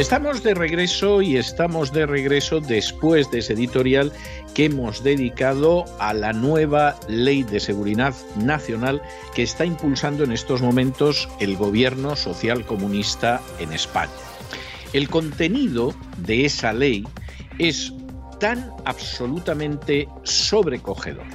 Estamos 0.00 0.42
de 0.42 0.54
regreso 0.54 1.20
y 1.20 1.36
estamos 1.36 1.92
de 1.92 2.06
regreso 2.06 2.58
después 2.58 3.30
de 3.30 3.40
ese 3.40 3.52
editorial 3.52 4.14
que 4.54 4.64
hemos 4.64 5.04
dedicado 5.04 5.84
a 5.98 6.14
la 6.14 6.32
nueva 6.32 6.98
ley 7.06 7.42
de 7.42 7.60
seguridad 7.60 8.14
nacional 8.34 9.02
que 9.34 9.42
está 9.42 9.66
impulsando 9.66 10.24
en 10.24 10.32
estos 10.32 10.62
momentos 10.62 11.28
el 11.38 11.54
gobierno 11.54 12.16
social 12.16 12.64
comunista 12.64 13.42
en 13.58 13.74
España. 13.74 14.10
El 14.94 15.10
contenido 15.10 15.94
de 16.16 16.46
esa 16.46 16.72
ley 16.72 17.04
es 17.58 17.92
tan 18.38 18.70
absolutamente 18.86 20.08
sobrecogedor, 20.22 21.26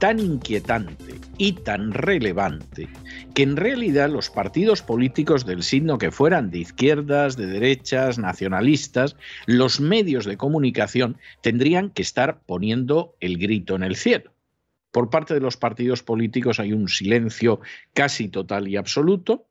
tan 0.00 0.18
inquietante 0.18 1.20
y 1.38 1.52
tan 1.52 1.92
relevante 1.92 2.88
que 3.34 3.42
en 3.42 3.56
realidad 3.56 4.08
los 4.10 4.30
partidos 4.30 4.82
políticos 4.82 5.44
del 5.44 5.64
signo 5.64 5.98
que 5.98 6.12
fueran 6.12 6.50
de 6.50 6.58
izquierdas, 6.58 7.36
de 7.36 7.46
derechas, 7.46 8.16
nacionalistas, 8.18 9.16
los 9.46 9.80
medios 9.80 10.24
de 10.24 10.36
comunicación 10.36 11.18
tendrían 11.42 11.90
que 11.90 12.02
estar 12.02 12.42
poniendo 12.46 13.16
el 13.18 13.38
grito 13.38 13.74
en 13.74 13.82
el 13.82 13.96
cielo. 13.96 14.32
Por 14.92 15.10
parte 15.10 15.34
de 15.34 15.40
los 15.40 15.56
partidos 15.56 16.04
políticos 16.04 16.60
hay 16.60 16.72
un 16.72 16.88
silencio 16.88 17.60
casi 17.92 18.28
total 18.28 18.68
y 18.68 18.76
absoluto. 18.76 19.48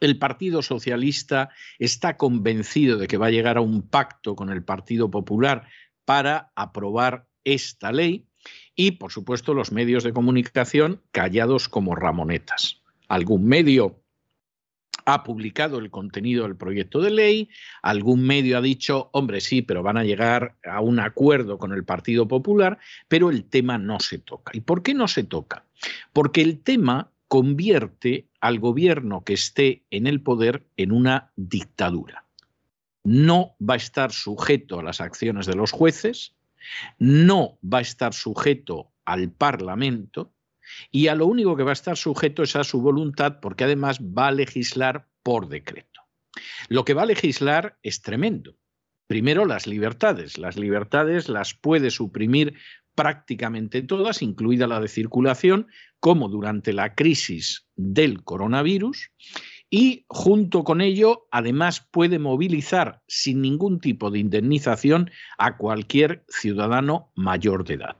El 0.00 0.18
Partido 0.18 0.60
Socialista 0.60 1.50
está 1.78 2.16
convencido 2.16 2.98
de 2.98 3.06
que 3.06 3.18
va 3.18 3.26
a 3.26 3.30
llegar 3.30 3.56
a 3.56 3.60
un 3.60 3.82
pacto 3.82 4.34
con 4.34 4.50
el 4.50 4.64
Partido 4.64 5.08
Popular 5.08 5.68
para 6.04 6.50
aprobar 6.56 7.28
esta 7.44 7.92
ley 7.92 8.26
y, 8.74 8.92
por 8.92 9.12
supuesto, 9.12 9.54
los 9.54 9.70
medios 9.70 10.02
de 10.02 10.12
comunicación 10.12 11.02
callados 11.12 11.68
como 11.68 11.94
ramonetas. 11.94 12.79
Algún 13.10 13.44
medio 13.44 14.04
ha 15.04 15.24
publicado 15.24 15.78
el 15.80 15.90
contenido 15.90 16.44
del 16.44 16.56
proyecto 16.56 17.00
de 17.00 17.10
ley, 17.10 17.48
algún 17.82 18.22
medio 18.22 18.56
ha 18.56 18.60
dicho, 18.60 19.10
hombre, 19.12 19.40
sí, 19.40 19.62
pero 19.62 19.82
van 19.82 19.96
a 19.96 20.04
llegar 20.04 20.54
a 20.62 20.80
un 20.80 21.00
acuerdo 21.00 21.58
con 21.58 21.72
el 21.72 21.84
Partido 21.84 22.28
Popular, 22.28 22.78
pero 23.08 23.30
el 23.30 23.42
tema 23.46 23.78
no 23.78 23.98
se 23.98 24.18
toca. 24.18 24.52
¿Y 24.54 24.60
por 24.60 24.84
qué 24.84 24.94
no 24.94 25.08
se 25.08 25.24
toca? 25.24 25.64
Porque 26.12 26.40
el 26.40 26.60
tema 26.60 27.10
convierte 27.26 28.28
al 28.40 28.60
gobierno 28.60 29.24
que 29.24 29.32
esté 29.32 29.82
en 29.90 30.06
el 30.06 30.22
poder 30.22 30.64
en 30.76 30.92
una 30.92 31.32
dictadura. 31.34 32.26
No 33.02 33.56
va 33.60 33.74
a 33.74 33.78
estar 33.78 34.12
sujeto 34.12 34.78
a 34.78 34.84
las 34.84 35.00
acciones 35.00 35.46
de 35.46 35.56
los 35.56 35.72
jueces, 35.72 36.36
no 37.00 37.58
va 37.64 37.78
a 37.78 37.82
estar 37.82 38.14
sujeto 38.14 38.92
al 39.04 39.32
Parlamento 39.32 40.32
y 40.90 41.08
a 41.08 41.14
lo 41.14 41.26
único 41.26 41.56
que 41.56 41.62
va 41.62 41.70
a 41.70 41.72
estar 41.72 41.96
sujeto 41.96 42.42
es 42.42 42.56
a 42.56 42.64
su 42.64 42.80
voluntad 42.80 43.38
porque 43.40 43.64
además 43.64 44.00
va 44.00 44.28
a 44.28 44.32
legislar 44.32 45.08
por 45.22 45.48
decreto. 45.48 46.00
Lo 46.68 46.84
que 46.84 46.94
va 46.94 47.02
a 47.02 47.06
legislar 47.06 47.78
es 47.82 48.02
tremendo. 48.02 48.56
Primero, 49.06 49.44
las 49.44 49.66
libertades. 49.66 50.38
Las 50.38 50.56
libertades 50.56 51.28
las 51.28 51.54
puede 51.54 51.90
suprimir 51.90 52.54
prácticamente 52.94 53.82
todas, 53.82 54.22
incluida 54.22 54.66
la 54.66 54.80
de 54.80 54.88
circulación, 54.88 55.66
como 55.98 56.28
durante 56.28 56.72
la 56.72 56.94
crisis 56.94 57.66
del 57.76 58.22
coronavirus 58.22 59.10
y 59.70 60.04
junto 60.08 60.64
con 60.64 60.80
ello 60.80 61.28
además 61.30 61.86
puede 61.92 62.18
movilizar 62.18 63.02
sin 63.06 63.40
ningún 63.40 63.78
tipo 63.80 64.10
de 64.10 64.18
indemnización 64.18 65.10
a 65.38 65.56
cualquier 65.56 66.24
ciudadano 66.28 67.12
mayor 67.14 67.64
de 67.64 67.74
edad. 67.74 67.96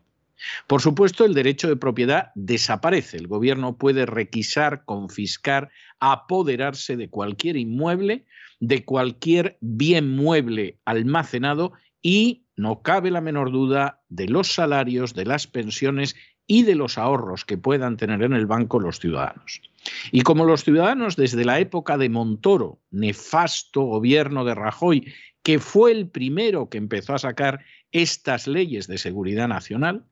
Por 0.66 0.80
supuesto, 0.80 1.24
el 1.24 1.34
derecho 1.34 1.68
de 1.68 1.76
propiedad 1.76 2.30
desaparece. 2.34 3.16
El 3.16 3.26
gobierno 3.26 3.76
puede 3.76 4.06
requisar, 4.06 4.84
confiscar, 4.84 5.70
apoderarse 5.98 6.96
de 6.96 7.08
cualquier 7.08 7.56
inmueble, 7.56 8.24
de 8.60 8.84
cualquier 8.84 9.58
bien 9.60 10.14
mueble 10.14 10.78
almacenado 10.84 11.72
y, 12.02 12.44
no 12.56 12.82
cabe 12.82 13.10
la 13.10 13.20
menor 13.20 13.50
duda, 13.50 14.02
de 14.08 14.28
los 14.28 14.52
salarios, 14.52 15.14
de 15.14 15.24
las 15.24 15.46
pensiones 15.46 16.14
y 16.46 16.64
de 16.64 16.74
los 16.74 16.98
ahorros 16.98 17.44
que 17.44 17.56
puedan 17.56 17.96
tener 17.96 18.22
en 18.22 18.32
el 18.32 18.46
banco 18.46 18.80
los 18.80 18.98
ciudadanos. 18.98 19.62
Y 20.10 20.22
como 20.22 20.44
los 20.44 20.64
ciudadanos 20.64 21.16
desde 21.16 21.44
la 21.44 21.60
época 21.60 21.96
de 21.96 22.08
Montoro, 22.08 22.80
nefasto 22.90 23.82
gobierno 23.82 24.44
de 24.44 24.54
Rajoy, 24.54 25.12
que 25.42 25.58
fue 25.58 25.92
el 25.92 26.08
primero 26.08 26.68
que 26.68 26.78
empezó 26.78 27.14
a 27.14 27.18
sacar 27.18 27.64
estas 27.92 28.46
leyes 28.46 28.86
de 28.88 28.98
seguridad 28.98 29.48
nacional, 29.48 30.04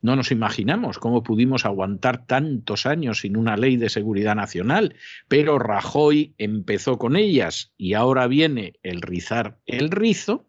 no 0.00 0.16
nos 0.16 0.32
imaginamos 0.32 0.98
cómo 0.98 1.22
pudimos 1.22 1.64
aguantar 1.64 2.26
tantos 2.26 2.86
años 2.86 3.20
sin 3.20 3.36
una 3.36 3.56
ley 3.56 3.76
de 3.76 3.88
seguridad 3.88 4.34
nacional, 4.34 4.96
pero 5.28 5.58
Rajoy 5.58 6.34
empezó 6.38 6.98
con 6.98 7.16
ellas 7.16 7.72
y 7.76 7.94
ahora 7.94 8.26
viene 8.26 8.74
el 8.82 9.00
rizar 9.00 9.58
el 9.66 9.90
rizo. 9.90 10.46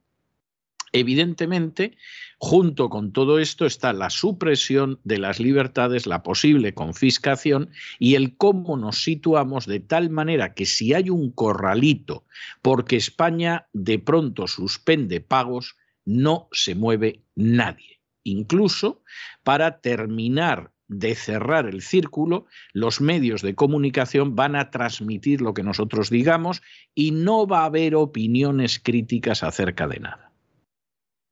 Evidentemente, 0.91 1.97
Junto 2.45 2.89
con 2.89 3.13
todo 3.13 3.39
esto 3.39 3.65
está 3.65 3.93
la 3.93 4.09
supresión 4.09 4.99
de 5.05 5.17
las 5.17 5.39
libertades, 5.39 6.07
la 6.07 6.23
posible 6.23 6.73
confiscación 6.73 7.69
y 7.99 8.15
el 8.15 8.35
cómo 8.35 8.75
nos 8.75 9.01
situamos 9.01 9.65
de 9.65 9.79
tal 9.79 10.09
manera 10.09 10.53
que 10.53 10.65
si 10.65 10.93
hay 10.93 11.09
un 11.09 11.31
corralito 11.31 12.25
porque 12.61 12.97
España 12.97 13.69
de 13.71 13.97
pronto 13.97 14.49
suspende 14.49 15.21
pagos, 15.21 15.77
no 16.03 16.49
se 16.51 16.75
mueve 16.75 17.21
nadie. 17.33 18.01
Incluso 18.23 19.01
para 19.43 19.81
terminar 19.81 20.71
de 20.87 21.15
cerrar 21.15 21.67
el 21.67 21.81
círculo, 21.81 22.45
los 22.73 23.01
medios 23.01 23.41
de 23.41 23.55
comunicación 23.55 24.35
van 24.35 24.55
a 24.55 24.69
transmitir 24.69 25.41
lo 25.41 25.53
que 25.53 25.63
nosotros 25.63 26.09
digamos 26.09 26.61
y 26.93 27.11
no 27.11 27.47
va 27.47 27.61
a 27.61 27.65
haber 27.65 27.95
opiniones 27.95 28.79
críticas 28.79 29.43
acerca 29.43 29.87
de 29.87 29.99
nada. 29.99 30.31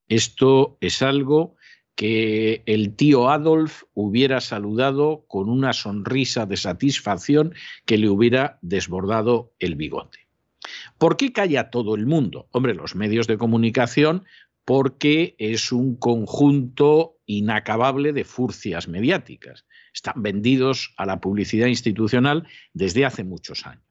Esto 0.07 0.77
es 0.81 1.01
algo 1.01 1.55
que 1.95 2.63
el 2.65 2.95
tío 2.95 3.29
Adolf 3.29 3.83
hubiera 3.93 4.41
saludado 4.41 5.25
con 5.27 5.49
una 5.49 5.73
sonrisa 5.73 6.45
de 6.45 6.57
satisfacción 6.57 7.53
que 7.85 7.97
le 7.97 8.09
hubiera 8.09 8.57
desbordado 8.61 9.53
el 9.59 9.75
bigote. 9.75 10.27
¿Por 10.97 11.17
qué 11.17 11.31
calla 11.31 11.69
todo 11.69 11.95
el 11.95 12.05
mundo? 12.05 12.47
Hombre, 12.51 12.73
los 12.73 12.95
medios 12.95 13.27
de 13.27 13.37
comunicación 13.37 14.25
porque 14.65 15.35
es 15.37 15.71
un 15.71 15.95
conjunto 15.95 17.17
inacabable 17.25 18.13
de 18.13 18.23
furcias 18.23 18.87
mediáticas. 18.87 19.65
Están 19.93 20.21
vendidos 20.21 20.93
a 20.97 21.05
la 21.05 21.19
publicidad 21.19 21.67
institucional 21.67 22.47
desde 22.73 23.05
hace 23.05 23.23
muchos 23.23 23.65
años. 23.65 23.83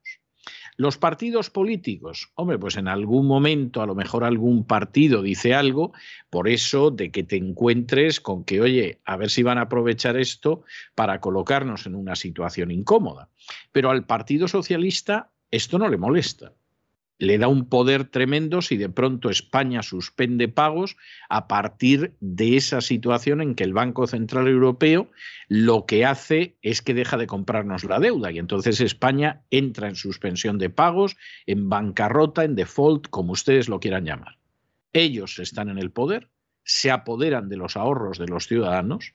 Los 0.77 0.97
partidos 0.97 1.51
políticos, 1.51 2.33
hombre, 2.37 2.59
pues 2.59 2.77
en 2.77 2.89
algún 2.89 3.27
momento 3.27 3.83
a 3.83 3.87
lo 3.87 3.95
mejor 3.95 4.25
algún 4.25 4.67
partido 4.67 5.21
dice 5.21 5.53
algo, 5.53 5.93
por 6.31 6.49
eso 6.49 6.91
de 6.91 7.11
que 7.11 7.23
te 7.23 7.37
encuentres 7.37 8.21
con 8.21 8.45
que, 8.45 8.63
oye, 8.63 9.01
a 9.05 9.17
ver 9.19 9.29
si 9.29 9.43
van 9.43 9.59
a 9.59 9.63
aprovechar 9.63 10.17
esto 10.17 10.65
para 10.95 11.21
colocarnos 11.21 11.85
en 11.85 11.97
una 11.97 12.17
situación 12.17 12.71
incómoda. 12.71 13.29
Pero 13.73 13.91
al 13.91 14.07
Partido 14.07 14.49
Socialista 14.49 15.31
esto 15.51 15.79
no 15.79 15.89
le 15.89 15.99
molesta 15.99 16.55
le 17.21 17.37
da 17.37 17.49
un 17.49 17.69
poder 17.69 18.07
tremendo 18.07 18.63
si 18.63 18.79
de 18.79 18.89
pronto 18.89 19.29
España 19.29 19.83
suspende 19.83 20.49
pagos 20.49 20.97
a 21.29 21.49
partir 21.49 22.15
de 22.21 22.57
esa 22.57 22.81
situación 22.81 23.43
en 23.43 23.55
que 23.55 23.63
el 23.63 23.75
Banco 23.75 24.07
Central 24.07 24.49
Europeo 24.49 25.11
lo 25.47 25.85
que 25.85 26.07
hace 26.07 26.57
es 26.63 26.81
que 26.81 26.95
deja 26.95 27.19
de 27.19 27.27
comprarnos 27.27 27.85
la 27.85 28.01
deuda 28.01 28.33
y 28.33 28.39
entonces 28.39 28.81
España 28.81 29.43
entra 29.51 29.89
en 29.89 29.97
suspensión 29.97 30.57
de 30.57 30.71
pagos, 30.71 31.19
en 31.45 31.69
bancarrota, 31.69 32.43
en 32.43 32.55
default, 32.55 33.09
como 33.09 33.33
ustedes 33.33 33.69
lo 33.69 33.81
quieran 33.81 34.07
llamar. 34.07 34.39
Ellos 34.95 35.39
están 35.39 35.69
en 35.69 35.77
el 35.77 35.91
poder, 35.91 36.31
se 36.65 36.91
apoderan 36.91 37.51
de 37.51 37.59
los 37.59 37.77
ahorros 37.77 38.19
de 38.19 38.29
los 38.29 38.47
ciudadanos. 38.47 39.13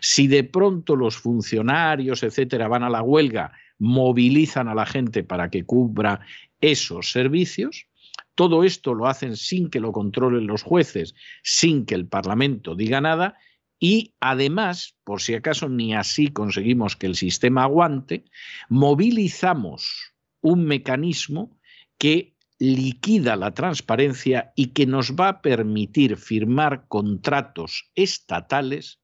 Si 0.00 0.26
de 0.26 0.44
pronto 0.44 0.96
los 0.96 1.18
funcionarios, 1.18 2.22
etcétera, 2.22 2.66
van 2.66 2.82
a 2.82 2.90
la 2.90 3.02
huelga, 3.02 3.52
movilizan 3.78 4.68
a 4.68 4.74
la 4.74 4.86
gente 4.86 5.22
para 5.22 5.50
que 5.50 5.64
cubra 5.64 6.20
esos 6.62 7.12
servicios. 7.12 7.86
Todo 8.34 8.64
esto 8.64 8.94
lo 8.94 9.08
hacen 9.08 9.36
sin 9.36 9.68
que 9.68 9.80
lo 9.80 9.92
controlen 9.92 10.46
los 10.46 10.62
jueces, 10.62 11.14
sin 11.42 11.84
que 11.84 11.94
el 11.94 12.06
Parlamento 12.08 12.74
diga 12.74 13.02
nada 13.02 13.36
y 13.84 14.14
además, 14.20 14.94
por 15.02 15.20
si 15.20 15.34
acaso 15.34 15.68
ni 15.68 15.92
así 15.92 16.28
conseguimos 16.28 16.94
que 16.94 17.08
el 17.08 17.16
sistema 17.16 17.64
aguante, 17.64 18.24
movilizamos 18.68 20.14
un 20.40 20.66
mecanismo 20.66 21.58
que 21.98 22.36
liquida 22.60 23.34
la 23.34 23.54
transparencia 23.54 24.52
y 24.54 24.68
que 24.68 24.86
nos 24.86 25.16
va 25.16 25.28
a 25.28 25.42
permitir 25.42 26.16
firmar 26.16 26.86
contratos 26.86 27.90
estatales 27.96 29.00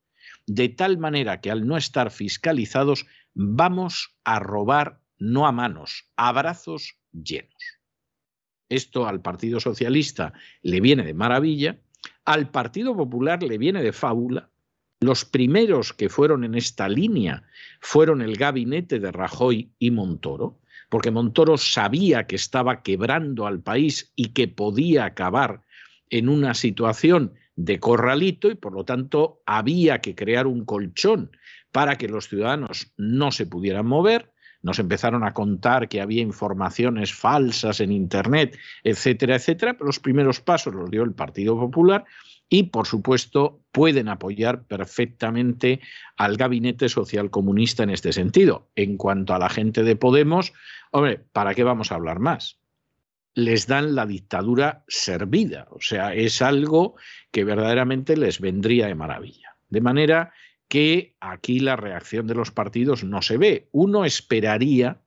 de 0.46 0.68
tal 0.68 0.96
manera 0.96 1.40
que 1.40 1.50
al 1.50 1.66
no 1.66 1.76
estar 1.76 2.12
fiscalizados 2.12 3.04
vamos 3.34 4.16
a 4.22 4.38
robar 4.38 5.00
no 5.18 5.48
a 5.48 5.50
manos, 5.50 6.08
a 6.16 6.30
brazos 6.30 6.97
llenos. 7.12 7.78
Esto 8.68 9.06
al 9.06 9.22
Partido 9.22 9.60
Socialista 9.60 10.32
le 10.62 10.80
viene 10.80 11.04
de 11.04 11.14
maravilla, 11.14 11.78
al 12.24 12.50
Partido 12.50 12.96
Popular 12.96 13.42
le 13.42 13.58
viene 13.58 13.82
de 13.82 13.92
fábula. 13.92 14.50
Los 15.00 15.24
primeros 15.24 15.92
que 15.92 16.08
fueron 16.08 16.44
en 16.44 16.54
esta 16.54 16.88
línea 16.88 17.44
fueron 17.80 18.20
el 18.20 18.36
gabinete 18.36 18.98
de 18.98 19.12
Rajoy 19.12 19.70
y 19.78 19.90
Montoro, 19.90 20.58
porque 20.88 21.10
Montoro 21.10 21.56
sabía 21.56 22.26
que 22.26 22.36
estaba 22.36 22.82
quebrando 22.82 23.46
al 23.46 23.60
país 23.60 24.12
y 24.16 24.30
que 24.30 24.48
podía 24.48 25.04
acabar 25.04 25.62
en 26.10 26.28
una 26.28 26.54
situación 26.54 27.34
de 27.56 27.80
corralito 27.80 28.50
y 28.50 28.54
por 28.54 28.72
lo 28.72 28.84
tanto 28.84 29.42
había 29.46 30.00
que 30.00 30.14
crear 30.14 30.46
un 30.46 30.64
colchón 30.64 31.30
para 31.72 31.96
que 31.96 32.08
los 32.08 32.28
ciudadanos 32.28 32.92
no 32.96 33.30
se 33.30 33.46
pudieran 33.46 33.86
mover. 33.86 34.32
Nos 34.62 34.78
empezaron 34.78 35.24
a 35.24 35.32
contar 35.32 35.88
que 35.88 36.00
había 36.00 36.22
informaciones 36.22 37.14
falsas 37.14 37.80
en 37.80 37.92
Internet, 37.92 38.58
etcétera, 38.82 39.36
etcétera, 39.36 39.74
pero 39.74 39.86
los 39.86 40.00
primeros 40.00 40.40
pasos 40.40 40.74
los 40.74 40.90
dio 40.90 41.02
el 41.04 41.12
Partido 41.12 41.58
Popular 41.58 42.04
y, 42.48 42.64
por 42.64 42.86
supuesto, 42.86 43.60
pueden 43.72 44.08
apoyar 44.08 44.64
perfectamente 44.64 45.80
al 46.16 46.36
gabinete 46.36 46.88
social 46.88 47.30
comunista 47.30 47.82
en 47.82 47.90
este 47.90 48.12
sentido. 48.12 48.68
En 48.74 48.96
cuanto 48.96 49.34
a 49.34 49.38
la 49.38 49.48
gente 49.48 49.82
de 49.82 49.96
Podemos, 49.96 50.52
hombre, 50.90 51.20
¿para 51.32 51.54
qué 51.54 51.62
vamos 51.62 51.92
a 51.92 51.96
hablar 51.96 52.18
más? 52.18 52.58
Les 53.34 53.66
dan 53.66 53.94
la 53.94 54.06
dictadura 54.06 54.84
servida, 54.88 55.68
o 55.70 55.80
sea, 55.80 56.14
es 56.14 56.42
algo 56.42 56.96
que 57.30 57.44
verdaderamente 57.44 58.16
les 58.16 58.40
vendría 58.40 58.86
de 58.86 58.94
maravilla. 58.94 59.56
De 59.68 59.82
manera 59.82 60.32
que 60.68 61.16
aquí 61.20 61.60
la 61.60 61.76
reacción 61.76 62.26
de 62.26 62.34
los 62.34 62.50
partidos 62.50 63.02
no 63.04 63.22
se 63.22 63.38
ve. 63.38 63.68
Uno 63.72 64.04
esperaría 64.04 65.00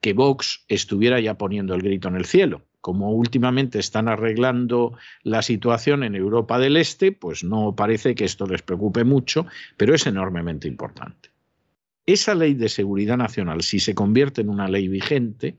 que 0.00 0.12
Vox 0.12 0.64
estuviera 0.68 1.20
ya 1.20 1.36
poniendo 1.36 1.74
el 1.74 1.82
grito 1.82 2.08
en 2.08 2.16
el 2.16 2.24
cielo 2.24 2.62
como 2.82 3.12
últimamente 3.12 3.78
están 3.78 4.08
arreglando 4.08 4.98
la 5.22 5.40
situación 5.40 6.02
en 6.02 6.16
Europa 6.16 6.58
del 6.58 6.76
Este, 6.76 7.12
pues 7.12 7.44
no 7.44 7.74
parece 7.76 8.14
que 8.14 8.24
esto 8.24 8.44
les 8.44 8.60
preocupe 8.60 9.04
mucho, 9.04 9.46
pero 9.76 9.94
es 9.94 10.04
enormemente 10.06 10.66
importante. 10.66 11.30
Esa 12.04 12.34
ley 12.34 12.54
de 12.54 12.68
seguridad 12.68 13.16
nacional, 13.16 13.62
si 13.62 13.78
se 13.78 13.94
convierte 13.94 14.40
en 14.40 14.48
una 14.48 14.66
ley 14.66 14.88
vigente, 14.88 15.56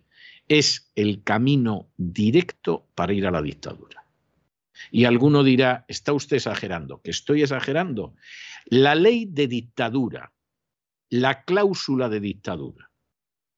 es 0.49 0.91
el 0.95 1.23
camino 1.23 1.87
directo 1.95 2.85
para 2.93 3.13
ir 3.13 3.25
a 3.25 3.31
la 3.31 3.41
dictadura. 3.41 4.02
Y 4.91 5.05
alguno 5.05 5.43
dirá, 5.43 5.85
está 5.87 6.13
usted 6.13 6.37
exagerando, 6.37 7.01
que 7.01 7.11
estoy 7.11 7.41
exagerando. 7.41 8.15
La 8.65 8.95
ley 8.95 9.25
de 9.25 9.47
dictadura, 9.47 10.33
la 11.09 11.43
cláusula 11.43 12.09
de 12.09 12.19
dictadura, 12.19 12.91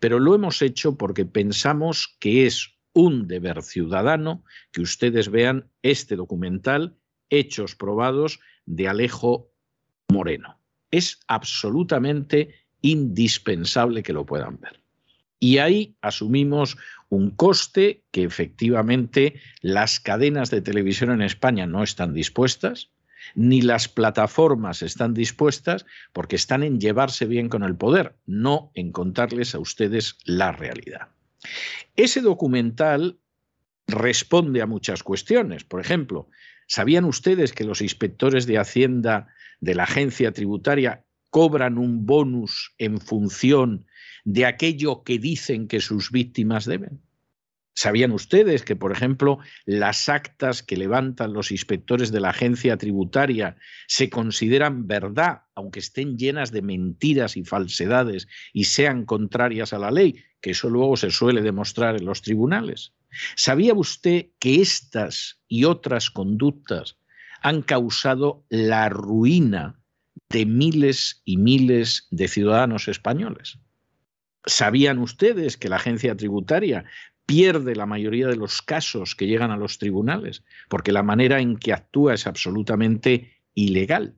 pero 0.00 0.20
lo 0.20 0.34
hemos 0.34 0.60
hecho 0.60 0.98
porque 0.98 1.24
pensamos 1.24 2.14
que 2.20 2.46
es 2.46 2.74
un 2.92 3.26
deber 3.26 3.62
ciudadano 3.62 4.44
que 4.70 4.82
ustedes 4.82 5.30
vean 5.30 5.70
este 5.80 6.14
documental, 6.14 6.98
Hechos 7.30 7.74
Probados, 7.74 8.38
de 8.66 8.86
Alejo 8.86 9.50
Moreno. 10.10 10.60
Es 10.90 11.20
absolutamente 11.26 12.61
indispensable 12.82 14.02
que 14.02 14.12
lo 14.12 14.26
puedan 14.26 14.60
ver. 14.60 14.80
Y 15.38 15.58
ahí 15.58 15.96
asumimos 16.02 16.76
un 17.08 17.30
coste 17.30 18.04
que 18.10 18.22
efectivamente 18.22 19.40
las 19.60 19.98
cadenas 19.98 20.50
de 20.50 20.60
televisión 20.60 21.10
en 21.10 21.22
España 21.22 21.66
no 21.66 21.82
están 21.82 22.14
dispuestas, 22.14 22.90
ni 23.34 23.60
las 23.60 23.88
plataformas 23.88 24.82
están 24.82 25.14
dispuestas 25.14 25.86
porque 26.12 26.36
están 26.36 26.62
en 26.62 26.80
llevarse 26.80 27.26
bien 27.26 27.48
con 27.48 27.62
el 27.62 27.76
poder, 27.76 28.14
no 28.26 28.70
en 28.74 28.92
contarles 28.92 29.54
a 29.54 29.58
ustedes 29.58 30.16
la 30.24 30.52
realidad. 30.52 31.08
Ese 31.96 32.20
documental 32.20 33.18
responde 33.86 34.62
a 34.62 34.66
muchas 34.66 35.02
cuestiones. 35.02 35.64
Por 35.64 35.80
ejemplo, 35.80 36.28
¿sabían 36.66 37.04
ustedes 37.04 37.52
que 37.52 37.64
los 37.64 37.80
inspectores 37.80 38.46
de 38.46 38.58
Hacienda 38.58 39.28
de 39.60 39.74
la 39.74 39.84
agencia 39.84 40.32
tributaria 40.32 41.04
cobran 41.32 41.78
un 41.78 42.04
bonus 42.04 42.74
en 42.76 43.00
función 43.00 43.86
de 44.24 44.44
aquello 44.44 45.02
que 45.02 45.18
dicen 45.18 45.66
que 45.66 45.80
sus 45.80 46.10
víctimas 46.10 46.66
deben. 46.66 47.00
¿Sabían 47.74 48.12
ustedes 48.12 48.64
que, 48.64 48.76
por 48.76 48.92
ejemplo, 48.92 49.38
las 49.64 50.10
actas 50.10 50.62
que 50.62 50.76
levantan 50.76 51.32
los 51.32 51.50
inspectores 51.50 52.12
de 52.12 52.20
la 52.20 52.28
agencia 52.28 52.76
tributaria 52.76 53.56
se 53.86 54.10
consideran 54.10 54.86
verdad, 54.86 55.44
aunque 55.54 55.80
estén 55.80 56.18
llenas 56.18 56.52
de 56.52 56.60
mentiras 56.60 57.38
y 57.38 57.44
falsedades 57.44 58.28
y 58.52 58.64
sean 58.64 59.06
contrarias 59.06 59.72
a 59.72 59.78
la 59.78 59.90
ley, 59.90 60.22
que 60.42 60.50
eso 60.50 60.68
luego 60.68 60.98
se 60.98 61.10
suele 61.10 61.40
demostrar 61.40 61.96
en 61.96 62.04
los 62.04 62.20
tribunales? 62.20 62.92
¿Sabía 63.36 63.72
usted 63.72 64.26
que 64.38 64.60
estas 64.60 65.40
y 65.48 65.64
otras 65.64 66.10
conductas 66.10 66.98
han 67.40 67.62
causado 67.62 68.44
la 68.50 68.90
ruina 68.90 69.81
de 70.32 70.46
miles 70.46 71.22
y 71.24 71.36
miles 71.36 72.08
de 72.10 72.26
ciudadanos 72.26 72.88
españoles? 72.88 73.58
¿Sabían 74.44 74.98
ustedes 74.98 75.56
que 75.56 75.68
la 75.68 75.76
agencia 75.76 76.16
tributaria 76.16 76.84
pierde 77.26 77.76
la 77.76 77.86
mayoría 77.86 78.26
de 78.26 78.36
los 78.36 78.62
casos 78.62 79.14
que 79.14 79.26
llegan 79.26 79.50
a 79.50 79.56
los 79.56 79.78
tribunales? 79.78 80.42
Porque 80.68 80.90
la 80.90 81.02
manera 81.02 81.40
en 81.40 81.56
que 81.56 81.72
actúa 81.72 82.14
es 82.14 82.26
absolutamente 82.26 83.32
ilegal. 83.54 84.16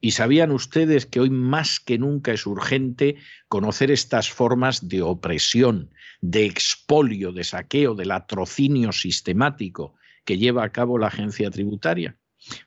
¿Y 0.00 0.12
sabían 0.12 0.50
ustedes 0.50 1.06
que 1.06 1.20
hoy 1.20 1.30
más 1.30 1.78
que 1.78 1.98
nunca 1.98 2.32
es 2.32 2.46
urgente 2.46 3.16
conocer 3.48 3.90
estas 3.90 4.30
formas 4.30 4.88
de 4.88 5.02
opresión, 5.02 5.90
de 6.20 6.46
expolio, 6.46 7.32
de 7.32 7.44
saqueo, 7.44 7.94
de 7.94 8.06
latrocinio 8.06 8.92
sistemático 8.92 9.94
que 10.24 10.38
lleva 10.38 10.64
a 10.64 10.72
cabo 10.72 10.98
la 10.98 11.08
agencia 11.08 11.50
tributaria? 11.50 12.16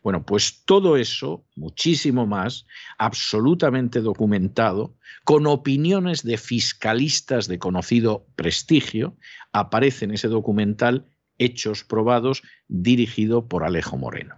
Bueno, 0.02 0.26
pues 0.26 0.64
todo 0.66 0.98
eso, 0.98 1.46
muchísimo 1.56 2.28
más, 2.28 2.66
absolutamente 2.98 4.02
documentado, 4.02 4.98
con 5.24 5.48
opiniones 5.48 6.24
de 6.24 6.38
fiscalistas 6.38 7.48
de 7.48 7.60
conocido 7.60 8.26
prestigio, 8.36 9.16
aparece 9.52 10.06
en 10.06 10.12
ese 10.12 10.28
documental 10.28 11.06
Hechos 11.40 11.84
Probados, 11.84 12.44
dirigido 12.68 13.48
por 13.48 13.64
Alejo 13.64 13.98
Moreno. 13.98 14.36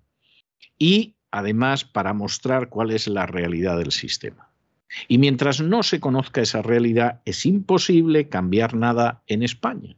y 0.79 1.17
además 1.31 1.85
para 1.85 2.13
mostrar 2.13 2.69
cuál 2.69 2.91
es 2.91 3.09
la 3.09 3.25
realidad 3.25 3.79
del 3.79 3.91
sistema. 3.91 4.51
Y 5.09 5.17
mientras 5.17 5.63
no 5.63 5.83
se 5.83 5.99
conozca 5.99 6.43
esa 6.43 6.61
realidad, 6.61 7.23
es 7.25 7.47
imposible 7.47 8.29
cambiar 8.29 8.75
nada 8.75 9.23
en 9.27 9.43
España. 9.43 9.97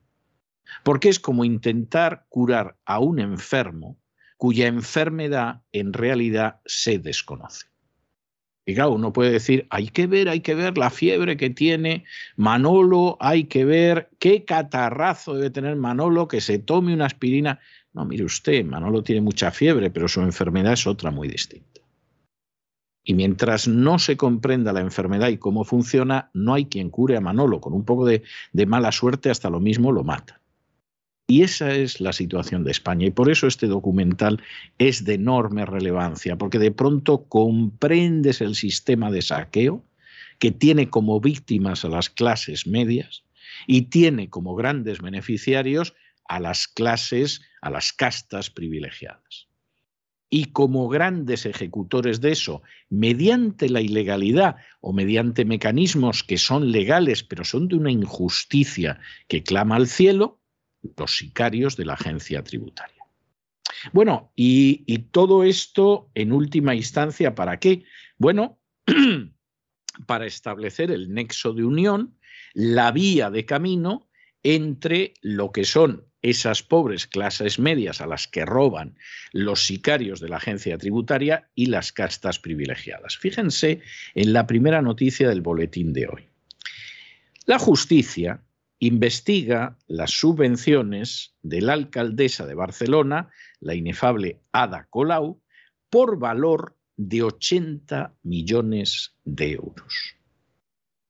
Porque 0.84 1.08
es 1.08 1.18
como 1.18 1.44
intentar 1.44 2.26
curar 2.28 2.76
a 2.84 3.00
un 3.00 3.18
enfermo 3.18 3.98
cuya 4.44 4.66
enfermedad 4.66 5.62
en 5.72 5.94
realidad 5.94 6.60
se 6.66 6.98
desconoce. 6.98 7.64
Y 8.66 8.74
claro, 8.74 8.92
uno 8.92 9.10
puede 9.10 9.30
decir, 9.30 9.66
hay 9.70 9.88
que 9.88 10.06
ver, 10.06 10.28
hay 10.28 10.40
que 10.40 10.54
ver 10.54 10.76
la 10.76 10.90
fiebre 10.90 11.38
que 11.38 11.48
tiene 11.48 12.04
Manolo, 12.36 13.16
hay 13.20 13.44
que 13.44 13.64
ver 13.64 14.10
qué 14.18 14.44
catarrazo 14.44 15.32
debe 15.32 15.48
tener 15.48 15.76
Manolo, 15.76 16.28
que 16.28 16.42
se 16.42 16.58
tome 16.58 16.92
una 16.92 17.06
aspirina. 17.06 17.58
No, 17.94 18.04
mire 18.04 18.22
usted, 18.22 18.66
Manolo 18.66 19.02
tiene 19.02 19.22
mucha 19.22 19.50
fiebre, 19.50 19.90
pero 19.90 20.08
su 20.08 20.20
enfermedad 20.20 20.74
es 20.74 20.86
otra 20.86 21.10
muy 21.10 21.26
distinta. 21.26 21.80
Y 23.02 23.14
mientras 23.14 23.66
no 23.66 23.98
se 23.98 24.18
comprenda 24.18 24.74
la 24.74 24.80
enfermedad 24.80 25.28
y 25.28 25.38
cómo 25.38 25.64
funciona, 25.64 26.28
no 26.34 26.52
hay 26.52 26.66
quien 26.66 26.90
cure 26.90 27.16
a 27.16 27.22
Manolo. 27.22 27.62
Con 27.62 27.72
un 27.72 27.86
poco 27.86 28.04
de, 28.04 28.22
mala 28.66 28.92
suerte 28.92 29.30
hasta 29.30 29.48
lo 29.48 29.60
mismo 29.60 29.90
lo 29.90 30.04
mata. 30.04 30.42
Y 31.26 31.42
esa 31.42 31.74
es 31.74 32.00
la 32.00 32.12
situación 32.12 32.64
de 32.64 32.70
España. 32.70 33.06
Y 33.06 33.10
por 33.10 33.30
eso 33.30 33.46
este 33.46 33.66
documental 33.66 34.42
es 34.78 35.04
de 35.04 35.14
enorme 35.14 35.64
relevancia, 35.64 36.36
porque 36.36 36.58
de 36.58 36.70
pronto 36.70 37.24
comprendes 37.28 38.40
el 38.40 38.54
sistema 38.54 39.10
de 39.10 39.22
saqueo 39.22 39.84
que 40.38 40.50
tiene 40.50 40.90
como 40.90 41.20
víctimas 41.20 41.84
a 41.84 41.88
las 41.88 42.10
clases 42.10 42.66
medias 42.66 43.24
y 43.66 43.82
tiene 43.82 44.28
como 44.28 44.54
grandes 44.54 45.00
beneficiarios 45.00 45.94
a 46.26 46.40
las 46.40 46.68
clases, 46.68 47.40
a 47.62 47.70
las 47.70 47.92
castas 47.92 48.50
privilegiadas 48.50 49.48
y 50.34 50.46
como 50.46 50.88
grandes 50.88 51.46
ejecutores 51.46 52.20
de 52.20 52.32
eso, 52.32 52.62
mediante 52.90 53.68
la 53.68 53.80
ilegalidad 53.80 54.56
o 54.80 54.92
mediante 54.92 55.44
mecanismos 55.44 56.24
que 56.24 56.38
son 56.38 56.72
legales 56.72 57.22
pero 57.22 57.44
son 57.44 57.68
de 57.68 57.76
una 57.76 57.92
injusticia 57.92 58.98
que 59.28 59.44
clama 59.44 59.76
al 59.76 59.86
cielo, 59.86 60.40
los 60.96 61.16
sicarios 61.16 61.76
de 61.76 61.84
la 61.84 61.94
agencia 61.94 62.42
tributaria. 62.42 63.04
Bueno, 63.92 64.32
y, 64.34 64.98
todo 65.10 65.44
esto 65.44 66.10
en 66.14 66.32
última 66.32 66.74
instancia, 66.74 67.34
¿para 67.34 67.58
qué? 67.58 67.84
Bueno, 68.18 68.58
para 70.06 70.26
establecer 70.26 70.90
el 70.90 71.12
nexo 71.12 71.52
de 71.52 71.64
unión, 71.64 72.16
la 72.52 72.92
vía 72.92 73.30
de 73.30 73.44
camino 73.44 74.08
entre 74.42 75.14
lo 75.22 75.52
que 75.52 75.64
son 75.64 76.06
esas 76.22 76.62
pobres 76.62 77.06
clases 77.06 77.58
medias 77.58 78.00
a 78.00 78.06
las 78.06 78.26
que 78.28 78.46
roban 78.46 78.96
los 79.32 79.66
sicarios 79.66 80.20
de 80.20 80.28
la 80.30 80.38
agencia 80.38 80.78
tributaria 80.78 81.50
y 81.54 81.66
las 81.66 81.92
castas 81.92 82.38
privilegiadas. 82.38 83.18
Fíjense 83.18 83.82
en 84.14 84.32
la 84.32 84.46
primera 84.46 84.80
noticia 84.80 85.28
del 85.28 85.42
boletín 85.42 85.92
de 85.92 86.06
hoy. 86.06 86.28
La 87.44 87.58
justicia 87.58 88.42
investiga 88.78 89.78
las 89.86 90.10
subvenciones 90.10 91.34
de 91.42 91.60
la 91.60 91.72
alcaldesa 91.72 92.46
de 92.46 92.54
Barcelona, 92.54 93.30
la 93.60 93.74
inefable 93.74 94.40
Ada 94.52 94.86
Colau, 94.90 95.40
por 95.90 96.18
valor 96.18 96.76
de 96.96 97.22
80 97.22 98.14
millones 98.22 99.16
de 99.24 99.52
euros. 99.52 100.16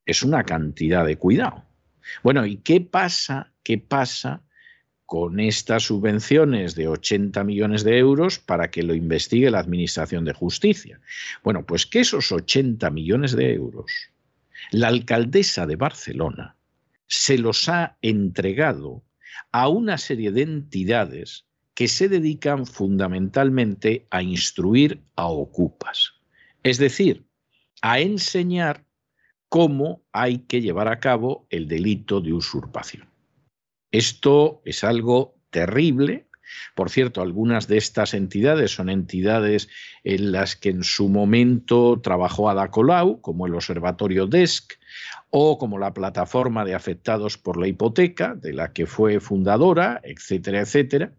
Es 0.06 0.22
una 0.22 0.44
cantidad 0.44 1.04
de 1.04 1.16
cuidado. 1.16 1.64
Bueno, 2.22 2.44
¿y 2.44 2.58
qué 2.58 2.80
pasa? 2.80 3.52
¿Qué 3.62 3.78
pasa 3.78 4.44
con 5.06 5.38
estas 5.38 5.84
subvenciones 5.84 6.74
de 6.74 6.88
80 6.88 7.44
millones 7.44 7.84
de 7.84 7.98
euros 7.98 8.38
para 8.38 8.70
que 8.70 8.82
lo 8.82 8.94
investigue 8.94 9.50
la 9.50 9.60
Administración 9.60 10.24
de 10.24 10.32
Justicia. 10.32 11.00
Bueno, 11.42 11.64
pues 11.66 11.86
que 11.86 12.00
esos 12.00 12.32
80 12.32 12.90
millones 12.90 13.36
de 13.36 13.52
euros, 13.52 13.92
la 14.70 14.88
alcaldesa 14.88 15.66
de 15.66 15.76
Barcelona 15.76 16.56
se 17.16 17.38
los 17.38 17.68
ha 17.68 17.96
entregado 18.02 19.04
a 19.52 19.68
una 19.68 19.98
serie 19.98 20.32
de 20.32 20.42
entidades 20.42 21.46
que 21.74 21.86
se 21.86 22.08
dedican 22.08 22.66
fundamentalmente 22.66 24.06
a 24.10 24.22
instruir 24.22 25.00
a 25.14 25.28
ocupas, 25.28 26.14
es 26.64 26.78
decir, 26.78 27.24
a 27.82 28.00
enseñar 28.00 28.84
cómo 29.48 30.02
hay 30.12 30.38
que 30.38 30.60
llevar 30.60 30.88
a 30.88 30.98
cabo 30.98 31.46
el 31.50 31.68
delito 31.68 32.20
de 32.20 32.32
usurpación. 32.32 33.08
Esto 33.92 34.60
es 34.64 34.82
algo 34.82 35.36
terrible. 35.50 36.26
Por 36.74 36.90
cierto, 36.90 37.22
algunas 37.22 37.68
de 37.68 37.76
estas 37.76 38.12
entidades 38.14 38.72
son 38.72 38.90
entidades 38.90 39.68
en 40.02 40.32
las 40.32 40.56
que 40.56 40.70
en 40.70 40.82
su 40.82 41.08
momento 41.08 42.00
trabajó 42.00 42.50
Ada 42.50 42.70
Colau, 42.70 43.20
como 43.20 43.46
el 43.46 43.54
Observatorio 43.54 44.26
DESC 44.26 44.78
o 45.36 45.58
como 45.58 45.80
la 45.80 45.92
Plataforma 45.92 46.64
de 46.64 46.76
Afectados 46.76 47.36
por 47.38 47.56
la 47.56 47.66
Hipoteca, 47.66 48.36
de 48.36 48.52
la 48.52 48.72
que 48.72 48.86
fue 48.86 49.18
fundadora, 49.18 50.00
etcétera, 50.04 50.60
etcétera. 50.60 51.10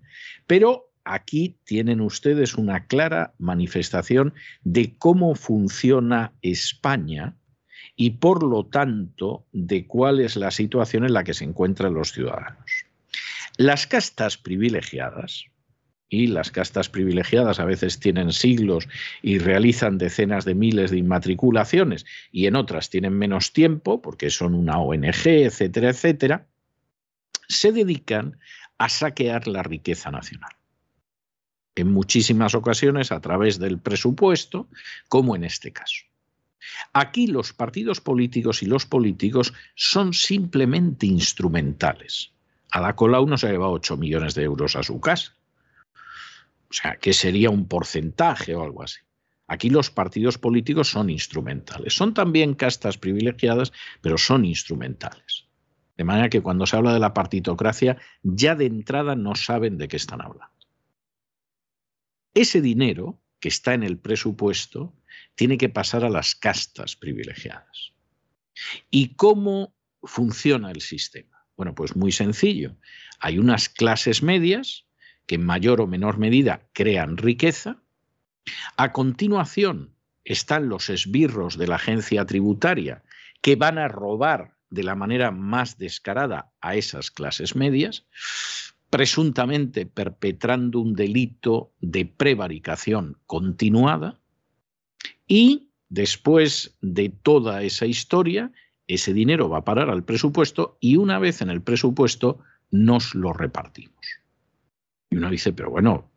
Pero 0.47 0.89
aquí 1.03 1.57
tienen 1.65 1.99
ustedes 1.99 2.55
una 2.55 2.87
clara 2.87 3.33
manifestación 3.39 4.33
de 4.63 4.95
cómo 4.97 5.35
funciona 5.35 6.31
España 6.41 7.35
y 7.97 8.11
por 8.11 8.43
lo 8.43 8.65
tanto 8.67 9.47
de 9.51 9.85
cuál 9.85 10.21
es 10.21 10.37
la 10.37 10.51
situación 10.51 11.03
en 11.03 11.11
la 11.11 11.25
que 11.25 11.33
se 11.33 11.43
encuentran 11.43 11.93
los 11.93 12.13
ciudadanos. 12.13 12.85
Las 13.57 13.85
castas 13.85 14.37
privilegiadas, 14.37 15.47
y 16.09 16.27
las 16.27 16.51
castas 16.51 16.89
privilegiadas 16.89 17.59
a 17.59 17.65
veces 17.65 17.99
tienen 17.99 18.31
siglos 18.31 18.87
y 19.21 19.39
realizan 19.39 19.97
decenas 19.97 20.45
de 20.45 20.55
miles 20.55 20.91
de 20.91 20.97
inmatriculaciones 20.97 22.05
y 22.31 22.45
en 22.45 22.55
otras 22.55 22.89
tienen 22.89 23.13
menos 23.13 23.53
tiempo 23.53 24.01
porque 24.01 24.29
son 24.29 24.53
una 24.53 24.79
ONG, 24.79 25.25
etcétera, 25.25 25.89
etcétera, 25.89 26.47
se 27.47 27.71
dedican 27.71 28.39
a 28.77 28.89
saquear 28.89 29.47
la 29.47 29.63
riqueza 29.63 30.11
nacional. 30.11 30.51
En 31.75 31.91
muchísimas 31.91 32.55
ocasiones 32.55 33.11
a 33.11 33.19
través 33.19 33.59
del 33.59 33.79
presupuesto, 33.79 34.69
como 35.09 35.35
en 35.35 35.43
este 35.43 35.71
caso. 35.71 36.05
Aquí 36.93 37.27
los 37.27 37.53
partidos 37.53 38.01
políticos 38.01 38.63
y 38.63 38.65
los 38.65 38.85
políticos 38.85 39.53
son 39.75 40.13
simplemente 40.13 41.05
instrumentales. 41.05 42.31
Ada 42.71 42.95
Colau 42.95 43.27
no 43.27 43.37
se 43.37 43.47
ha 43.47 43.51
llevado 43.51 43.73
8 43.73 43.97
millones 43.97 44.33
de 44.35 44.43
euros 44.43 44.75
a 44.75 44.83
su 44.83 44.99
casa. 44.99 45.35
O 46.75 46.77
sea, 46.77 46.97
que 46.97 47.13
sería 47.13 47.49
un 47.49 47.69
porcentaje 47.69 48.53
o 48.53 48.61
algo 48.61 48.83
así. 48.83 48.99
Aquí 49.47 49.69
los 49.69 49.89
partidos 49.89 50.37
políticos 50.37 50.89
son 50.89 51.09
instrumentales. 51.09 51.93
Son 51.93 52.13
también 52.13 52.53
castas 52.53 52.97
privilegiadas, 52.97 53.71
pero 54.01 54.17
son 54.17 54.43
instrumentales. 54.43 55.47
De 55.95 56.03
manera 56.03 56.29
que 56.29 56.41
cuando 56.41 56.65
se 56.65 56.75
habla 56.75 56.93
de 56.93 56.99
la 56.99 57.13
partitocracia, 57.13 57.97
ya 58.23 58.55
de 58.55 58.65
entrada 58.65 59.15
no 59.15 59.35
saben 59.35 59.77
de 59.77 59.87
qué 59.87 59.95
están 59.95 60.21
hablando. 60.21 60.53
Ese 62.33 62.59
dinero 62.59 63.21
que 63.39 63.47
está 63.47 63.73
en 63.73 63.83
el 63.83 63.97
presupuesto 63.97 64.93
tiene 65.35 65.57
que 65.57 65.69
pasar 65.69 66.03
a 66.03 66.09
las 66.09 66.35
castas 66.35 66.97
privilegiadas. 66.97 67.93
¿Y 68.91 69.15
cómo 69.15 69.73
funciona 70.03 70.71
el 70.71 70.81
sistema? 70.81 71.47
Bueno, 71.55 71.73
pues 71.73 71.95
muy 71.95 72.11
sencillo. 72.11 72.75
Hay 73.21 73.39
unas 73.39 73.69
clases 73.69 74.21
medias 74.21 74.84
que 75.25 75.35
en 75.35 75.45
mayor 75.45 75.81
o 75.81 75.87
menor 75.87 76.17
medida 76.17 76.67
crean 76.73 77.17
riqueza. 77.17 77.81
A 78.77 78.91
continuación 78.91 79.95
están 80.23 80.69
los 80.69 80.89
esbirros 80.89 81.57
de 81.57 81.67
la 81.67 81.75
agencia 81.75 82.25
tributaria 82.25 83.03
que 83.41 83.55
van 83.55 83.77
a 83.77 83.87
robar 83.87 84.55
de 84.69 84.83
la 84.83 84.95
manera 84.95 85.31
más 85.31 85.77
descarada 85.77 86.51
a 86.61 86.75
esas 86.75 87.11
clases 87.11 87.55
medias. 87.55 88.05
presuntamente 88.89 89.85
perpetrando 89.85 90.79
un 90.79 90.93
delito 90.93 91.73
de 91.81 92.05
prevaricación 92.05 93.17
continuada 93.25 94.21
y 95.27 95.69
después 95.89 96.77
de 96.81 97.09
toda 97.09 97.63
esa 97.63 97.87
historia, 97.87 98.53
ese 98.87 99.13
dinero 99.13 99.49
va 99.49 99.57
a 99.59 99.65
parar 99.65 99.89
al 99.89 100.05
presupuesto 100.05 100.77
y 100.79 100.95
una 100.95 101.19
vez 101.19 101.41
en 101.41 101.49
el 101.49 101.61
presupuesto 101.61 102.39
nos 102.71 103.15
lo 103.15 103.33
repartimos. 103.33 104.05
Y 105.15 105.17
uno 105.17 105.29
dice, 105.29 105.53
pero 105.53 105.71
bueno, 105.71 106.11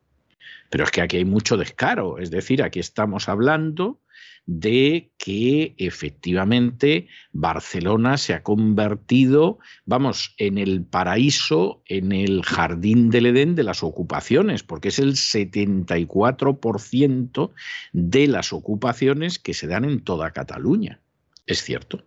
pero 0.71 0.83
es 0.83 0.90
que 0.90 1.02
aquí 1.02 1.19
hay 1.19 1.25
mucho 1.25 1.57
descaro, 1.57 2.19
es 2.19 2.33
decir, 2.33 2.64
aquí 2.64 2.81
estamos 2.81 3.28
hablando 3.28 4.00
de 4.45 5.12
que 5.19 5.76
efectivamente 5.78 7.07
Barcelona 7.31 8.19
se 8.19 8.35
ha 8.35 8.43
convertido, 8.43 9.61
vamos, 9.85 10.35
en 10.37 10.59
el 10.59 10.83
paraíso, 10.83 11.81
en 11.87 12.11
el 12.11 12.43
jardín 12.43 13.11
del 13.11 13.26
Edén 13.26 13.55
de 13.55 13.62
las 13.62 13.85
ocupaciones, 13.85 14.64
porque 14.64 14.88
es 14.88 14.99
el 14.99 15.12
74% 15.12 17.52
de 17.93 18.26
las 18.26 18.52
ocupaciones 18.52 19.38
que 19.38 19.55
se 19.55 19.69
dan 19.69 19.85
en 19.85 20.02
toda 20.02 20.33
Cataluña. 20.33 20.99
Es 21.47 21.62
cierto. 21.62 22.05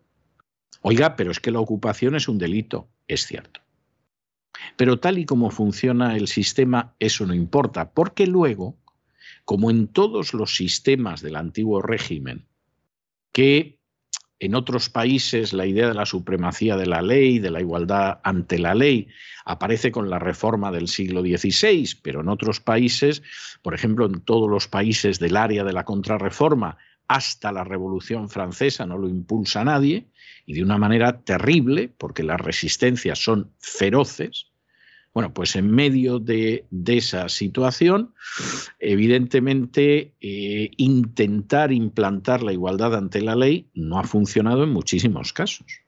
Oiga, 0.81 1.15
pero 1.15 1.31
es 1.31 1.39
que 1.39 1.51
la 1.51 1.62
ocupación 1.62 2.17
es 2.17 2.27
un 2.27 2.38
delito. 2.38 2.89
Es 3.07 3.27
cierto. 3.27 3.62
Pero 4.75 5.00
tal 5.00 5.18
y 5.18 5.25
como 5.25 5.51
funciona 5.51 6.15
el 6.15 6.27
sistema, 6.27 6.94
eso 7.00 7.25
no 7.25 7.34
importa, 7.34 7.91
porque 7.91 8.27
luego 8.27 8.77
como 9.46 9.72
en 9.72 9.88
todos 9.88 10.34
los 10.34 10.56
sistemas 10.56 11.22
del 11.22 11.36
antiguo 11.36 11.82
régimen, 11.82 12.46
que 13.32 13.80
en 14.39 14.56
otros 14.56 14.89
países 14.89 15.53
la 15.53 15.68
idea 15.68 15.88
de 15.88 15.94
la 15.94 16.06
supremacía 16.06 16.75
de 16.75 16.88
la 16.88 17.01
ley, 17.01 17.39
de 17.39 17.51
la 17.51 17.62
igualdad 17.62 18.20
ante 18.24 18.58
la 18.58 18.74
ley, 18.74 19.08
aparece 19.46 19.91
con 19.91 20.10
la 20.10 20.20
reforma 20.20 20.72
del 20.72 20.88
siglo 20.88 21.22
XVI, 21.22 21.88
pero 22.01 22.22
en 22.22 22.30
otros 22.30 22.60
países, 22.60 23.22
por 23.62 23.74
ejemplo, 23.74 24.06
en 24.06 24.22
todos 24.22 24.50
los 24.50 24.68
países 24.68 25.20
del 25.20 25.38
área 25.38 25.63
de 25.63 25.74
la 25.74 25.86
contrarreforma, 25.86 26.77
hasta 27.08 27.51
la 27.51 27.63
Revolución 27.63 28.30
Francesa 28.30 28.86
no 28.86 28.98
lo 28.98 29.10
impulsa 29.10 29.63
nadie, 29.63 30.08
y 30.46 30.53
de 30.53 30.63
una 30.63 30.77
manera 30.77 31.22
terrible, 31.22 31.94
porque 31.98 32.24
las 32.24 32.39
resistencias 32.39 33.20
son 33.20 33.51
feroces, 33.60 34.50
bueno, 35.13 35.34
pues 35.34 35.56
en 35.56 35.70
medio 35.70 36.20
de, 36.20 36.65
esa 36.88 37.27
situación, 37.27 38.13
evidentemente 38.80 40.13
eh, 40.22 40.72
intentar 40.77 41.72
implantar 41.72 42.44
la 42.44 42.53
igualdad 42.53 42.96
ante 42.96 43.22
la 43.22 43.36
ley 43.36 43.70
no 43.74 44.00
ha 44.00 44.03
funcionado 44.03 44.63
en 44.63 44.72
muchísimos 44.72 45.34
casos. 45.34 45.82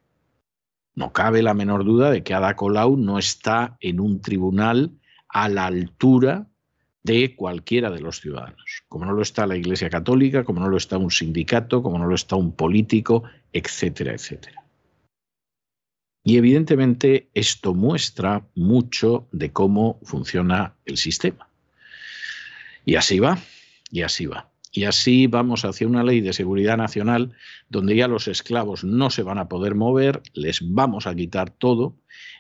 No 0.96 1.14
cabe 1.14 1.42
la 1.42 1.54
menor 1.54 1.86
duda 1.86 2.12
de 2.12 2.24
que 2.24 2.34
Ada 2.34 2.56
Colau 2.56 2.98
no 2.98 3.18
está 3.18 3.78
en 3.80 4.00
un 4.00 4.22
tribunal 4.22 4.92
a 5.30 5.50
la 5.50 5.66
altura 5.66 6.48
de 7.02 7.36
cualquiera 7.36 7.90
de 7.92 8.00
los 8.00 8.22
ciudadanos, 8.22 8.84
como 8.88 9.06
no 9.06 9.14
lo 9.14 9.22
está 9.22 9.48
la 9.48 9.58
Iglesia 9.58 9.90
Católica, 9.90 10.44
como 10.44 10.62
no 10.62 10.70
lo 10.70 10.78
está 10.78 10.98
un 10.98 11.12
sindicato, 11.12 11.82
como 11.82 11.98
no 11.98 12.08
lo 12.08 12.16
está 12.16 12.36
un 12.36 12.56
político, 12.56 13.24
etcétera, 13.52 14.14
etcétera. 14.14 14.63
Y 16.24 16.38
evidentemente 16.38 17.30
esto 17.34 17.74
muestra 17.74 18.48
mucho 18.56 19.28
de 19.32 19.52
cómo 19.52 20.00
funciona 20.04 20.76
el 20.86 20.98
sistema. 20.98 21.50
Y 22.86 22.96
así 22.96 23.20
va, 23.20 23.40
y 23.92 24.02
así 24.02 24.26
va. 24.26 24.50
Y 24.72 24.86
así 24.86 25.28
vamos 25.28 25.66
hacia 25.66 25.88
una 25.88 26.04
ley 26.04 26.22
de 26.22 26.34
seguridad 26.34 26.78
nacional 26.78 27.34
donde 27.70 27.96
ya 27.96 28.08
los 28.08 28.28
esclavos 28.28 28.84
no 28.84 29.12
se 29.12 29.22
van 29.22 29.38
a 29.38 29.48
poder 29.48 29.76
mover, 29.76 30.24
les 30.34 30.62
vamos 30.68 31.06
a 31.06 31.14
quitar 31.14 31.52
todo 31.52 31.96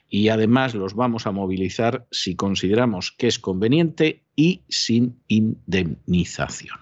y 0.09 0.29
además 0.29 0.73
los 0.73 0.95
vamos 0.95 1.27
a 1.27 1.31
movilizar 1.31 2.07
si 2.09 2.35
consideramos 2.35 3.11
que 3.11 3.27
es 3.27 3.37
conveniente 3.37 4.23
y 4.35 4.61
sin 4.67 5.19
indemnización. 5.27 6.79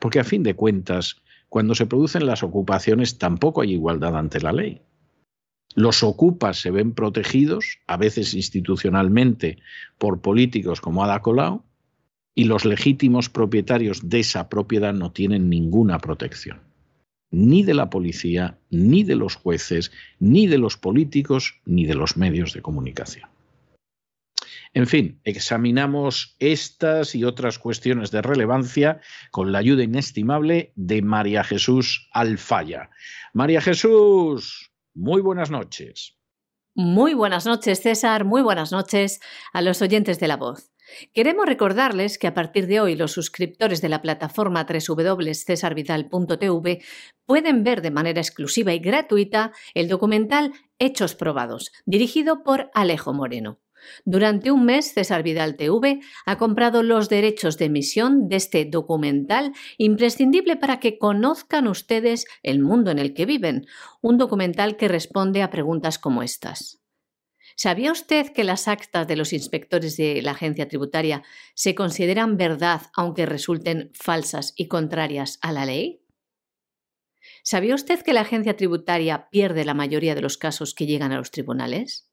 Porque 0.00 0.20
a 0.20 0.24
fin 0.24 0.42
de 0.42 0.54
cuentas, 0.54 1.16
cuando 1.48 1.74
se 1.74 1.86
producen 1.86 2.26
las 2.26 2.42
ocupaciones 2.42 3.16
tampoco 3.16 3.62
hay 3.62 3.72
igualdad 3.72 4.16
ante 4.16 4.40
la 4.40 4.52
ley. 4.52 4.82
Los 5.74 6.02
ocupas 6.02 6.60
se 6.60 6.70
ven 6.70 6.92
protegidos, 6.92 7.78
a 7.86 7.96
veces 7.96 8.34
institucionalmente, 8.34 9.58
por 9.98 10.20
políticos 10.20 10.80
como 10.80 11.04
Ada 11.04 11.20
Colau, 11.20 11.64
y 12.34 12.44
los 12.44 12.64
legítimos 12.64 13.28
propietarios 13.28 14.08
de 14.08 14.20
esa 14.20 14.48
propiedad 14.48 14.92
no 14.92 15.12
tienen 15.12 15.48
ninguna 15.48 15.98
protección, 15.98 16.60
ni 17.30 17.62
de 17.62 17.74
la 17.74 17.90
policía, 17.90 18.58
ni 18.70 19.04
de 19.04 19.16
los 19.16 19.36
jueces, 19.36 19.92
ni 20.18 20.46
de 20.46 20.58
los 20.58 20.76
políticos, 20.76 21.60
ni 21.64 21.86
de 21.86 21.94
los 21.94 22.16
medios 22.16 22.52
de 22.52 22.62
comunicación. 22.62 23.28
En 24.74 24.88
fin, 24.88 25.20
examinamos 25.22 26.34
estas 26.40 27.14
y 27.14 27.22
otras 27.22 27.60
cuestiones 27.60 28.10
de 28.10 28.22
relevancia 28.22 29.00
con 29.30 29.52
la 29.52 29.58
ayuda 29.58 29.84
inestimable 29.84 30.72
de 30.74 31.00
María 31.00 31.44
Jesús 31.44 32.08
Alfaya. 32.12 32.90
María 33.32 33.60
Jesús, 33.60 34.73
muy 34.94 35.20
buenas 35.20 35.50
noches. 35.50 36.16
Muy 36.76 37.14
buenas 37.14 37.46
noches, 37.46 37.82
César. 37.82 38.24
Muy 38.24 38.42
buenas 38.42 38.72
noches 38.72 39.20
a 39.52 39.62
los 39.62 39.80
oyentes 39.82 40.18
de 40.18 40.26
la 40.28 40.36
voz. 40.36 40.72
Queremos 41.12 41.46
recordarles 41.46 42.18
que 42.18 42.26
a 42.26 42.34
partir 42.34 42.66
de 42.66 42.80
hoy 42.80 42.94
los 42.94 43.12
suscriptores 43.12 43.80
de 43.80 43.88
la 43.88 44.02
plataforma 44.02 44.66
www.cesarvidal.tv 44.66 46.82
pueden 47.26 47.64
ver 47.64 47.80
de 47.80 47.90
manera 47.90 48.20
exclusiva 48.20 48.74
y 48.74 48.80
gratuita 48.80 49.52
el 49.74 49.88
documental 49.88 50.52
Hechos 50.78 51.14
Probados, 51.14 51.72
dirigido 51.86 52.42
por 52.42 52.70
Alejo 52.74 53.14
Moreno. 53.14 53.63
Durante 54.04 54.50
un 54.50 54.64
mes, 54.64 54.92
César 54.92 55.22
Vidal 55.22 55.56
TV 55.56 56.00
ha 56.26 56.38
comprado 56.38 56.82
los 56.82 57.08
derechos 57.08 57.58
de 57.58 57.66
emisión 57.66 58.28
de 58.28 58.36
este 58.36 58.64
documental 58.64 59.52
imprescindible 59.78 60.56
para 60.56 60.80
que 60.80 60.98
conozcan 60.98 61.68
ustedes 61.68 62.26
el 62.42 62.60
mundo 62.60 62.90
en 62.90 62.98
el 62.98 63.14
que 63.14 63.26
viven, 63.26 63.66
un 64.00 64.18
documental 64.18 64.76
que 64.76 64.88
responde 64.88 65.42
a 65.42 65.50
preguntas 65.50 65.98
como 65.98 66.22
estas. 66.22 66.80
¿Sabía 67.56 67.92
usted 67.92 68.32
que 68.32 68.42
las 68.42 68.66
actas 68.66 69.06
de 69.06 69.16
los 69.16 69.32
inspectores 69.32 69.96
de 69.96 70.20
la 70.22 70.32
agencia 70.32 70.66
tributaria 70.66 71.22
se 71.54 71.74
consideran 71.74 72.36
verdad 72.36 72.82
aunque 72.94 73.26
resulten 73.26 73.90
falsas 73.94 74.54
y 74.56 74.66
contrarias 74.66 75.38
a 75.40 75.52
la 75.52 75.64
ley? 75.64 76.00
¿Sabía 77.42 77.74
usted 77.74 78.02
que 78.02 78.12
la 78.12 78.22
agencia 78.22 78.56
tributaria 78.56 79.28
pierde 79.30 79.64
la 79.64 79.74
mayoría 79.74 80.14
de 80.14 80.22
los 80.22 80.36
casos 80.36 80.74
que 80.74 80.86
llegan 80.86 81.12
a 81.12 81.18
los 81.18 81.30
tribunales? 81.30 82.10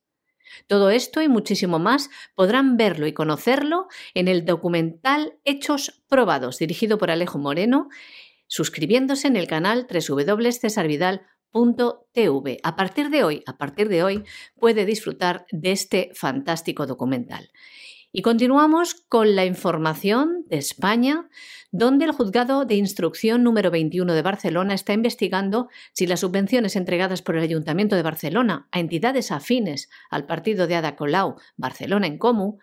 Todo 0.66 0.90
esto 0.90 1.22
y 1.22 1.28
muchísimo 1.28 1.78
más 1.78 2.10
podrán 2.34 2.76
verlo 2.76 3.06
y 3.06 3.12
conocerlo 3.12 3.86
en 4.14 4.28
el 4.28 4.44
documental 4.44 5.38
Hechos 5.44 6.02
Probados, 6.08 6.58
dirigido 6.58 6.98
por 6.98 7.10
Alejo 7.10 7.38
Moreno, 7.38 7.88
suscribiéndose 8.46 9.28
en 9.28 9.36
el 9.36 9.46
canal 9.46 9.86
www.cesarvidal.tv. 9.88 12.58
A 12.62 12.76
partir 12.76 13.10
de 13.10 13.24
hoy, 13.24 13.42
a 13.46 13.56
partir 13.56 13.88
de 13.88 14.02
hoy, 14.02 14.24
puede 14.58 14.84
disfrutar 14.84 15.46
de 15.50 15.72
este 15.72 16.10
fantástico 16.14 16.86
documental. 16.86 17.50
Y 18.14 18.20
continuamos 18.20 18.94
con 19.08 19.36
la 19.36 19.46
información 19.46 20.44
de 20.48 20.58
España, 20.58 21.30
donde 21.70 22.04
el 22.04 22.12
juzgado 22.12 22.66
de 22.66 22.74
instrucción 22.74 23.42
número 23.42 23.70
21 23.70 24.12
de 24.12 24.20
Barcelona 24.20 24.74
está 24.74 24.92
investigando 24.92 25.70
si 25.94 26.06
las 26.06 26.20
subvenciones 26.20 26.76
entregadas 26.76 27.22
por 27.22 27.36
el 27.36 27.42
Ayuntamiento 27.42 27.96
de 27.96 28.02
Barcelona 28.02 28.68
a 28.70 28.80
entidades 28.80 29.32
afines 29.32 29.88
al 30.10 30.26
partido 30.26 30.66
de 30.66 30.74
Ada 30.74 30.94
Colau, 30.94 31.36
Barcelona 31.56 32.06
en 32.06 32.18
Comú, 32.18 32.58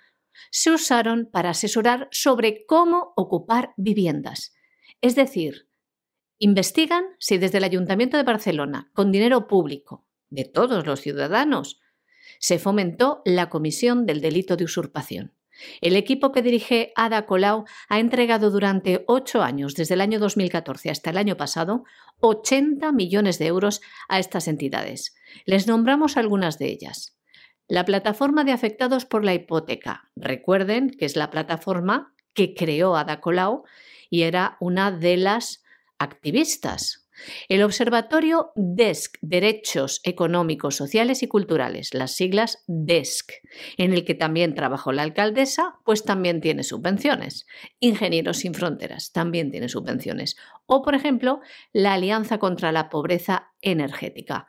se 0.52 0.70
usaron 0.70 1.28
para 1.32 1.50
asesorar 1.50 2.10
sobre 2.12 2.68
cómo 2.68 3.14
ocupar 3.16 3.74
viviendas. 3.76 4.54
Es 5.02 5.16
decir, 5.16 5.68
investigan 6.38 7.06
si 7.18 7.40
desde 7.40 7.58
el 7.58 7.64
Ayuntamiento 7.64 8.18
de 8.18 8.24
Barcelona, 8.24 8.92
con 8.94 9.12
dinero 9.12 9.48
público 9.48 10.06
de 10.30 10.46
todos 10.46 10.86
los 10.86 11.02
ciudadanos, 11.02 11.80
se 12.38 12.60
fomentó 12.60 13.24
la 13.26 13.50
comisión 13.50 14.06
del 14.06 14.22
delito 14.22 14.56
de 14.56 14.66
usurpación. 14.66 15.39
El 15.82 15.96
equipo 15.96 16.32
que 16.32 16.42
dirige 16.42 16.92
Ada 16.96 17.26
Colau 17.26 17.66
ha 17.88 18.00
entregado 18.00 18.52
durante 18.52 19.04
ocho 19.08 19.42
años, 19.42 19.76
desde 19.76 19.96
el 19.96 20.02
año 20.02 20.20
2014 20.20 20.90
hasta 20.90 21.10
el 21.10 21.18
año 21.18 21.38
pasado, 21.38 21.84
80 22.20 22.92
millones 22.92 23.40
de 23.40 23.48
euros 23.48 23.82
a 24.08 24.20
estas 24.20 24.48
entidades. 24.48 25.16
Les 25.46 25.68
nombramos 25.68 26.18
algunas 26.18 26.58
de 26.60 26.68
ellas. 26.70 27.18
La 27.68 27.86
plataforma 27.86 28.44
de 28.44 28.52
afectados 28.52 29.06
por 29.06 29.24
la 29.24 29.34
hipoteca. 29.34 30.10
Recuerden 30.16 30.90
que 30.90 31.06
es 31.06 31.16
la 31.16 31.30
plataforma 31.30 32.16
que 32.34 32.54
creó 32.54 32.96
Ada 32.96 33.22
Colau 33.22 33.64
y 34.10 34.24
era 34.24 34.58
una 34.60 34.92
de 34.92 35.18
las 35.18 35.64
activistas 36.00 37.09
el 37.48 37.64
Observatorio 37.64 38.52
DESC, 38.56 39.18
Derechos 39.22 40.02
Económicos, 40.04 40.76
Sociales 40.76 41.24
y 41.24 41.28
Culturales, 41.28 41.94
las 41.94 42.12
siglas 42.12 42.64
DESC, 42.68 43.32
en 43.78 43.94
el 43.94 44.06
que 44.06 44.16
también 44.16 44.56
trabajó 44.56 44.92
la 44.92 45.04
alcaldesa, 45.04 45.80
pues 45.86 46.04
también 46.04 46.42
tiene 46.42 46.64
subvenciones. 46.64 47.48
Ingenieros 47.80 48.38
sin 48.38 48.54
Fronteras 48.54 49.12
también 49.12 49.52
tiene 49.52 49.70
subvenciones. 49.70 50.38
O, 50.66 50.82
por 50.82 50.96
ejemplo, 50.96 51.42
la 51.74 51.94
Alianza 51.94 52.38
contra 52.38 52.72
la 52.72 52.90
Pobreza 52.90 53.52
Energética. 53.62 54.48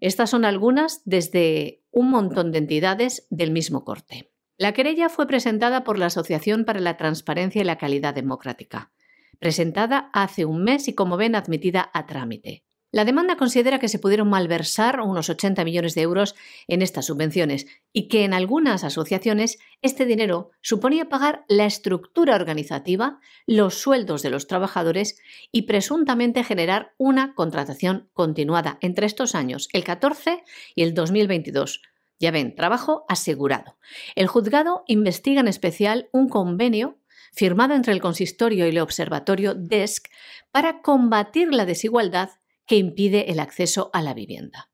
Estas 0.00 0.30
son 0.30 0.44
algunas 0.44 1.02
desde 1.04 1.82
un 1.90 2.10
montón 2.10 2.52
de 2.52 2.58
entidades 2.58 3.26
del 3.30 3.50
mismo 3.50 3.84
corte. 3.84 4.30
La 4.56 4.72
querella 4.72 5.08
fue 5.08 5.26
presentada 5.26 5.84
por 5.84 5.98
la 5.98 6.06
Asociación 6.06 6.64
para 6.64 6.80
la 6.80 6.96
Transparencia 6.96 7.62
y 7.62 7.64
la 7.64 7.78
Calidad 7.78 8.14
Democrática, 8.14 8.92
presentada 9.40 10.10
hace 10.12 10.44
un 10.44 10.62
mes 10.62 10.86
y, 10.86 10.94
como 10.94 11.16
ven, 11.16 11.34
admitida 11.34 11.90
a 11.92 12.06
trámite. 12.06 12.64
La 12.92 13.04
demanda 13.04 13.36
considera 13.36 13.78
que 13.78 13.88
se 13.88 14.00
pudieron 14.00 14.28
malversar 14.28 15.00
unos 15.00 15.30
80 15.30 15.64
millones 15.64 15.94
de 15.94 16.02
euros 16.02 16.34
en 16.66 16.82
estas 16.82 17.06
subvenciones 17.06 17.66
y 17.92 18.08
que 18.08 18.24
en 18.24 18.34
algunas 18.34 18.82
asociaciones 18.82 19.58
este 19.80 20.06
dinero 20.06 20.50
suponía 20.60 21.08
pagar 21.08 21.44
la 21.48 21.66
estructura 21.66 22.34
organizativa, 22.34 23.20
los 23.46 23.76
sueldos 23.76 24.22
de 24.22 24.30
los 24.30 24.48
trabajadores 24.48 25.20
y 25.52 25.62
presuntamente 25.62 26.42
generar 26.42 26.92
una 26.98 27.34
contratación 27.36 28.10
continuada 28.12 28.78
entre 28.80 29.06
estos 29.06 29.36
años, 29.36 29.68
el 29.72 29.84
14 29.84 30.42
y 30.74 30.82
el 30.82 30.92
2022. 30.92 31.82
Ya 32.18 32.32
ven, 32.32 32.56
trabajo 32.56 33.04
asegurado. 33.08 33.78
El 34.16 34.26
juzgado 34.26 34.82
investiga 34.86 35.40
en 35.40 35.48
especial 35.48 36.10
un 36.12 36.28
convenio 36.28 36.99
firmado 37.32 37.74
entre 37.74 37.92
el 37.92 38.00
consistorio 38.00 38.66
y 38.66 38.70
el 38.70 38.78
observatorio 38.78 39.54
DESC 39.54 40.08
para 40.50 40.82
combatir 40.82 41.52
la 41.52 41.66
desigualdad 41.66 42.30
que 42.66 42.76
impide 42.76 43.30
el 43.30 43.40
acceso 43.40 43.90
a 43.92 44.02
la 44.02 44.14
vivienda. 44.14 44.70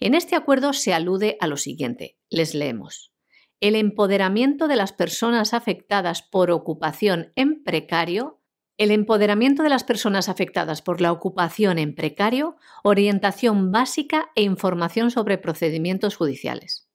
En 0.00 0.14
este 0.14 0.36
acuerdo 0.36 0.72
se 0.72 0.94
alude 0.94 1.36
a 1.40 1.46
lo 1.46 1.56
siguiente. 1.56 2.16
Les 2.30 2.54
leemos. 2.54 3.12
El 3.60 3.76
empoderamiento 3.76 4.68
de 4.68 4.76
las 4.76 4.92
personas 4.92 5.54
afectadas 5.54 6.22
por 6.22 6.50
ocupación 6.50 7.32
en 7.34 7.62
precario 7.64 8.40
el 8.76 8.90
empoderamiento 8.90 9.62
de 9.62 9.68
las 9.68 9.84
personas 9.84 10.28
afectadas 10.28 10.82
por 10.82 11.00
la 11.00 11.12
ocupación 11.12 11.78
en 11.78 11.94
precario, 11.94 12.56
orientación 12.82 13.70
básica 13.70 14.30
e 14.34 14.42
información 14.42 15.10
sobre 15.10 15.38
procedimientos 15.38 16.16
judiciales. 16.16 16.88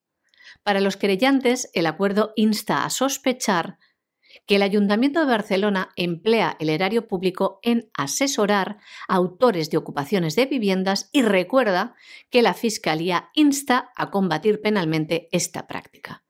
Para 0.64 0.82
los 0.82 0.98
querellantes, 0.98 1.70
el 1.74 1.86
acuerdo 1.86 2.34
insta 2.36 2.84
a 2.84 2.90
sospechar 2.90 3.78
que 4.50 4.56
el 4.56 4.64
Ayuntamiento 4.64 5.20
de 5.20 5.28
Barcelona 5.28 5.90
emplea 5.96 6.58
el 6.60 6.70
erario 6.70 7.08
público 7.08 7.60
en 7.62 7.92
asesorar 7.94 8.80
a 9.08 9.14
autores 9.14 9.70
de 9.70 9.78
ocupaciones 9.78 10.36
de 10.36 10.48
viviendas 10.48 11.12
y 11.12 11.22
recuerda 11.22 11.94
que 12.32 12.42
la 12.42 12.56
Fiscalía 12.56 13.30
insta 13.36 13.92
a 13.96 14.10
combatir 14.10 14.60
penalmente 14.60 15.30
esta 15.32 15.68
práctica. 15.68 16.24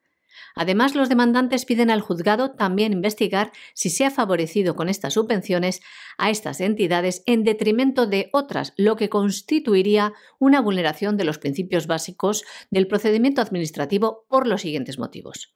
Además, 0.53 0.95
los 0.95 1.07
demandantes 1.07 1.63
piden 1.63 1.89
al 1.89 2.01
juzgado 2.01 2.51
también 2.51 2.91
investigar 2.91 3.53
si 3.73 3.89
se 3.89 4.03
ha 4.03 4.11
favorecido 4.11 4.75
con 4.75 4.89
estas 4.89 5.13
subvenciones 5.13 5.79
a 6.17 6.29
estas 6.29 6.59
entidades 6.59 7.23
en 7.25 7.45
detrimento 7.45 8.05
de 8.05 8.27
otras, 8.33 8.73
lo 8.75 8.97
que 8.97 9.07
constituiría 9.07 10.11
una 10.39 10.59
vulneración 10.59 11.15
de 11.15 11.23
los 11.23 11.37
principios 11.37 11.87
básicos 11.87 12.43
del 12.69 12.85
procedimiento 12.85 13.41
administrativo 13.41 14.25
por 14.27 14.45
los 14.45 14.59
siguientes 14.59 14.99
motivos. 14.99 15.55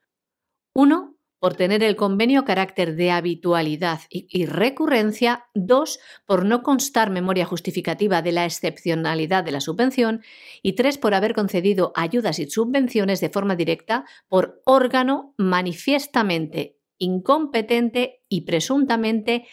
1 0.75 1.12
por 1.43 1.55
tener 1.55 1.83
el 1.83 1.97
convenio 1.97 2.45
carácter 2.45 2.95
de 2.95 3.11
habitualidad 3.11 3.99
y, 4.09 4.45
recurrencia, 4.45 5.47
dos, 5.53 5.99
por 6.25 6.45
no 6.45 6.63
constar 6.63 7.09
memoria 7.09 7.45
justificativa 7.45 8.21
de 8.21 8.31
la 8.31 8.45
excepcionalidad 8.45 9.43
de 9.43 9.51
la 9.51 9.59
subvención 9.59 10.21
y 10.61 10.71
tres, 10.75 10.97
por 10.97 11.13
haber 11.13 11.33
concedido 11.33 11.91
ayudas 11.95 12.39
y 12.39 12.49
subvenciones 12.49 13.19
de 13.19 13.27
forma 13.27 13.57
directa 13.57 14.05
por 14.29 14.61
órgano 14.63 15.33
manifiestamente 15.37 16.79
incompetente 16.97 18.23
y 18.29 18.45
presuntamente 18.45 19.45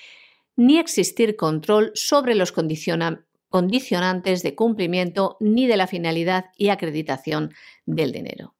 ni 0.54 0.78
existir 0.78 1.34
control 1.34 1.90
sobre 1.94 2.36
los 2.36 2.52
condicionantes 2.52 4.44
de 4.44 4.54
cumplimiento 4.54 5.38
ni 5.40 5.66
de 5.66 5.76
la 5.76 5.88
finalidad 5.88 6.52
y 6.56 6.68
acreditación 6.68 7.52
del 7.84 8.12
dinero. 8.12 8.54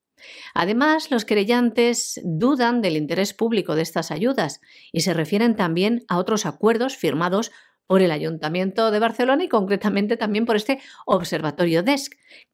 Además, 0.55 1.11
los 1.11 1.25
creyentes 1.25 2.21
dudan 2.25 2.83
del 2.83 2.97
interés 2.97 3.35
público 3.35 3.75
de 3.75 3.83
estas 3.83 4.11
ayudas 4.11 4.61
y 4.93 5.01
se 5.01 5.15
refieren 5.15 5.57
también 5.57 6.05
a 6.09 6.19
otros 6.19 6.47
acuerdos 6.47 6.97
firmados 6.97 7.51
por 7.87 8.03
el 8.03 8.13
Ayuntamiento 8.13 8.93
de 8.93 9.01
Barcelona 9.01 9.43
y 9.43 9.49
concretamente 9.49 10.17
también 10.17 10.47
por 10.47 10.55
este 10.55 10.81
Observatorio 11.07 11.83
DESC, 11.83 12.13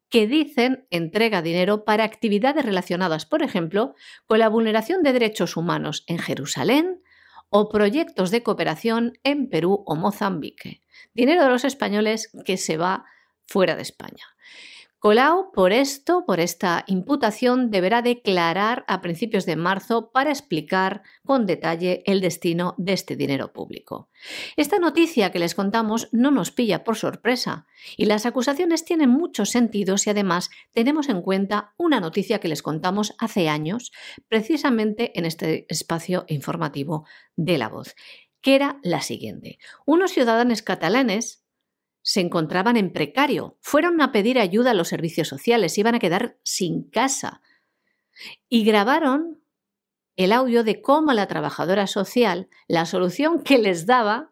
que 0.09 0.26
dicen 0.26 0.87
entrega 0.90 1.42
dinero 1.42 1.85
para 1.85 2.05
actividades 2.05 2.64
relacionadas, 2.64 3.26
por 3.26 3.42
ejemplo, 3.42 3.94
con 4.26 4.38
la 4.38 4.48
vulneración 4.48 5.02
de 5.02 5.12
derechos 5.12 5.57
humanos 5.57 6.05
en 6.07 6.18
Jerusalén 6.18 7.02
o 7.50 7.68
proyectos 7.68 8.31
de 8.31 8.42
cooperación 8.42 9.18
en 9.24 9.48
Perú 9.48 9.83
o 9.87 9.94
Mozambique. 9.94 10.81
Dinero 11.12 11.44
de 11.44 11.50
los 11.50 11.64
españoles 11.64 12.31
que 12.44 12.57
se 12.57 12.76
va 12.76 13.05
fuera 13.46 13.76
de 13.76 13.83
España. 13.83 14.24
Colau, 15.07 15.53
por 15.53 15.73
esto, 15.73 16.25
por 16.27 16.40
esta 16.40 16.83
imputación, 16.88 17.71
deberá 17.71 18.03
declarar 18.03 18.85
a 18.88 19.01
principios 19.03 19.47
de 19.47 19.55
marzo 19.55 20.11
para 20.11 20.31
explicar 20.31 21.05
con 21.25 21.47
detalle 21.47 22.03
el 22.07 22.21
destino 22.21 22.75
de 22.77 22.95
este 22.95 23.14
dinero 23.14 23.53
público. 23.53 24.11
Esta 24.57 24.81
noticia 24.81 25.31
que 25.31 25.38
les 25.38 25.55
contamos 25.55 26.09
no 26.11 26.33
nos 26.33 26.51
pilla 26.51 26.83
por 26.83 26.97
sorpresa 26.97 27.69
y 27.97 28.07
las 28.07 28.27
acusaciones 28.27 28.85
tienen 28.85 29.11
muchos 29.11 29.51
sentidos 29.51 30.09
y 30.09 30.11
además 30.11 30.51
tenemos 30.73 31.09
en 31.09 31.23
cuenta 31.23 31.73
una 31.77 32.01
noticia 32.01 32.40
que 32.40 32.49
les 32.49 32.62
contamos 32.62 33.14
hace 33.21 33.49
años, 33.49 33.92
precisamente 34.27 35.16
en 35.16 35.25
este 35.25 35.66
espacio 35.69 36.25
informativo 36.27 37.07
de 37.37 37.59
la 37.59 37.69
voz, 37.69 37.95
que 38.40 38.57
era 38.57 38.81
la 38.83 39.03
siguiente. 39.03 39.61
Unos 39.85 40.11
ciudadanos 40.11 40.62
catalanes 40.62 41.46
se 42.07 42.21
encontraban 42.21 42.77
en 42.77 42.92
precario, 42.92 43.59
fueron 43.61 44.01
a 44.01 44.12
pedir 44.12 44.38
ayuda 44.38 44.71
a 44.71 44.75
los 44.75 44.87
servicios 44.87 45.27
sociales, 45.27 45.77
iban 45.77 45.97
a 45.97 45.99
quedar 45.99 46.38
sin 46.45 46.85
casa. 46.85 47.42
Y 48.49 48.64
grabaron 48.64 49.42
el 50.14 50.31
audio 50.31 50.62
de 50.62 50.81
cómo 50.81 51.12
la 51.14 51.27
trabajadora 51.27 51.88
social, 51.88 52.49
la 52.69 52.87
solución 52.87 53.42
que 53.42 53.59
les 53.59 53.87
daba 53.87 54.31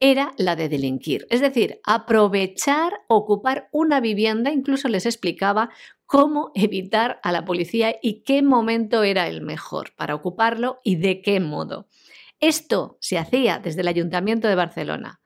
era 0.00 0.32
la 0.38 0.56
de 0.56 0.70
delinquir, 0.70 1.26
es 1.28 1.42
decir, 1.42 1.80
aprovechar, 1.84 2.94
ocupar 3.08 3.68
una 3.72 4.00
vivienda, 4.00 4.50
incluso 4.50 4.88
les 4.88 5.04
explicaba 5.04 5.68
cómo 6.06 6.50
evitar 6.54 7.20
a 7.22 7.30
la 7.30 7.44
policía 7.44 7.96
y 8.00 8.22
qué 8.22 8.40
momento 8.40 9.02
era 9.02 9.28
el 9.28 9.42
mejor 9.42 9.94
para 9.96 10.14
ocuparlo 10.14 10.80
y 10.82 10.96
de 10.96 11.20
qué 11.20 11.40
modo. 11.40 11.88
Esto 12.40 12.96
se 13.02 13.18
hacía 13.18 13.58
desde 13.58 13.82
el 13.82 13.88
Ayuntamiento 13.88 14.48
de 14.48 14.54
Barcelona. 14.54 15.20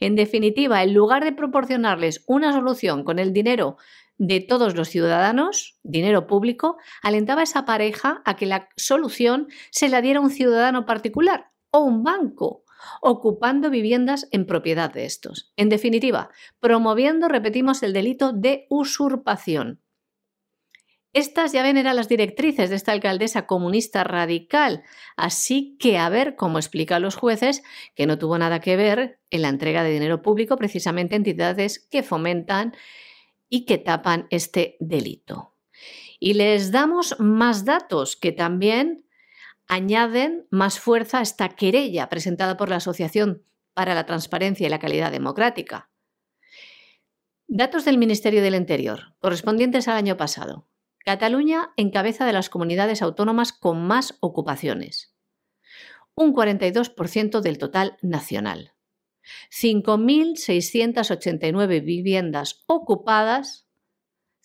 En 0.00 0.14
definitiva, 0.16 0.82
en 0.82 0.94
lugar 0.94 1.24
de 1.24 1.32
proporcionarles 1.32 2.24
una 2.26 2.52
solución 2.52 3.04
con 3.04 3.18
el 3.18 3.32
dinero 3.32 3.76
de 4.16 4.40
todos 4.40 4.76
los 4.76 4.88
ciudadanos, 4.88 5.78
dinero 5.82 6.26
público, 6.26 6.76
alentaba 7.02 7.40
a 7.40 7.44
esa 7.44 7.64
pareja 7.64 8.22
a 8.24 8.36
que 8.36 8.46
la 8.46 8.68
solución 8.76 9.48
se 9.70 9.88
la 9.88 10.00
diera 10.00 10.20
un 10.20 10.30
ciudadano 10.30 10.86
particular 10.86 11.50
o 11.70 11.80
un 11.80 12.04
banco, 12.04 12.64
ocupando 13.00 13.70
viviendas 13.70 14.28
en 14.30 14.46
propiedad 14.46 14.92
de 14.92 15.04
estos. 15.04 15.52
En 15.56 15.68
definitiva, 15.68 16.30
promoviendo, 16.60 17.28
repetimos, 17.28 17.82
el 17.82 17.92
delito 17.92 18.32
de 18.32 18.66
usurpación. 18.68 19.80
Estas 21.14 21.52
ya 21.52 21.62
ven 21.62 21.76
eran 21.76 21.94
las 21.94 22.08
directrices 22.08 22.70
de 22.70 22.76
esta 22.76 22.90
alcaldesa 22.90 23.46
comunista 23.46 24.02
radical, 24.02 24.82
así 25.16 25.76
que 25.78 25.96
a 25.96 26.08
ver 26.08 26.34
cómo 26.34 26.58
explican 26.58 27.02
los 27.02 27.14
jueces 27.14 27.62
que 27.94 28.06
no 28.06 28.18
tuvo 28.18 28.36
nada 28.36 28.60
que 28.60 28.76
ver 28.76 29.20
en 29.30 29.42
la 29.42 29.48
entrega 29.48 29.84
de 29.84 29.92
dinero 29.92 30.22
público 30.22 30.56
precisamente 30.56 31.14
a 31.14 31.18
entidades 31.18 31.78
que 31.88 32.02
fomentan 32.02 32.74
y 33.48 33.64
que 33.64 33.78
tapan 33.78 34.26
este 34.30 34.76
delito. 34.80 35.54
Y 36.18 36.34
les 36.34 36.72
damos 36.72 37.14
más 37.20 37.64
datos 37.64 38.16
que 38.16 38.32
también 38.32 39.06
añaden 39.68 40.48
más 40.50 40.80
fuerza 40.80 41.20
a 41.20 41.22
esta 41.22 41.48
querella 41.50 42.08
presentada 42.08 42.56
por 42.56 42.68
la 42.68 42.76
Asociación 42.76 43.44
para 43.72 43.94
la 43.94 44.04
Transparencia 44.04 44.66
y 44.66 44.70
la 44.70 44.80
Calidad 44.80 45.12
Democrática. 45.12 45.90
Datos 47.46 47.84
del 47.84 47.98
Ministerio 47.98 48.42
del 48.42 48.56
Interior, 48.56 49.14
correspondientes 49.20 49.86
al 49.86 49.96
año 49.96 50.16
pasado. 50.16 50.66
Cataluña 51.04 51.70
encabeza 51.76 52.24
de 52.24 52.32
las 52.32 52.48
comunidades 52.48 53.02
autónomas 53.02 53.52
con 53.52 53.86
más 53.86 54.16
ocupaciones, 54.20 55.14
un 56.14 56.34
42% 56.34 57.40
del 57.40 57.58
total 57.58 57.98
nacional. 58.00 58.72
5.689 59.50 61.84
viviendas 61.84 62.64
ocupadas, 62.66 63.68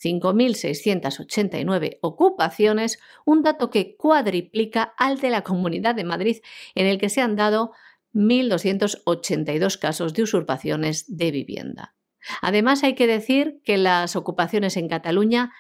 5.689 0.04 2.00
ocupaciones, 2.02 3.00
un 3.26 3.42
dato 3.42 3.70
que 3.70 3.96
cuadriplica 3.96 4.94
al 4.98 5.20
de 5.20 5.30
la 5.30 5.44
Comunidad 5.44 5.96
de 5.96 6.04
Madrid, 6.04 6.40
en 6.76 6.88
el 6.88 6.98
que 6.98 7.08
se 7.08 7.22
han 7.22 7.38
dado 7.38 7.72
1.282 8.14 9.80
casos 9.80 10.14
de 10.14 10.24
usurpaciones 10.24 11.18
de 11.18 11.32
vivienda. 11.32 11.96
Además, 12.42 12.84
hay 12.84 12.96
que 12.96 13.08
decir 13.08 13.62
que 13.64 13.78
las 13.78 14.18
ocupaciones 14.18 14.76
en 14.76 14.90
Cataluña 14.90 15.54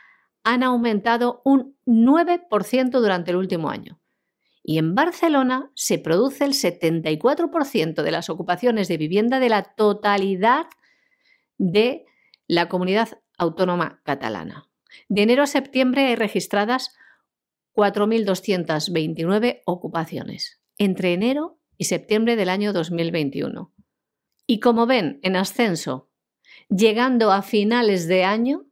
han 0.43 0.63
aumentado 0.63 1.41
un 1.45 1.77
9% 1.85 2.89
durante 2.91 3.31
el 3.31 3.37
último 3.37 3.69
año. 3.69 3.99
Y 4.63 4.77
en 4.77 4.93
Barcelona 4.93 5.71
se 5.75 5.99
produce 5.99 6.45
el 6.45 6.53
74% 6.53 8.03
de 8.03 8.11
las 8.11 8.29
ocupaciones 8.29 8.87
de 8.87 8.97
vivienda 8.97 9.39
de 9.39 9.49
la 9.49 9.63
totalidad 9.63 10.67
de 11.57 12.05
la 12.47 12.69
comunidad 12.69 13.19
autónoma 13.37 14.01
catalana. 14.03 14.69
De 15.07 15.23
enero 15.23 15.43
a 15.43 15.47
septiembre 15.47 16.07
hay 16.07 16.15
registradas 16.15 16.95
4.229 17.73 19.61
ocupaciones 19.65 20.59
entre 20.77 21.13
enero 21.13 21.59
y 21.77 21.85
septiembre 21.85 22.35
del 22.35 22.49
año 22.49 22.73
2021. 22.73 23.73
Y 24.47 24.59
como 24.59 24.87
ven, 24.87 25.19
en 25.21 25.35
ascenso, 25.35 26.09
llegando 26.69 27.31
a 27.31 27.41
finales 27.41 28.07
de 28.07 28.23
año, 28.23 28.65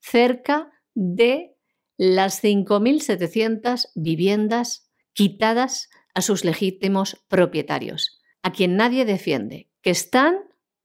cerca 0.00 0.70
de 0.94 1.56
las 1.96 2.42
5.700 2.42 3.88
viviendas 3.94 4.90
quitadas 5.12 5.90
a 6.14 6.22
sus 6.22 6.44
legítimos 6.44 7.24
propietarios, 7.28 8.20
a 8.42 8.52
quien 8.52 8.76
nadie 8.76 9.04
defiende, 9.04 9.70
que 9.82 9.90
están 9.90 10.36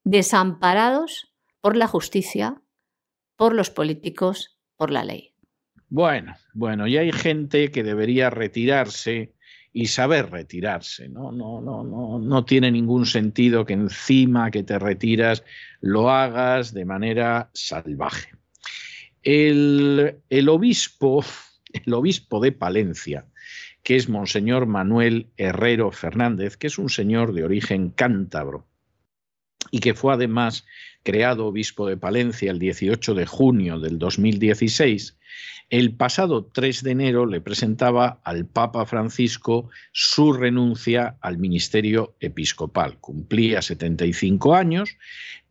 desamparados 0.03 1.33
por 1.61 1.75
la 1.75 1.87
justicia, 1.87 2.61
por 3.35 3.53
los 3.53 3.69
políticos, 3.69 4.59
por 4.75 4.91
la 4.91 5.03
ley. 5.03 5.35
Bueno, 5.87 6.35
bueno, 6.53 6.87
y 6.87 6.97
hay 6.97 7.11
gente 7.11 7.71
que 7.71 7.83
debería 7.83 8.29
retirarse 8.29 9.33
y 9.73 9.87
saber 9.87 10.29
retirarse. 10.29 11.09
¿no? 11.09 11.31
No, 11.31 11.61
no, 11.61 11.83
no, 11.83 12.19
no 12.19 12.45
tiene 12.45 12.71
ningún 12.71 13.05
sentido 13.05 13.65
que 13.65 13.73
encima 13.73 14.51
que 14.51 14.63
te 14.63 14.77
retiras 14.79 15.43
lo 15.81 16.09
hagas 16.09 16.73
de 16.73 16.85
manera 16.85 17.49
salvaje. 17.53 18.38
El, 19.23 20.21
obispo, 20.47 21.23
el 21.73 21.93
obispo 21.93 22.39
de 22.39 22.51
Palencia, 22.51 23.25
que 23.83 23.95
es 23.95 24.09
Monseñor 24.09 24.65
Manuel 24.65 25.27
Herrero 25.37 25.91
Fernández, 25.91 26.57
que 26.57 26.67
es 26.67 26.77
un 26.77 26.89
señor 26.89 27.33
de 27.33 27.43
origen 27.43 27.89
cántabro 27.89 28.65
y 29.71 29.79
que 29.79 29.93
fue 29.93 30.13
además 30.13 30.65
creado 31.03 31.47
obispo 31.47 31.87
de 31.87 31.97
Palencia 31.97 32.51
el 32.51 32.59
18 32.59 33.13
de 33.13 33.25
junio 33.25 33.79
del 33.79 33.99
2016, 33.99 35.17
el 35.69 35.93
pasado 35.93 36.45
3 36.45 36.81
de 36.81 36.91
enero 36.91 37.27
le 37.27 37.41
presentaba 37.41 38.19
al 38.23 38.47
Papa 38.47 38.87
Francisco 38.87 39.69
su 39.91 40.33
renuncia 40.33 41.17
al 41.21 41.37
ministerio 41.37 42.15
episcopal. 42.19 42.97
Cumplía 42.99 43.61
75 43.61 44.55
años. 44.55 44.97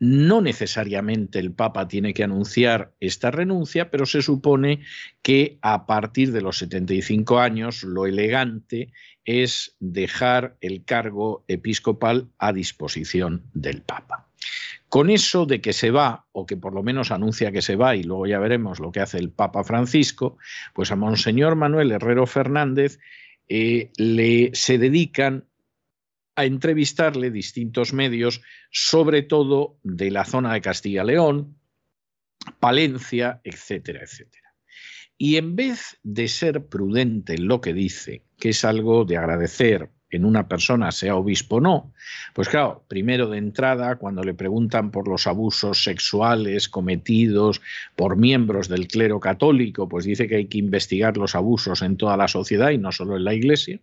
No 0.00 0.40
necesariamente 0.40 1.38
el 1.38 1.52
Papa 1.52 1.86
tiene 1.86 2.14
que 2.14 2.24
anunciar 2.24 2.92
esta 2.98 3.30
renuncia, 3.30 3.92
pero 3.92 4.06
se 4.06 4.22
supone 4.22 4.80
que 5.22 5.58
a 5.62 5.86
partir 5.86 6.32
de 6.32 6.40
los 6.40 6.58
75 6.58 7.38
años 7.38 7.84
lo 7.84 8.04
elegante 8.06 8.92
es 9.24 9.76
dejar 9.78 10.56
el 10.60 10.84
cargo 10.84 11.44
episcopal 11.46 12.28
a 12.38 12.52
disposición 12.52 13.44
del 13.54 13.82
Papa. 13.82 14.27
Con 14.88 15.10
eso 15.10 15.44
de 15.44 15.60
que 15.60 15.72
se 15.72 15.90
va, 15.90 16.26
o 16.32 16.46
que 16.46 16.56
por 16.56 16.74
lo 16.74 16.82
menos 16.82 17.10
anuncia 17.10 17.52
que 17.52 17.62
se 17.62 17.76
va, 17.76 17.94
y 17.94 18.02
luego 18.02 18.26
ya 18.26 18.38
veremos 18.38 18.80
lo 18.80 18.90
que 18.90 19.00
hace 19.00 19.18
el 19.18 19.30
Papa 19.30 19.62
Francisco, 19.64 20.38
pues 20.74 20.90
a 20.90 20.96
Monseñor 20.96 21.56
Manuel 21.56 21.92
Herrero 21.92 22.26
Fernández 22.26 22.98
eh, 23.48 23.90
le, 23.96 24.50
se 24.54 24.78
dedican 24.78 25.46
a 26.36 26.44
entrevistarle 26.44 27.30
distintos 27.30 27.92
medios, 27.92 28.40
sobre 28.70 29.22
todo 29.22 29.78
de 29.82 30.10
la 30.10 30.24
zona 30.24 30.54
de 30.54 30.60
Castilla-León, 30.60 31.58
Palencia, 32.60 33.40
etcétera, 33.44 34.02
etcétera. 34.04 34.54
Y 35.18 35.36
en 35.36 35.56
vez 35.56 35.98
de 36.04 36.28
ser 36.28 36.66
prudente 36.66 37.34
en 37.34 37.48
lo 37.48 37.60
que 37.60 37.74
dice, 37.74 38.22
que 38.38 38.50
es 38.50 38.64
algo 38.64 39.04
de 39.04 39.16
agradecer 39.16 39.90
en 40.10 40.24
una 40.24 40.48
persona, 40.48 40.90
sea 40.90 41.16
obispo 41.16 41.56
o 41.56 41.60
no, 41.60 41.92
pues 42.34 42.48
claro, 42.48 42.84
primero 42.88 43.28
de 43.28 43.38
entrada, 43.38 43.96
cuando 43.96 44.22
le 44.22 44.34
preguntan 44.34 44.90
por 44.90 45.08
los 45.08 45.26
abusos 45.26 45.82
sexuales 45.82 46.68
cometidos 46.68 47.60
por 47.96 48.16
miembros 48.16 48.68
del 48.68 48.88
clero 48.88 49.20
católico, 49.20 49.88
pues 49.88 50.04
dice 50.04 50.28
que 50.28 50.36
hay 50.36 50.46
que 50.46 50.58
investigar 50.58 51.16
los 51.16 51.34
abusos 51.34 51.82
en 51.82 51.96
toda 51.96 52.16
la 52.16 52.28
sociedad 52.28 52.70
y 52.70 52.78
no 52.78 52.92
solo 52.92 53.16
en 53.16 53.24
la 53.24 53.34
iglesia, 53.34 53.80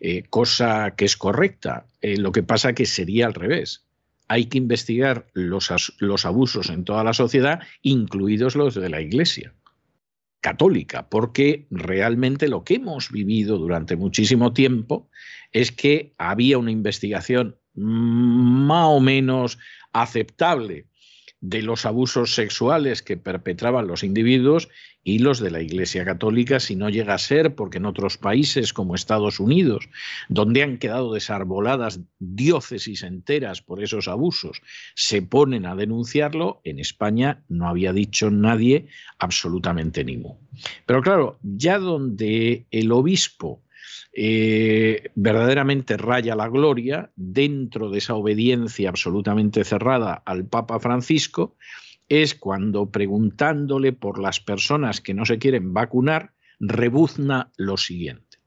eh, 0.00 0.24
cosa 0.30 0.94
que 0.96 1.04
es 1.04 1.16
correcta. 1.16 1.86
Eh, 2.00 2.16
lo 2.16 2.32
que 2.32 2.42
pasa 2.42 2.72
que 2.72 2.86
sería 2.86 3.26
al 3.26 3.34
revés. 3.34 3.84
Hay 4.28 4.46
que 4.46 4.58
investigar 4.58 5.26
los, 5.34 5.70
los 5.98 6.24
abusos 6.24 6.70
en 6.70 6.84
toda 6.84 7.02
la 7.02 7.12
sociedad, 7.12 7.60
incluidos 7.82 8.54
los 8.54 8.74
de 8.74 8.88
la 8.88 9.00
iglesia 9.00 9.52
católica, 10.40 11.08
porque 11.08 11.66
realmente 11.70 12.48
lo 12.48 12.64
que 12.64 12.74
hemos 12.74 13.10
vivido 13.10 13.58
durante 13.58 13.96
muchísimo 13.96 14.52
tiempo 14.52 15.08
es 15.52 15.72
que 15.72 16.14
había 16.18 16.58
una 16.58 16.70
investigación 16.70 17.56
más 17.74 18.88
o 18.88 19.00
menos 19.00 19.58
aceptable 19.92 20.86
de 21.40 21.62
los 21.62 21.86
abusos 21.86 22.34
sexuales 22.34 23.02
que 23.02 23.16
perpetraban 23.16 23.86
los 23.86 24.02
individuos 24.02 24.68
y 25.02 25.20
los 25.20 25.40
de 25.40 25.50
la 25.50 25.62
Iglesia 25.62 26.04
Católica, 26.04 26.60
si 26.60 26.76
no 26.76 26.90
llega 26.90 27.14
a 27.14 27.18
ser, 27.18 27.54
porque 27.54 27.78
en 27.78 27.86
otros 27.86 28.18
países 28.18 28.74
como 28.74 28.94
Estados 28.94 29.40
Unidos, 29.40 29.88
donde 30.28 30.62
han 30.62 30.76
quedado 30.76 31.14
desarboladas 31.14 32.00
diócesis 32.18 33.02
enteras 33.02 33.62
por 33.62 33.82
esos 33.82 34.08
abusos, 34.08 34.60
se 34.94 35.22
ponen 35.22 35.64
a 35.64 35.74
denunciarlo, 35.74 36.60
en 36.64 36.78
España 36.78 37.42
no 37.48 37.68
había 37.68 37.94
dicho 37.94 38.30
nadie 38.30 38.88
absolutamente 39.18 40.04
ninguno. 40.04 40.38
Pero 40.84 41.00
claro, 41.00 41.38
ya 41.42 41.78
donde 41.78 42.66
el 42.70 42.92
obispo 42.92 43.62
eh, 44.12 45.10
verdaderamente 45.14 45.96
raya 45.96 46.34
la 46.34 46.48
gloria 46.48 47.10
dentro 47.16 47.90
de 47.90 47.98
esa 47.98 48.14
obediencia 48.14 48.88
absolutamente 48.88 49.64
cerrada 49.64 50.22
al 50.26 50.46
Papa 50.46 50.80
Francisco, 50.80 51.56
es 52.08 52.34
cuando 52.34 52.90
preguntándole 52.90 53.92
por 53.92 54.18
las 54.18 54.40
personas 54.40 55.00
que 55.00 55.14
no 55.14 55.24
se 55.24 55.38
quieren 55.38 55.72
vacunar, 55.72 56.34
rebuzna 56.58 57.52
lo 57.56 57.76
siguiente. 57.76 58.38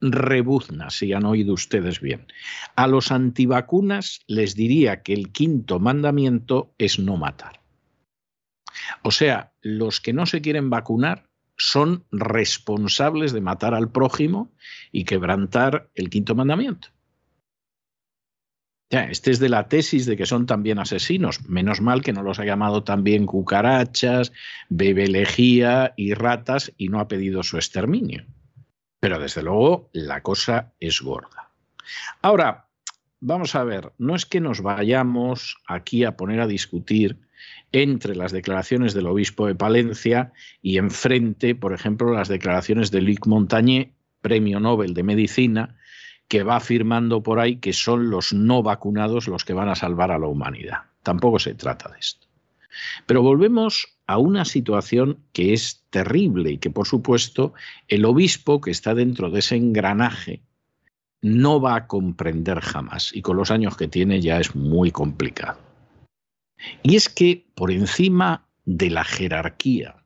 Rebuzna, 0.00 0.90
si 0.90 1.12
han 1.12 1.24
oído 1.24 1.54
ustedes 1.54 2.00
bien. 2.00 2.26
A 2.74 2.88
los 2.88 3.12
antivacunas 3.12 4.20
les 4.26 4.56
diría 4.56 5.02
que 5.02 5.12
el 5.12 5.30
quinto 5.30 5.78
mandamiento 5.78 6.74
es 6.78 6.98
no 6.98 7.16
matar. 7.16 7.60
O 9.04 9.12
sea, 9.12 9.52
los 9.60 10.00
que 10.00 10.12
no 10.12 10.26
se 10.26 10.40
quieren 10.40 10.70
vacunar 10.70 11.30
son 11.64 12.04
responsables 12.10 13.32
de 13.32 13.40
matar 13.40 13.72
al 13.72 13.92
prójimo 13.92 14.50
y 14.90 15.04
quebrantar 15.04 15.90
el 15.94 16.10
quinto 16.10 16.34
mandamiento. 16.34 16.88
Ya, 18.90 19.04
este 19.04 19.30
es 19.30 19.38
de 19.38 19.48
la 19.48 19.68
tesis 19.68 20.04
de 20.04 20.16
que 20.16 20.26
son 20.26 20.44
también 20.44 20.80
asesinos. 20.80 21.48
Menos 21.48 21.80
mal 21.80 22.02
que 22.02 22.12
no 22.12 22.24
los 22.24 22.40
ha 22.40 22.44
llamado 22.44 22.82
también 22.82 23.26
cucarachas, 23.26 24.32
bebelejía 24.70 25.94
y 25.96 26.14
ratas 26.14 26.72
y 26.76 26.88
no 26.88 26.98
ha 26.98 27.06
pedido 27.06 27.44
su 27.44 27.56
exterminio. 27.56 28.26
Pero 28.98 29.20
desde 29.20 29.42
luego 29.42 29.88
la 29.92 30.20
cosa 30.20 30.72
es 30.80 31.00
gorda. 31.00 31.52
Ahora, 32.22 32.66
vamos 33.20 33.54
a 33.54 33.62
ver, 33.62 33.92
no 33.98 34.16
es 34.16 34.26
que 34.26 34.40
nos 34.40 34.62
vayamos 34.62 35.58
aquí 35.68 36.02
a 36.02 36.16
poner 36.16 36.40
a 36.40 36.48
discutir 36.48 37.20
entre 37.72 38.14
las 38.14 38.32
declaraciones 38.32 38.94
del 38.94 39.06
obispo 39.06 39.46
de 39.46 39.54
Palencia 39.54 40.32
y 40.60 40.78
enfrente, 40.78 41.54
por 41.54 41.72
ejemplo, 41.72 42.12
las 42.12 42.28
declaraciones 42.28 42.90
de 42.90 43.00
Luc 43.00 43.26
Montagné, 43.26 43.92
premio 44.20 44.60
Nobel 44.60 44.94
de 44.94 45.02
Medicina, 45.02 45.76
que 46.28 46.42
va 46.42 46.56
afirmando 46.56 47.22
por 47.22 47.40
ahí 47.40 47.56
que 47.56 47.72
son 47.72 48.10
los 48.10 48.32
no 48.32 48.62
vacunados 48.62 49.28
los 49.28 49.44
que 49.44 49.52
van 49.52 49.68
a 49.68 49.74
salvar 49.74 50.10
a 50.10 50.18
la 50.18 50.28
humanidad. 50.28 50.78
Tampoco 51.02 51.38
se 51.38 51.54
trata 51.54 51.90
de 51.90 51.98
esto. 51.98 52.26
Pero 53.06 53.22
volvemos 53.22 53.98
a 54.06 54.18
una 54.18 54.44
situación 54.44 55.18
que 55.32 55.52
es 55.52 55.84
terrible 55.90 56.52
y 56.52 56.58
que, 56.58 56.70
por 56.70 56.86
supuesto, 56.86 57.52
el 57.88 58.04
obispo 58.04 58.60
que 58.60 58.70
está 58.70 58.94
dentro 58.94 59.30
de 59.30 59.40
ese 59.40 59.56
engranaje 59.56 60.42
no 61.20 61.60
va 61.60 61.76
a 61.76 61.86
comprender 61.86 62.60
jamás 62.60 63.14
y 63.14 63.22
con 63.22 63.36
los 63.36 63.50
años 63.50 63.76
que 63.76 63.88
tiene 63.88 64.20
ya 64.20 64.40
es 64.40 64.54
muy 64.56 64.90
complicado. 64.90 65.71
Y 66.82 66.96
es 66.96 67.08
que 67.08 67.46
por 67.54 67.70
encima 67.70 68.48
de 68.64 68.90
la 68.90 69.04
jerarquía 69.04 70.04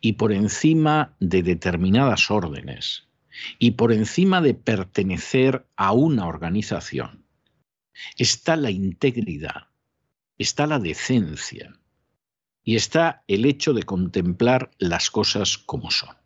y 0.00 0.14
por 0.14 0.32
encima 0.32 1.16
de 1.20 1.42
determinadas 1.42 2.30
órdenes 2.30 3.08
y 3.58 3.72
por 3.72 3.92
encima 3.92 4.40
de 4.40 4.54
pertenecer 4.54 5.66
a 5.76 5.92
una 5.92 6.26
organización 6.26 7.24
está 8.16 8.56
la 8.56 8.70
integridad, 8.70 9.68
está 10.38 10.66
la 10.66 10.78
decencia 10.78 11.78
y 12.62 12.76
está 12.76 13.24
el 13.28 13.44
hecho 13.44 13.72
de 13.72 13.82
contemplar 13.82 14.70
las 14.78 15.10
cosas 15.10 15.58
como 15.58 15.90
son. 15.90 16.16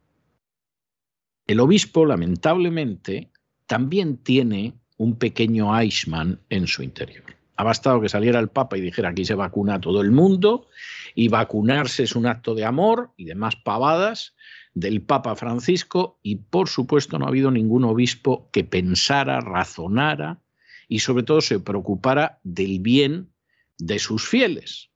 El 1.47 1.61
obispo, 1.61 2.07
lamentablemente, 2.07 3.31
también 3.67 4.19
tiene 4.19 4.75
un 4.97 5.19
pequeño 5.19 5.77
Eichmann 5.79 6.41
en 6.51 6.67
su 6.67 6.83
interior. 6.83 7.42
Ha 7.63 7.65
bastado 7.65 8.01
que 8.01 8.09
saliera 8.09 8.41
el 8.41 8.49
Papa 8.49 8.77
y 8.77 8.81
dijera 8.81 9.11
aquí 9.11 9.25
se 9.25 9.37
vacuna 9.37 9.75
a 9.75 9.81
todo 9.81 10.01
el 10.01 10.11
mundo 10.11 10.67
y 11.15 11.29
vacunarse 11.29 12.03
es 12.03 12.17
un 12.17 12.27
acto 12.27 12.57
de 12.57 12.65
amor 12.65 13.13
y 13.17 13.27
demás 13.27 13.55
pavadas 13.55 14.35
del 14.75 15.01
Papa 15.01 15.37
Francisco 15.37 16.19
y 16.25 16.39
por 16.39 16.69
supuesto 16.69 17.21
no 17.21 17.25
ha 17.25 17.29
habido 17.29 17.53
ningún 17.53 17.85
obispo 17.85 18.49
que 18.51 18.65
pensara, 18.65 19.41
razonara 19.41 20.41
y 20.89 20.99
sobre 20.99 21.23
todo 21.23 21.41
se 21.41 21.61
preocupara 21.61 22.41
del 22.43 22.81
bien 22.81 23.31
de 23.79 24.01
sus 24.01 24.27
fieles, 24.27 24.91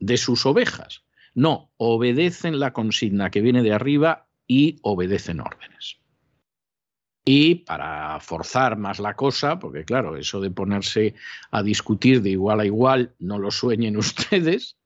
de 0.00 0.16
sus 0.16 0.44
ovejas. 0.44 1.04
No, 1.36 1.70
obedecen 1.76 2.58
la 2.58 2.72
consigna 2.72 3.30
que 3.30 3.42
viene 3.42 3.62
de 3.62 3.74
arriba 3.74 4.26
y 4.48 4.80
obedecen 4.82 5.38
órdenes. 5.38 5.98
Y 7.30 7.56
para 7.56 8.18
forzar 8.20 8.78
más 8.78 9.00
la 9.00 9.14
cosa, 9.14 9.58
porque 9.58 9.84
claro, 9.84 10.16
eso 10.16 10.40
de 10.40 10.50
ponerse 10.50 11.14
a 11.50 11.62
discutir 11.62 12.22
de 12.22 12.30
igual 12.30 12.60
a 12.60 12.64
igual, 12.64 13.14
no 13.18 13.38
lo 13.38 13.50
sueñen 13.50 13.96
ustedes, 13.98 14.78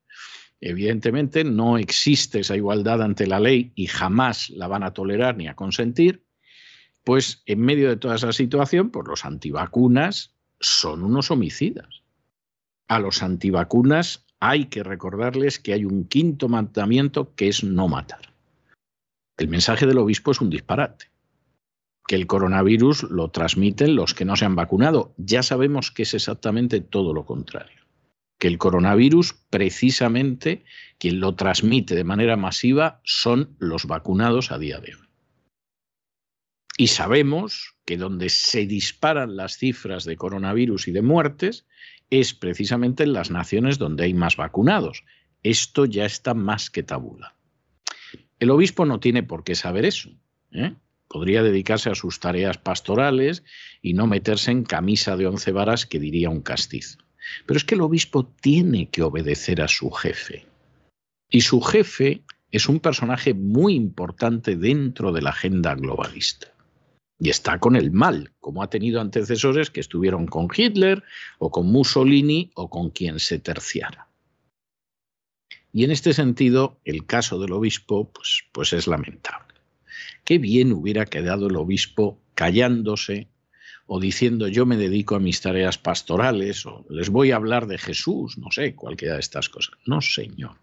evidentemente 0.61 1.44
no 1.44 1.78
existe 1.78 2.40
esa 2.40 2.57
igualdad 2.57 3.00
ante 3.00 3.28
la 3.28 3.38
ley 3.38 3.70
y 3.76 3.87
jamás 3.87 4.50
la 4.50 4.66
van 4.66 4.83
a 4.83 4.92
tolerar 4.92 5.37
ni 5.37 5.46
a 5.46 5.55
consentir, 5.55 6.24
pues 7.05 7.44
en 7.46 7.61
medio 7.61 7.88
de 7.88 7.96
toda 7.96 8.16
esa 8.16 8.33
situación, 8.33 8.90
pues 8.90 9.07
los 9.07 9.24
antivacunas 9.24 10.35
son 10.59 11.05
unos 11.05 11.31
homicidas. 11.31 12.02
A 12.88 12.98
los 12.98 13.22
antivacunas 13.22 14.26
hay 14.40 14.64
que 14.64 14.83
recordarles 14.83 15.61
que 15.61 15.74
hay 15.74 15.85
un 15.85 16.09
quinto 16.09 16.48
mandamiento 16.48 17.37
que 17.37 17.46
es 17.46 17.62
no 17.62 17.87
matar. 17.87 18.35
El 19.37 19.46
mensaje 19.46 19.87
del 19.87 19.98
obispo 19.98 20.33
es 20.33 20.40
un 20.40 20.50
disparate. 20.50 21.12
Que 22.06 22.16
el 22.16 22.26
coronavirus 22.26 23.04
lo 23.04 23.30
transmiten 23.30 23.94
los 23.94 24.14
que 24.14 24.24
no 24.24 24.36
se 24.36 24.44
han 24.44 24.56
vacunado. 24.56 25.14
Ya 25.16 25.42
sabemos 25.42 25.90
que 25.90 26.02
es 26.02 26.14
exactamente 26.14 26.80
todo 26.80 27.14
lo 27.14 27.24
contrario. 27.24 27.80
Que 28.38 28.48
el 28.48 28.58
coronavirus, 28.58 29.34
precisamente, 29.50 30.64
quien 30.98 31.20
lo 31.20 31.34
transmite 31.34 31.94
de 31.94 32.04
manera 32.04 32.36
masiva 32.36 33.00
son 33.04 33.56
los 33.58 33.86
vacunados 33.86 34.50
a 34.50 34.58
día 34.58 34.80
de 34.80 34.94
hoy. 34.94 35.08
Y 36.76 36.88
sabemos 36.88 37.76
que 37.84 37.96
donde 37.96 38.28
se 38.30 38.66
disparan 38.66 39.36
las 39.36 39.56
cifras 39.56 40.04
de 40.04 40.16
coronavirus 40.16 40.88
y 40.88 40.92
de 40.92 41.02
muertes 41.02 41.66
es 42.10 42.34
precisamente 42.34 43.04
en 43.04 43.12
las 43.12 43.30
naciones 43.30 43.78
donde 43.78 44.04
hay 44.04 44.14
más 44.14 44.36
vacunados. 44.36 45.04
Esto 45.42 45.84
ya 45.84 46.04
está 46.04 46.34
más 46.34 46.70
que 46.70 46.82
tabula. 46.82 47.34
El 48.38 48.50
obispo 48.50 48.86
no 48.86 49.00
tiene 49.00 49.22
por 49.22 49.44
qué 49.44 49.54
saber 49.54 49.84
eso. 49.84 50.10
¿eh? 50.50 50.74
Podría 51.12 51.42
dedicarse 51.42 51.90
a 51.90 51.94
sus 51.94 52.20
tareas 52.20 52.57
pastorales 52.57 53.44
y 53.83 53.92
no 53.92 54.07
meterse 54.07 54.51
en 54.51 54.64
camisa 54.64 55.14
de 55.18 55.27
once 55.27 55.53
varas 55.53 55.85
que 55.85 56.01
diría 56.01 56.31
un 56.31 56.40
castizo. 56.40 56.96
Pero 57.44 57.59
es 57.59 57.64
que 57.64 57.75
el 57.75 57.83
obispo 57.83 58.25
tiene 58.40 58.88
que 58.88 59.03
obedecer 59.03 59.61
a 59.61 59.68
su 59.68 59.90
jefe. 59.90 60.46
Y 61.29 61.42
su 61.42 61.61
jefe 61.61 62.22
es 62.51 62.66
un 62.66 62.81
personaje 62.81 63.35
muy 63.35 63.75
importante 63.75 64.57
dentro 64.57 65.12
de 65.12 65.20
la 65.20 65.31
agenda 65.31 65.75
globalista 65.75 66.48
y 67.18 67.29
está 67.29 67.59
con 67.59 67.77
el 67.77 67.92
mal, 67.92 68.33
como 68.40 68.62
ha 68.62 68.70
tenido 68.70 68.98
antecesores 68.98 69.70
que 69.70 69.81
estuvieron 69.81 70.27
con 70.27 70.48
Hitler 70.57 71.05
o 71.38 71.51
con 71.51 71.66
Mussolini 71.66 72.51
o 72.55 72.70
con 72.70 72.88
quien 72.88 73.20
se 73.20 73.38
terciara. 73.38 74.09
Y 75.75 75.85
en 75.85 75.90
este 75.90 76.14
sentido, 76.14 76.81
el 76.85 77.05
caso 77.05 77.38
del 77.38 77.53
obispo 77.53 78.11
pues, 78.11 78.44
pues 78.51 78.72
es 78.72 78.87
lamentable. 78.87 79.51
Qué 80.24 80.38
bien 80.38 80.72
hubiera 80.72 81.06
quedado 81.06 81.48
el 81.48 81.56
obispo 81.56 82.20
callándose 82.35 83.28
o 83.87 84.00
diciendo 84.00 84.48
yo 84.48 84.66
me 84.66 84.76
dedico 84.76 85.16
a 85.16 85.20
mis 85.20 85.40
tareas 85.40 85.78
pastorales 85.78 86.64
o 86.66 86.87
les 86.88 87.11
voy 87.11 87.32
a 87.32 87.37
hablar 87.37 87.66
de 87.66 87.78
Jesús, 87.78 88.38
no 88.38 88.50
sé, 88.50 88.74
cualquiera 88.74 89.14
de 89.14 89.20
estas 89.20 89.48
cosas. 89.48 89.74
No, 89.87 90.00
señor. 90.00 90.56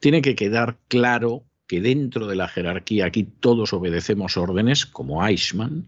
Tiene 0.00 0.20
que 0.22 0.34
quedar 0.34 0.78
claro 0.88 1.44
que 1.66 1.80
dentro 1.80 2.26
de 2.26 2.36
la 2.36 2.48
jerarquía 2.48 3.06
aquí 3.06 3.24
todos 3.24 3.72
obedecemos 3.72 4.36
órdenes, 4.36 4.84
como 4.84 5.26
Eichmann, 5.26 5.86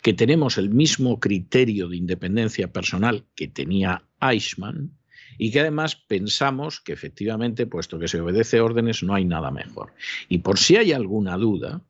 que 0.00 0.14
tenemos 0.14 0.56
el 0.56 0.70
mismo 0.70 1.20
criterio 1.20 1.88
de 1.88 1.96
independencia 1.96 2.72
personal 2.72 3.24
que 3.34 3.48
tenía 3.48 4.04
Eichmann, 4.20 4.96
y 5.36 5.50
que 5.50 5.60
además 5.60 5.96
pensamos 5.96 6.80
que 6.80 6.92
efectivamente, 6.92 7.66
puesto 7.66 7.98
que 7.98 8.08
se 8.08 8.20
obedece 8.20 8.60
órdenes, 8.60 9.02
no 9.02 9.14
hay 9.14 9.24
nada 9.24 9.50
mejor. 9.50 9.92
Y 10.28 10.38
por 10.38 10.58
si 10.58 10.76
hay 10.76 10.92
alguna 10.92 11.36
duda, 11.36 11.82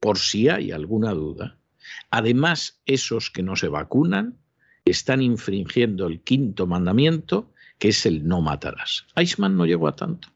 por 0.00 0.18
si 0.18 0.48
hay 0.48 0.72
alguna 0.72 1.12
duda, 1.12 1.56
además 2.10 2.80
esos 2.86 3.30
que 3.30 3.42
no 3.42 3.56
se 3.56 3.68
vacunan 3.68 4.38
están 4.84 5.22
infringiendo 5.22 6.06
el 6.06 6.20
quinto 6.20 6.66
mandamiento, 6.66 7.52
que 7.78 7.88
es 7.88 8.06
el 8.06 8.26
no 8.26 8.40
matarás. 8.40 9.06
Eichmann 9.16 9.56
no 9.56 9.66
llegó 9.66 9.88
a 9.88 9.96
tanto 9.96 10.28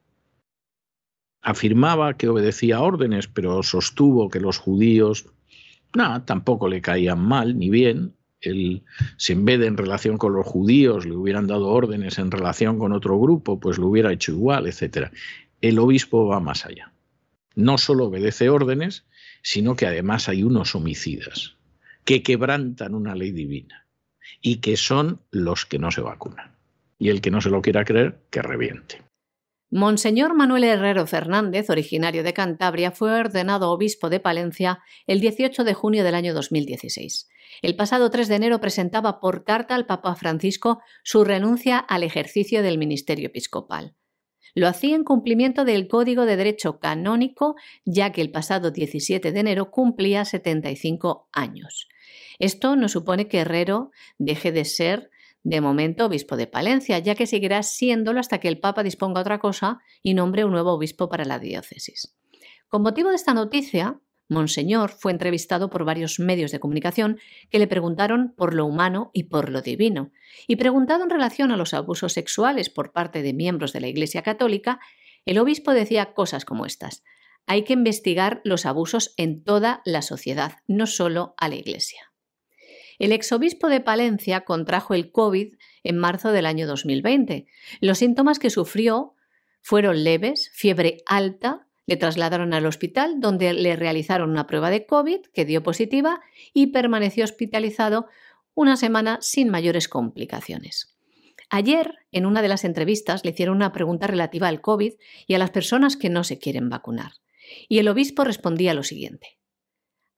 afirmaba 1.42 2.16
que 2.16 2.28
obedecía 2.28 2.80
órdenes, 2.80 3.26
pero 3.26 3.62
sostuvo 3.62 4.30
que 4.30 4.40
los 4.40 4.58
judíos 4.58 5.26
nada, 5.94 6.24
tampoco 6.24 6.68
le 6.68 6.80
caían 6.80 7.20
mal 7.20 7.58
ni 7.58 7.68
bien. 7.68 8.14
Él, 8.40 8.82
si 9.18 9.34
en 9.34 9.44
vez 9.44 9.60
de 9.60 9.66
en 9.66 9.76
relación 9.76 10.18
con 10.18 10.32
los 10.32 10.46
judíos 10.46 11.04
le 11.04 11.14
hubieran 11.14 11.46
dado 11.46 11.68
órdenes 11.68 12.18
en 12.18 12.30
relación 12.30 12.78
con 12.78 12.92
otro 12.92 13.18
grupo, 13.20 13.60
pues 13.60 13.78
lo 13.78 13.88
hubiera 13.88 14.12
hecho 14.12 14.32
igual, 14.32 14.66
etc. 14.66 15.12
El 15.60 15.78
obispo 15.78 16.26
va 16.26 16.40
más 16.40 16.64
allá. 16.64 16.92
No 17.54 17.78
solo 17.78 18.06
obedece 18.06 18.48
órdenes, 18.48 19.04
sino 19.42 19.76
que 19.76 19.86
además 19.86 20.28
hay 20.28 20.42
unos 20.42 20.74
homicidas 20.74 21.56
que 22.04 22.22
quebrantan 22.22 22.94
una 22.94 23.14
ley 23.14 23.32
divina 23.32 23.86
y 24.40 24.56
que 24.56 24.76
son 24.76 25.20
los 25.30 25.66
que 25.66 25.78
no 25.78 25.90
se 25.90 26.00
vacunan. 26.00 26.56
Y 26.98 27.08
el 27.08 27.20
que 27.20 27.30
no 27.30 27.40
se 27.40 27.50
lo 27.50 27.62
quiera 27.62 27.84
creer, 27.84 28.20
que 28.30 28.42
reviente. 28.42 29.02
Monseñor 29.70 30.34
Manuel 30.34 30.64
Herrero 30.64 31.06
Fernández, 31.06 31.70
originario 31.70 32.22
de 32.22 32.34
Cantabria, 32.34 32.90
fue 32.90 33.18
ordenado 33.18 33.70
obispo 33.70 34.10
de 34.10 34.20
Palencia 34.20 34.80
el 35.06 35.20
18 35.20 35.64
de 35.64 35.74
junio 35.74 36.04
del 36.04 36.14
año 36.14 36.34
2016. 36.34 37.28
El 37.62 37.74
pasado 37.74 38.10
3 38.10 38.28
de 38.28 38.34
enero 38.34 38.60
presentaba 38.60 39.18
por 39.18 39.44
carta 39.44 39.74
al 39.74 39.86
Papa 39.86 40.14
Francisco 40.14 40.82
su 41.02 41.24
renuncia 41.24 41.78
al 41.78 42.02
ejercicio 42.02 42.62
del 42.62 42.76
ministerio 42.76 43.28
episcopal. 43.28 43.96
Lo 44.54 44.68
hacía 44.68 44.96
en 44.96 45.04
cumplimiento 45.04 45.64
del 45.64 45.88
Código 45.88 46.26
de 46.26 46.36
Derecho 46.36 46.78
Canónico, 46.78 47.56
ya 47.84 48.12
que 48.12 48.20
el 48.20 48.30
pasado 48.30 48.70
17 48.70 49.32
de 49.32 49.40
enero 49.40 49.70
cumplía 49.70 50.24
75 50.24 51.28
años. 51.32 51.88
Esto 52.38 52.76
no 52.76 52.88
supone 52.88 53.28
que 53.28 53.38
Herrero 53.38 53.90
deje 54.18 54.52
de 54.52 54.64
ser 54.64 55.10
de 55.42 55.60
momento 55.60 56.06
obispo 56.06 56.36
de 56.36 56.46
Palencia, 56.46 56.98
ya 56.98 57.14
que 57.14 57.26
seguirá 57.26 57.62
siéndolo 57.62 58.20
hasta 58.20 58.38
que 58.38 58.48
el 58.48 58.60
Papa 58.60 58.82
disponga 58.82 59.20
otra 59.20 59.38
cosa 59.38 59.80
y 60.02 60.14
nombre 60.14 60.44
un 60.44 60.52
nuevo 60.52 60.72
obispo 60.72 61.08
para 61.08 61.24
la 61.24 61.38
diócesis. 61.38 62.14
Con 62.68 62.82
motivo 62.82 63.10
de 63.10 63.16
esta 63.16 63.34
noticia, 63.34 64.00
Monseñor 64.32 64.90
fue 64.90 65.12
entrevistado 65.12 65.70
por 65.70 65.84
varios 65.84 66.18
medios 66.18 66.50
de 66.50 66.60
comunicación 66.60 67.18
que 67.50 67.58
le 67.58 67.66
preguntaron 67.66 68.34
por 68.36 68.54
lo 68.54 68.66
humano 68.66 69.10
y 69.12 69.24
por 69.24 69.48
lo 69.50 69.62
divino, 69.62 70.10
y 70.46 70.56
preguntado 70.56 71.04
en 71.04 71.10
relación 71.10 71.52
a 71.52 71.56
los 71.56 71.74
abusos 71.74 72.12
sexuales 72.12 72.70
por 72.70 72.92
parte 72.92 73.22
de 73.22 73.32
miembros 73.32 73.72
de 73.72 73.80
la 73.80 73.88
Iglesia 73.88 74.22
Católica, 74.22 74.80
el 75.24 75.38
obispo 75.38 75.72
decía 75.72 76.14
cosas 76.14 76.44
como 76.44 76.66
estas. 76.66 77.04
Hay 77.46 77.64
que 77.64 77.72
investigar 77.72 78.40
los 78.44 78.66
abusos 78.66 79.14
en 79.16 79.42
toda 79.44 79.82
la 79.84 80.02
sociedad, 80.02 80.58
no 80.66 80.86
solo 80.86 81.34
a 81.36 81.48
la 81.48 81.56
Iglesia. 81.56 82.12
El 82.98 83.12
exobispo 83.12 83.68
de 83.68 83.80
Palencia 83.80 84.42
contrajo 84.42 84.94
el 84.94 85.10
COVID 85.10 85.54
en 85.82 85.98
marzo 85.98 86.30
del 86.30 86.46
año 86.46 86.66
2020. 86.66 87.46
Los 87.80 87.98
síntomas 87.98 88.38
que 88.38 88.50
sufrió 88.50 89.14
fueron 89.60 90.04
leves, 90.04 90.50
fiebre 90.52 90.98
alta, 91.06 91.66
le 91.86 91.96
trasladaron 91.96 92.54
al 92.54 92.66
hospital 92.66 93.20
donde 93.20 93.52
le 93.52 93.76
realizaron 93.76 94.30
una 94.30 94.46
prueba 94.46 94.70
de 94.70 94.86
COVID 94.86 95.20
que 95.32 95.44
dio 95.44 95.62
positiva 95.62 96.20
y 96.54 96.68
permaneció 96.68 97.24
hospitalizado 97.24 98.06
una 98.54 98.76
semana 98.76 99.18
sin 99.20 99.48
mayores 99.48 99.88
complicaciones. 99.88 100.94
Ayer, 101.50 101.96
en 102.12 102.24
una 102.24 102.40
de 102.40 102.48
las 102.48 102.64
entrevistas, 102.64 103.24
le 103.24 103.32
hicieron 103.32 103.56
una 103.56 103.72
pregunta 103.72 104.06
relativa 104.06 104.48
al 104.48 104.60
COVID 104.60 104.94
y 105.26 105.34
a 105.34 105.38
las 105.38 105.50
personas 105.50 105.96
que 105.96 106.08
no 106.08 106.24
se 106.24 106.38
quieren 106.38 106.70
vacunar. 106.70 107.12
Y 107.68 107.78
el 107.78 107.88
obispo 107.88 108.24
respondía 108.24 108.72
lo 108.72 108.82
siguiente. 108.82 109.38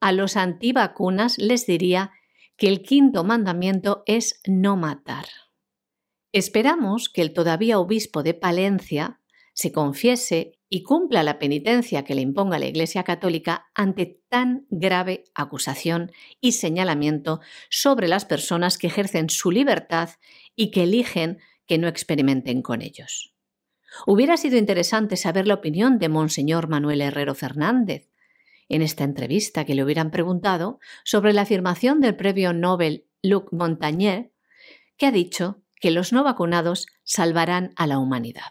A 0.00 0.12
los 0.12 0.36
antivacunas 0.36 1.38
les 1.38 1.66
diría 1.66 2.12
que 2.56 2.68
el 2.68 2.82
quinto 2.82 3.24
mandamiento 3.24 4.02
es 4.06 4.40
no 4.46 4.76
matar. 4.76 5.24
Esperamos 6.32 7.08
que 7.08 7.22
el 7.22 7.32
todavía 7.32 7.78
obispo 7.78 8.22
de 8.22 8.34
Palencia 8.34 9.20
se 9.54 9.72
confiese 9.72 10.58
y 10.74 10.82
cumpla 10.82 11.22
la 11.22 11.38
penitencia 11.38 12.02
que 12.02 12.16
le 12.16 12.20
imponga 12.20 12.58
la 12.58 12.66
Iglesia 12.66 13.04
Católica 13.04 13.70
ante 13.76 14.20
tan 14.28 14.66
grave 14.70 15.22
acusación 15.32 16.10
y 16.40 16.50
señalamiento 16.50 17.38
sobre 17.70 18.08
las 18.08 18.24
personas 18.24 18.76
que 18.76 18.88
ejercen 18.88 19.30
su 19.30 19.52
libertad 19.52 20.08
y 20.56 20.72
que 20.72 20.82
eligen 20.82 21.38
que 21.68 21.78
no 21.78 21.86
experimenten 21.86 22.60
con 22.60 22.82
ellos. 22.82 23.36
Hubiera 24.04 24.36
sido 24.36 24.56
interesante 24.56 25.16
saber 25.16 25.46
la 25.46 25.54
opinión 25.54 26.00
de 26.00 26.08
Monseñor 26.08 26.66
Manuel 26.66 27.02
Herrero 27.02 27.36
Fernández, 27.36 28.10
en 28.68 28.82
esta 28.82 29.04
entrevista 29.04 29.64
que 29.64 29.76
le 29.76 29.84
hubieran 29.84 30.10
preguntado 30.10 30.80
sobre 31.04 31.32
la 31.32 31.42
afirmación 31.42 32.00
del 32.00 32.16
premio 32.16 32.52
Nobel 32.52 33.06
Luc 33.22 33.52
Montagnier, 33.52 34.32
que 34.96 35.06
ha 35.06 35.12
dicho 35.12 35.62
que 35.80 35.92
los 35.92 36.12
no 36.12 36.24
vacunados 36.24 36.88
salvarán 37.04 37.70
a 37.76 37.86
la 37.86 38.00
humanidad. 38.00 38.50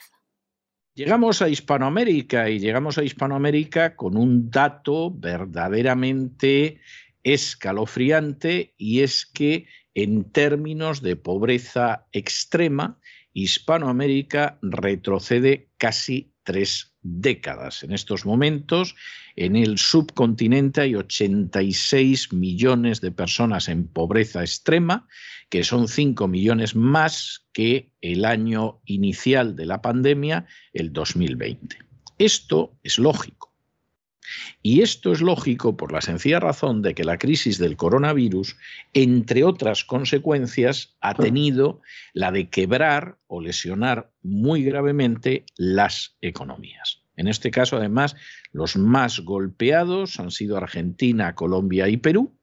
Llegamos 0.95 1.41
a 1.41 1.49
Hispanoamérica 1.49 2.51
y 2.51 2.59
llegamos 2.59 2.99
a 2.99 3.03
Hispanoamérica 3.03 3.95
con 3.95 4.15
un 4.15 4.51
dato 4.51 5.09
verdaderamente 5.09 6.81
escalofriante 7.23 8.75
y 8.77 8.99
es 8.99 9.25
que 9.25 9.65
en 9.95 10.31
términos 10.31 11.01
de 11.01 11.15
pobreza 11.15 12.05
extrema, 12.11 12.99
Hispanoamérica 13.33 14.59
retrocede 14.61 15.71
casi 15.79 16.35
tres 16.43 16.95
décadas. 17.01 17.81
En 17.81 17.91
estos 17.91 18.27
momentos 18.27 18.95
En 19.35 19.55
el 19.55 19.77
subcontinente 19.77 20.81
hay 20.81 20.95
86 20.95 22.33
millones 22.33 23.01
de 23.01 23.11
personas 23.11 23.67
en 23.67 23.87
pobreza 23.87 24.41
extrema, 24.41 25.07
que 25.49 25.63
son 25.63 25.87
5 25.87 26.27
millones 26.27 26.75
más 26.75 27.45
que 27.51 27.91
el 28.01 28.25
año 28.25 28.81
inicial 28.85 29.55
de 29.55 29.65
la 29.65 29.81
pandemia, 29.81 30.45
el 30.73 30.93
2020. 30.93 31.77
Esto 32.17 32.77
es 32.83 32.99
lógico. 32.99 33.53
Y 34.61 34.81
esto 34.81 35.11
es 35.11 35.21
lógico 35.21 35.75
por 35.75 35.91
la 35.91 36.01
sencilla 36.01 36.39
razón 36.39 36.81
de 36.81 36.95
que 36.95 37.03
la 37.03 37.17
crisis 37.17 37.57
del 37.57 37.75
coronavirus, 37.75 38.55
entre 38.93 39.43
otras 39.43 39.83
consecuencias, 39.83 40.95
ha 41.01 41.13
tenido 41.13 41.81
la 42.13 42.31
de 42.31 42.49
quebrar 42.49 43.17
o 43.27 43.41
lesionar 43.41 44.11
muy 44.21 44.63
gravemente 44.63 45.45
las 45.57 46.15
economías. 46.21 47.02
En 47.15 47.27
este 47.27 47.51
caso, 47.51 47.77
además, 47.77 48.15
los 48.51 48.75
más 48.75 49.19
golpeados 49.19 50.19
han 50.19 50.31
sido 50.31 50.57
Argentina, 50.57 51.35
Colombia 51.35 51.87
y 51.87 51.97
Perú. 51.97 52.33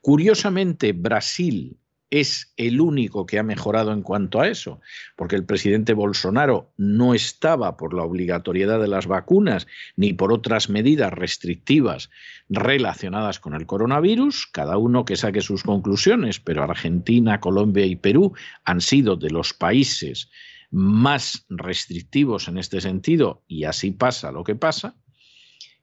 Curiosamente, 0.00 0.92
Brasil 0.92 1.78
es 2.10 2.52
el 2.56 2.80
único 2.80 3.26
que 3.26 3.38
ha 3.38 3.42
mejorado 3.42 3.92
en 3.92 4.02
cuanto 4.02 4.40
a 4.40 4.48
eso, 4.48 4.80
porque 5.16 5.34
el 5.34 5.44
presidente 5.44 5.92
Bolsonaro 5.92 6.72
no 6.76 7.14
estaba 7.14 7.76
por 7.76 7.94
la 7.94 8.04
obligatoriedad 8.04 8.80
de 8.80 8.88
las 8.88 9.06
vacunas 9.06 9.66
ni 9.96 10.12
por 10.12 10.32
otras 10.32 10.70
medidas 10.70 11.12
restrictivas 11.12 12.10
relacionadas 12.48 13.40
con 13.40 13.54
el 13.54 13.66
coronavirus, 13.66 14.46
cada 14.52 14.78
uno 14.78 15.04
que 15.04 15.16
saque 15.16 15.40
sus 15.40 15.64
conclusiones, 15.64 16.38
pero 16.38 16.62
Argentina, 16.62 17.40
Colombia 17.40 17.86
y 17.86 17.96
Perú 17.96 18.34
han 18.64 18.80
sido 18.80 19.16
de 19.16 19.30
los 19.30 19.52
países 19.52 20.30
más 20.70 21.46
restrictivos 21.48 22.48
en 22.48 22.58
este 22.58 22.80
sentido 22.80 23.42
y 23.46 23.64
así 23.64 23.90
pasa 23.90 24.32
lo 24.32 24.44
que 24.44 24.54
pasa. 24.54 24.96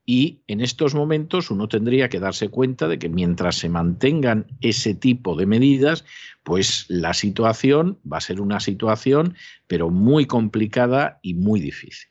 Y 0.06 0.42
en 0.48 0.60
estos 0.60 0.94
momentos 0.94 1.50
uno 1.50 1.66
tendría 1.66 2.10
que 2.10 2.20
darse 2.20 2.50
cuenta 2.50 2.88
de 2.88 2.98
que 2.98 3.08
mientras 3.08 3.56
se 3.56 3.70
mantengan 3.70 4.46
ese 4.60 4.94
tipo 4.94 5.34
de 5.34 5.46
medidas, 5.46 6.04
pues 6.42 6.84
la 6.88 7.14
situación 7.14 7.98
va 8.10 8.18
a 8.18 8.20
ser 8.20 8.40
una 8.40 8.60
situación, 8.60 9.34
pero 9.66 9.88
muy 9.88 10.26
complicada 10.26 11.20
y 11.22 11.32
muy 11.32 11.58
difícil. 11.60 12.10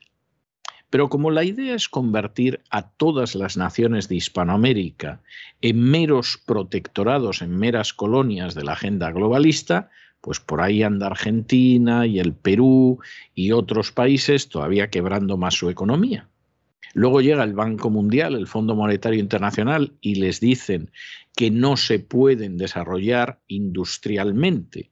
Pero 0.90 1.10
como 1.10 1.32
la 1.32 1.44
idea 1.44 1.74
es 1.74 1.90
convertir 1.90 2.62
a 2.70 2.90
todas 2.90 3.34
las 3.34 3.58
naciones 3.58 4.10
de 4.10 4.16
Hispanoamérica 4.16 5.22
en 5.62 5.80
meros 5.80 6.40
protectorados, 6.46 7.42
en 7.42 7.58
meras 7.58 7.94
colonias 7.94 8.54
de 8.54 8.64
la 8.64 8.74
agenda 8.74 9.12
globalista, 9.12 9.90
pues 10.24 10.40
por 10.40 10.62
ahí 10.62 10.84
anda 10.84 11.08
Argentina 11.08 12.08
y 12.08 12.18
el 12.18 12.32
Perú 12.32 13.00
y 13.36 13.52
otros 13.52 13.92
países 13.92 14.48
todavía 14.48 14.90
quebrando 14.90 15.36
más 15.36 15.54
su 15.54 15.70
economía. 15.70 16.30
Luego 16.94 17.20
llega 17.20 17.44
el 17.44 17.52
Banco 17.52 17.90
Mundial, 17.90 18.36
el 18.36 18.48
Fondo 18.48 18.74
Monetario 18.74 19.20
Internacional, 19.20 19.92
y 20.00 20.16
les 20.16 20.40
dicen 20.40 20.92
que 21.36 21.52
no 21.52 21.76
se 21.76 22.00
pueden 22.00 22.56
desarrollar 22.56 23.42
industrialmente 23.48 24.92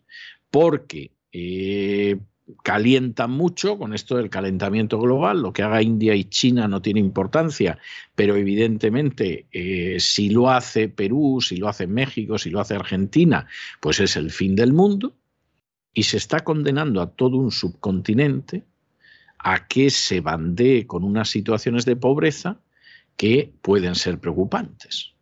porque 0.50 1.12
eh, 1.32 2.20
calientan 2.62 3.32
mucho 3.32 3.78
con 3.78 3.94
esto 3.94 4.18
del 4.18 4.30
calentamiento 4.30 5.00
global. 5.00 5.42
Lo 5.42 5.54
que 5.54 5.64
haga 5.64 5.82
India 5.82 6.14
y 6.14 6.26
China 6.26 6.68
no 6.68 6.82
tiene 6.82 7.00
importancia, 7.00 7.78
pero 8.16 8.36
evidentemente 8.36 9.46
eh, 9.54 9.96
si 10.02 10.30
lo 10.30 10.50
hace 10.50 10.90
Perú, 10.90 11.40
si 11.40 11.56
lo 11.56 11.70
hace 11.70 11.88
México, 11.88 12.38
si 12.38 12.50
lo 12.50 12.60
hace 12.60 12.76
Argentina, 12.76 13.48
pues 13.80 14.02
es 14.02 14.18
el 14.18 14.30
fin 14.30 14.58
del 14.58 14.74
mundo. 14.74 15.16
Y 15.94 16.04
se 16.04 16.18
está 16.18 16.42
condenando 16.42 17.02
a 17.02 17.12
todo 17.12 17.38
un 17.38 17.52
subcontinente 17.52 18.64
a 19.38 19.68
que 19.68 19.90
se 19.90 20.22
bandee 20.22 20.86
con 20.88 21.04
unas 21.04 21.30
situaciones 21.30 21.86
de 21.86 21.96
pobreza 21.96 22.60
que 23.18 23.54
pueden 23.62 23.96
ser 23.96 24.20
preocupantes. 24.20 25.14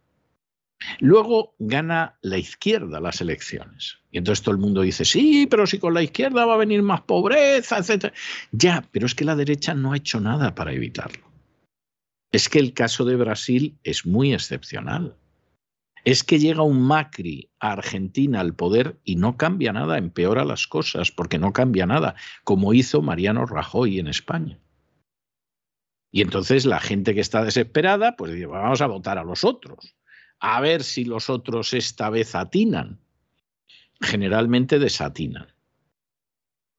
Luego 0.99 1.55
gana 1.59 2.17
la 2.22 2.38
izquierda 2.38 2.99
las 2.99 3.22
elecciones. 3.22 3.97
Y 4.11 4.17
entonces 4.17 4.43
todo 4.43 4.55
el 4.55 4.61
mundo 4.61 4.82
dice, 4.82 5.05
sí, 5.05 5.47
pero 5.49 5.67
si 5.67 5.78
con 5.78 5.93
la 5.93 6.03
izquierda 6.03 6.45
va 6.45 6.53
a 6.53 6.57
venir 6.57 6.82
más 6.82 7.01
pobreza, 7.01 7.78
etc. 7.78 8.13
Ya, 8.51 8.88
pero 8.91 9.05
es 9.05 9.15
que 9.15 9.26
la 9.26 9.36
derecha 9.36 9.74
no 9.74 9.91
ha 9.91 9.97
hecho 9.97 10.20
nada 10.20 10.55
para 10.55 10.74
evitarlo. 10.74 11.30
Es 12.32 12.47
que 12.47 12.59
el 12.59 12.74
caso 12.74 13.05
de 13.05 13.15
Brasil 13.15 13.78
es 13.84 14.05
muy 14.05 14.34
excepcional 14.34 15.15
es 16.12 16.24
que 16.24 16.39
llega 16.39 16.64
un 16.64 16.82
Macri 16.82 17.51
a 17.60 17.74
Argentina 17.74 18.39
al 18.39 18.55
poder 18.55 18.99
y 19.03 19.16
no 19.16 19.38
cambia 19.38 19.74
nada, 19.74 19.99
empeora 19.99 20.43
las 20.43 20.66
cosas, 20.66 21.12
porque 21.12 21.38
no 21.38 21.53
cambia 21.53 21.86
nada, 21.86 22.16
como 22.43 22.74
hizo 22.74 23.03
Mariano 23.03 23.45
Rajoy 23.45 23.99
en 23.99 24.07
España. 24.07 24.60
Y 26.10 26.24
entonces 26.24 26.66
la 26.66 26.80
gente 26.80 27.14
que 27.14 27.22
está 27.22 27.43
desesperada, 27.43 28.16
pues 28.16 28.34
dice, 28.34 28.47
vamos 28.47 28.82
a 28.82 28.88
votar 28.88 29.20
a 29.20 29.24
los 29.24 29.43
otros, 29.43 29.95
a 30.39 30.60
ver 30.62 30.82
si 30.84 31.05
los 31.05 31.30
otros 31.30 31.76
esta 31.76 32.10
vez 32.10 32.34
atinan. 32.34 32.99
Generalmente 34.01 34.80
desatinan. 34.80 35.53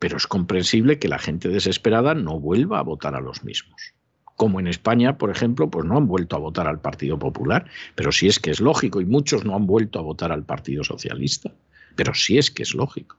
Pero 0.01 0.17
es 0.17 0.27
comprensible 0.27 0.99
que 0.99 1.07
la 1.07 1.21
gente 1.21 1.51
desesperada 1.51 2.17
no 2.17 2.41
vuelva 2.41 2.81
a 2.81 2.83
votar 2.83 3.15
a 3.15 3.21
los 3.21 3.45
mismos 3.45 3.95
como 4.41 4.59
en 4.59 4.69
España, 4.69 5.19
por 5.19 5.29
ejemplo, 5.29 5.69
pues 5.69 5.85
no 5.85 5.99
han 5.99 6.07
vuelto 6.07 6.35
a 6.35 6.39
votar 6.39 6.67
al 6.67 6.81
Partido 6.81 7.19
Popular, 7.19 7.67
pero 7.95 8.11
sí 8.11 8.27
es 8.27 8.39
que 8.39 8.51
es 8.51 8.59
lógico, 8.59 9.03
y 9.03 9.05
muchos 9.05 9.45
no 9.45 9.55
han 9.55 9.67
vuelto 9.67 9.99
a 9.99 10.03
votar 10.03 10.33
al 10.33 10.47
Partido 10.47 10.83
Socialista, 10.83 11.53
pero 11.95 12.15
sí 12.15 12.39
es 12.39 12.51
que 12.51 12.63
es 12.63 12.75
lógico. 12.75 13.19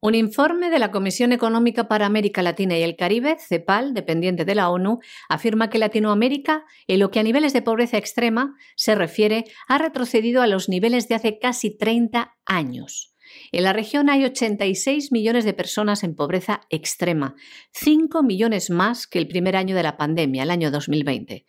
Un 0.00 0.14
informe 0.14 0.70
de 0.70 0.78
la 0.78 0.90
Comisión 0.90 1.32
Económica 1.32 1.86
para 1.86 2.06
América 2.06 2.40
Latina 2.40 2.78
y 2.78 2.82
el 2.82 2.96
Caribe, 2.96 3.36
CEPAL, 3.38 3.92
dependiente 3.92 4.46
de 4.46 4.54
la 4.54 4.70
ONU, 4.70 5.00
afirma 5.28 5.68
que 5.68 5.76
Latinoamérica, 5.78 6.64
en 6.86 7.00
lo 7.00 7.10
que 7.10 7.20
a 7.20 7.22
niveles 7.22 7.52
de 7.52 7.60
pobreza 7.60 7.98
extrema 7.98 8.56
se 8.74 8.94
refiere, 8.94 9.44
ha 9.68 9.76
retrocedido 9.76 10.40
a 10.40 10.46
los 10.46 10.70
niveles 10.70 11.08
de 11.08 11.16
hace 11.16 11.38
casi 11.38 11.76
30 11.76 12.38
años. 12.46 13.15
En 13.52 13.62
la 13.62 13.72
región 13.72 14.10
hay 14.10 14.24
86 14.24 15.12
millones 15.12 15.44
de 15.44 15.52
personas 15.52 16.04
en 16.04 16.14
pobreza 16.14 16.62
extrema, 16.70 17.34
5 17.72 18.22
millones 18.22 18.70
más 18.70 19.06
que 19.06 19.18
el 19.18 19.28
primer 19.28 19.56
año 19.56 19.76
de 19.76 19.82
la 19.82 19.96
pandemia, 19.96 20.42
el 20.42 20.50
año 20.50 20.70
2020. 20.70 21.44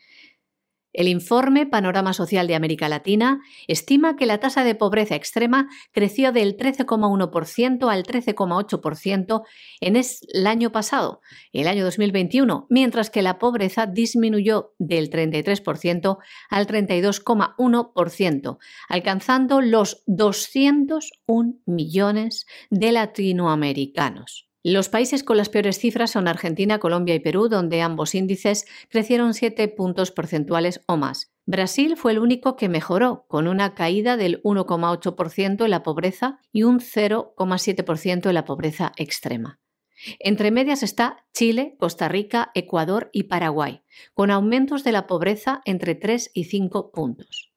El 0.98 1.08
informe 1.08 1.68
Panorama 1.68 2.12
Social 2.12 2.48
de 2.48 2.56
América 2.56 2.90
Latina 2.90 3.40
estima 3.68 4.16
que 4.16 4.26
la 4.26 4.40
tasa 4.40 4.64
de 4.64 4.74
pobreza 4.74 5.14
extrema 5.14 5.70
creció 5.92 6.32
del 6.32 6.58
13,1% 6.58 7.92
al 7.92 8.04
13,8% 8.04 9.44
en 9.80 9.96
el 9.96 10.48
año 10.48 10.72
pasado, 10.72 11.22
el 11.54 11.68
año 11.68 11.86
2021, 11.86 12.66
mientras 12.72 13.12
que 13.12 13.22
la 13.22 13.38
pobreza 13.38 13.86
disminuyó 13.86 14.74
del 14.80 15.12
33% 15.12 16.18
al 16.50 16.66
32,1%, 16.66 18.58
alcanzando 18.90 19.62
los 19.62 20.02
201 20.08 21.60
millones 21.68 22.48
de 22.72 22.92
latinoamericanos. 22.92 24.47
Los 24.70 24.90
países 24.90 25.24
con 25.24 25.38
las 25.38 25.48
peores 25.48 25.80
cifras 25.80 26.12
son 26.12 26.28
Argentina, 26.28 26.78
Colombia 26.78 27.16
y 27.16 27.22
Perú, 27.22 27.48
donde 27.48 27.82
ambos 27.82 28.14
índices 28.14 28.66
crecieron 28.90 29.34
7 29.34 29.66
puntos 29.70 30.12
porcentuales 30.12 30.82
o 30.88 30.98
más. 30.98 31.32
Brasil 31.46 31.96
fue 31.96 32.12
el 32.12 32.20
único 32.20 32.58
que 32.58 32.68
mejoró, 32.68 33.24
con 33.30 33.48
una 33.48 33.76
caída 33.76 34.18
del 34.18 34.44
1,8% 34.44 35.64
en 35.64 35.72
la 35.72 35.84
pobreza 35.84 36.42
y 36.52 36.64
un 36.64 36.82
0,7% 36.82 38.28
en 38.28 38.34
la 38.34 38.44
pobreza 38.44 38.92
extrema. 38.98 39.62
Entre 40.20 40.52
medias 40.52 40.84
está 40.84 41.26
Chile, 41.34 41.78
Costa 41.80 42.10
Rica, 42.10 42.52
Ecuador 42.54 43.10
y 43.14 43.24
Paraguay, 43.24 43.84
con 44.14 44.32
aumentos 44.32 44.84
de 44.84 44.92
la 44.92 45.08
pobreza 45.08 45.62
entre 45.64 45.96
3 45.96 46.32
y 46.34 46.44
5 46.44 46.92
puntos. 46.92 47.54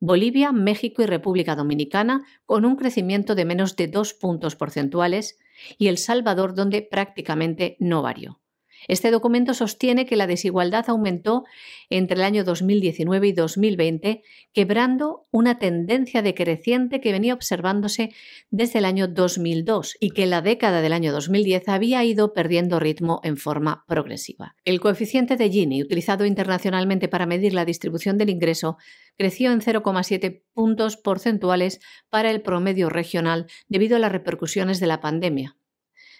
Bolivia, 0.00 0.52
México 0.52 1.00
y 1.00 1.06
República 1.06 1.56
Dominicana 1.56 2.26
con 2.44 2.66
un 2.66 2.76
crecimiento 2.76 3.34
de 3.34 3.46
menos 3.46 3.74
de 3.76 3.86
2 3.86 4.12
puntos 4.12 4.54
porcentuales 4.54 5.38
y 5.78 5.88
El 5.88 5.98
Salvador, 5.98 6.54
donde 6.54 6.82
prácticamente 6.82 7.76
no 7.80 8.02
varió. 8.02 8.41
Este 8.88 9.10
documento 9.10 9.54
sostiene 9.54 10.06
que 10.06 10.16
la 10.16 10.26
desigualdad 10.26 10.84
aumentó 10.88 11.44
entre 11.90 12.16
el 12.16 12.22
año 12.22 12.44
2019 12.44 13.28
y 13.28 13.32
2020, 13.32 14.22
quebrando 14.52 15.26
una 15.30 15.58
tendencia 15.58 16.22
decreciente 16.22 17.00
que 17.00 17.12
venía 17.12 17.34
observándose 17.34 18.10
desde 18.50 18.78
el 18.78 18.84
año 18.84 19.08
2002 19.08 19.96
y 20.00 20.10
que 20.10 20.24
en 20.24 20.30
la 20.30 20.42
década 20.42 20.80
del 20.80 20.92
año 20.92 21.12
2010 21.12 21.68
había 21.68 22.04
ido 22.04 22.32
perdiendo 22.32 22.80
ritmo 22.80 23.20
en 23.24 23.36
forma 23.36 23.84
progresiva. 23.86 24.54
El 24.64 24.80
coeficiente 24.80 25.36
de 25.36 25.50
Gini, 25.50 25.82
utilizado 25.82 26.24
internacionalmente 26.24 27.08
para 27.08 27.26
medir 27.26 27.54
la 27.54 27.64
distribución 27.64 28.18
del 28.18 28.30
ingreso, 28.30 28.76
creció 29.16 29.52
en 29.52 29.60
0,7 29.60 30.42
puntos 30.52 30.96
porcentuales 30.96 31.80
para 32.10 32.30
el 32.30 32.42
promedio 32.42 32.88
regional 32.88 33.46
debido 33.68 33.96
a 33.96 33.98
las 33.98 34.12
repercusiones 34.12 34.80
de 34.80 34.86
la 34.86 35.00
pandemia, 35.00 35.56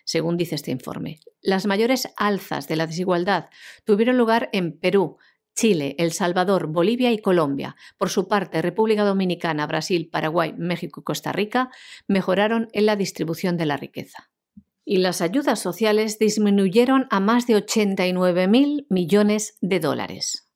según 0.04 0.36
dice 0.36 0.54
este 0.54 0.70
informe. 0.70 1.20
Las 1.40 1.66
mayores 1.66 2.08
alzas 2.16 2.68
de 2.68 2.76
la 2.76 2.86
desigualdad 2.86 3.48
tuvieron 3.84 4.16
lugar 4.16 4.48
en 4.52 4.78
Perú, 4.78 5.18
Chile, 5.54 5.94
El 5.98 6.12
Salvador, 6.12 6.66
Bolivia 6.68 7.12
y 7.12 7.18
Colombia. 7.18 7.76
Por 7.98 8.10
su 8.10 8.28
parte, 8.28 8.62
República 8.62 9.04
Dominicana, 9.04 9.66
Brasil, 9.66 10.08
Paraguay, 10.10 10.54
México 10.56 11.00
y 11.00 11.04
Costa 11.04 11.32
Rica 11.32 11.70
mejoraron 12.08 12.68
en 12.72 12.86
la 12.86 12.96
distribución 12.96 13.56
de 13.56 13.66
la 13.66 13.76
riqueza. 13.76 14.30
Y 14.84 14.98
las 14.98 15.20
ayudas 15.20 15.60
sociales 15.60 16.18
disminuyeron 16.18 17.06
a 17.10 17.20
más 17.20 17.46
de 17.46 17.54
89.000 17.54 18.86
millones 18.88 19.56
de 19.60 19.78
dólares. 19.78 20.48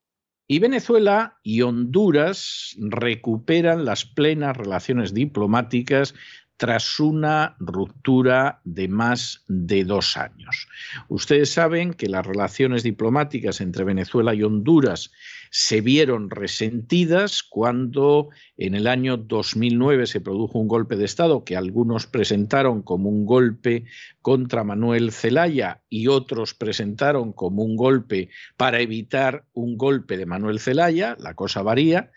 Y 0.48 0.60
Venezuela 0.60 1.38
y 1.42 1.62
Honduras 1.62 2.76
recuperan 2.78 3.84
las 3.84 4.04
plenas 4.04 4.56
relaciones 4.56 5.12
diplomáticas 5.12 6.14
tras 6.56 6.98
una 7.00 7.56
ruptura 7.58 8.60
de 8.64 8.88
más 8.88 9.44
de 9.48 9.84
dos 9.84 10.16
años. 10.16 10.68
Ustedes 11.08 11.50
saben 11.50 11.92
que 11.92 12.08
las 12.08 12.26
relaciones 12.26 12.82
diplomáticas 12.82 13.60
entre 13.60 13.84
Venezuela 13.84 14.34
y 14.34 14.42
Honduras 14.42 15.10
se 15.50 15.80
vieron 15.80 16.30
resentidas 16.30 17.42
cuando 17.42 18.30
en 18.58 18.74
el 18.74 18.86
año 18.86 19.18
2009 19.18 20.06
se 20.06 20.20
produjo 20.20 20.58
un 20.58 20.68
golpe 20.68 20.96
de 20.96 21.04
Estado 21.04 21.44
que 21.44 21.56
algunos 21.56 22.06
presentaron 22.06 22.82
como 22.82 23.10
un 23.10 23.26
golpe 23.26 23.84
contra 24.22 24.64
Manuel 24.64 25.12
Zelaya 25.12 25.82
y 25.90 26.08
otros 26.08 26.54
presentaron 26.54 27.32
como 27.32 27.62
un 27.62 27.76
golpe 27.76 28.30
para 28.56 28.80
evitar 28.80 29.44
un 29.52 29.76
golpe 29.76 30.16
de 30.16 30.26
Manuel 30.26 30.58
Zelaya, 30.58 31.16
la 31.20 31.34
cosa 31.34 31.62
varía, 31.62 32.10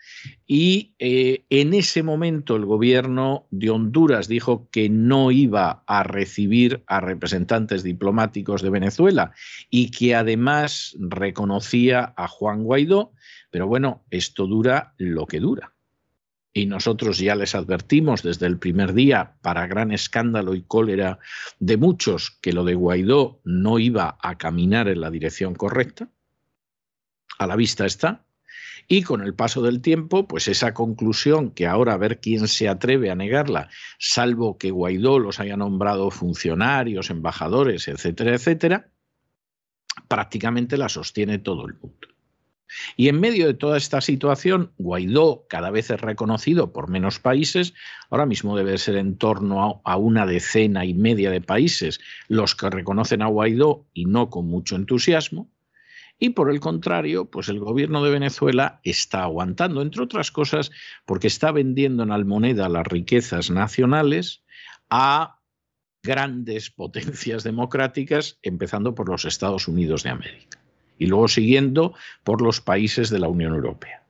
y 0.46 0.94
eh, 0.98 1.44
en 1.50 1.74
ese 1.74 2.02
momento 2.02 2.56
el 2.56 2.64
gobierno 2.64 3.46
de 3.50 3.70
Honduras 3.70 4.26
dijo 4.26 4.68
que 4.70 4.88
no 4.88 5.30
iba 5.30 5.84
a 5.86 6.02
recibir 6.02 6.82
a 6.86 7.00
representantes 7.00 7.82
diplomáticos 7.82 8.62
de 8.62 8.70
Venezuela 8.70 9.32
y 9.68 9.90
que 9.90 10.14
además 10.14 10.96
reconocía 10.98 12.14
a 12.16 12.28
Juan 12.28 12.64
Guaidó, 12.64 13.12
pero 13.50 13.66
bueno, 13.66 14.04
esto 14.10 14.46
dura 14.46 14.94
lo 14.96 15.26
que 15.26 15.40
dura. 15.40 15.72
Y 16.52 16.66
nosotros 16.66 17.18
ya 17.18 17.36
les 17.36 17.54
advertimos 17.54 18.22
desde 18.22 18.46
el 18.46 18.58
primer 18.58 18.92
día, 18.92 19.36
para 19.40 19.68
gran 19.68 19.92
escándalo 19.92 20.54
y 20.54 20.62
cólera 20.62 21.20
de 21.60 21.76
muchos, 21.76 22.38
que 22.42 22.52
lo 22.52 22.64
de 22.64 22.74
Guaidó 22.74 23.40
no 23.44 23.78
iba 23.78 24.18
a 24.20 24.36
caminar 24.36 24.88
en 24.88 25.00
la 25.00 25.10
dirección 25.10 25.54
correcta. 25.54 26.08
A 27.38 27.46
la 27.46 27.56
vista 27.56 27.86
está. 27.86 28.24
Y 28.88 29.02
con 29.02 29.22
el 29.22 29.34
paso 29.34 29.62
del 29.62 29.80
tiempo, 29.80 30.26
pues 30.26 30.48
esa 30.48 30.74
conclusión, 30.74 31.52
que 31.52 31.68
ahora 31.68 31.92
a 31.92 31.98
ver 31.98 32.18
quién 32.18 32.48
se 32.48 32.68
atreve 32.68 33.10
a 33.10 33.14
negarla, 33.14 33.68
salvo 34.00 34.58
que 34.58 34.72
Guaidó 34.72 35.20
los 35.20 35.38
haya 35.38 35.56
nombrado 35.56 36.10
funcionarios, 36.10 37.10
embajadores, 37.10 37.86
etcétera, 37.86 38.34
etcétera, 38.34 38.90
prácticamente 40.08 40.76
la 40.76 40.88
sostiene 40.88 41.38
todo 41.38 41.66
el 41.66 41.74
mundo. 41.74 42.09
Y 42.96 43.08
en 43.08 43.20
medio 43.20 43.46
de 43.46 43.54
toda 43.54 43.76
esta 43.76 44.00
situación, 44.00 44.72
Guaidó 44.78 45.46
cada 45.48 45.70
vez 45.70 45.90
es 45.90 46.00
reconocido 46.00 46.72
por 46.72 46.88
menos 46.88 47.18
países, 47.18 47.74
ahora 48.10 48.26
mismo 48.26 48.56
debe 48.56 48.78
ser 48.78 48.96
en 48.96 49.16
torno 49.16 49.80
a, 49.84 49.96
una 49.96 50.26
decena 50.26 50.84
y 50.84 50.94
media 50.94 51.30
de 51.30 51.40
países 51.40 52.00
los 52.28 52.54
que 52.54 52.70
reconocen 52.70 53.22
a 53.22 53.26
Guaidó 53.26 53.86
y 53.94 54.06
no 54.06 54.30
con 54.30 54.46
mucho 54.46 54.76
entusiasmo. 54.76 55.50
Y 56.18 56.30
por 56.30 56.50
el 56.50 56.60
contrario, 56.60 57.30
pues 57.30 57.48
el 57.48 57.60
gobierno 57.60 58.04
de 58.04 58.10
Venezuela 58.10 58.80
está 58.84 59.22
aguantando, 59.22 59.80
entre 59.80 60.02
otras 60.02 60.30
cosas, 60.30 60.70
porque 61.06 61.28
está 61.28 61.50
vendiendo 61.50 62.02
en 62.02 62.12
almoneda 62.12 62.68
las 62.68 62.86
riquezas 62.86 63.50
nacionales 63.50 64.42
a 64.90 65.38
grandes 66.02 66.70
potencias 66.70 67.42
democráticas, 67.42 68.38
empezando 68.42 68.94
por 68.94 69.08
los 69.08 69.24
Estados 69.24 69.66
Unidos 69.66 70.02
de 70.02 70.10
América 70.10 70.59
y 71.00 71.06
luego 71.06 71.26
siguiendo 71.26 71.94
por 72.22 72.42
los 72.42 72.60
países 72.60 73.10
de 73.10 73.18
la 73.18 73.26
Unión 73.26 73.54
Europea. 73.54 74.04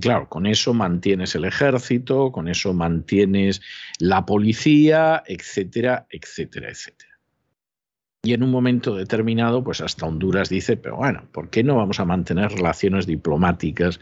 claro, 0.00 0.28
con 0.28 0.46
eso 0.46 0.72
mantienes 0.72 1.34
el 1.34 1.44
ejército, 1.44 2.32
con 2.32 2.48
eso 2.48 2.72
mantienes 2.72 3.60
la 3.98 4.24
policía, 4.24 5.22
etcétera, 5.26 6.06
etcétera, 6.10 6.70
etcétera. 6.70 7.18
Y 8.22 8.32
en 8.34 8.42
un 8.42 8.50
momento 8.50 8.94
determinado, 8.94 9.64
pues 9.64 9.80
hasta 9.80 10.06
Honduras 10.06 10.48
dice, 10.48 10.76
pero 10.76 10.96
bueno, 10.96 11.24
¿por 11.32 11.50
qué 11.50 11.64
no 11.64 11.76
vamos 11.76 12.00
a 12.00 12.04
mantener 12.04 12.50
relaciones 12.50 13.06
diplomáticas 13.06 14.00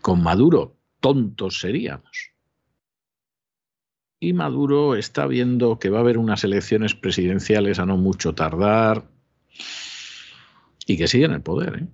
con 0.00 0.22
Maduro? 0.22 0.76
Tontos 1.00 1.60
seríamos. 1.60 2.32
Y 4.20 4.32
Maduro 4.34 4.96
está 4.96 5.26
viendo 5.26 5.78
que 5.78 5.90
va 5.90 5.98
a 5.98 6.02
haber 6.02 6.18
unas 6.18 6.44
elecciones 6.44 6.94
presidenciales 6.94 7.78
a 7.78 7.86
no 7.86 7.96
mucho 7.96 8.34
tardar 8.34 9.04
y 10.90 10.96
que 10.96 11.06
sigue 11.06 11.26
en 11.26 11.32
el 11.32 11.42
poder, 11.42 11.82
¿eh? 11.82 11.86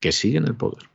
que 0.00 0.12
sigue 0.12 0.38
en 0.38 0.46
el 0.46 0.56
poder. 0.56 0.90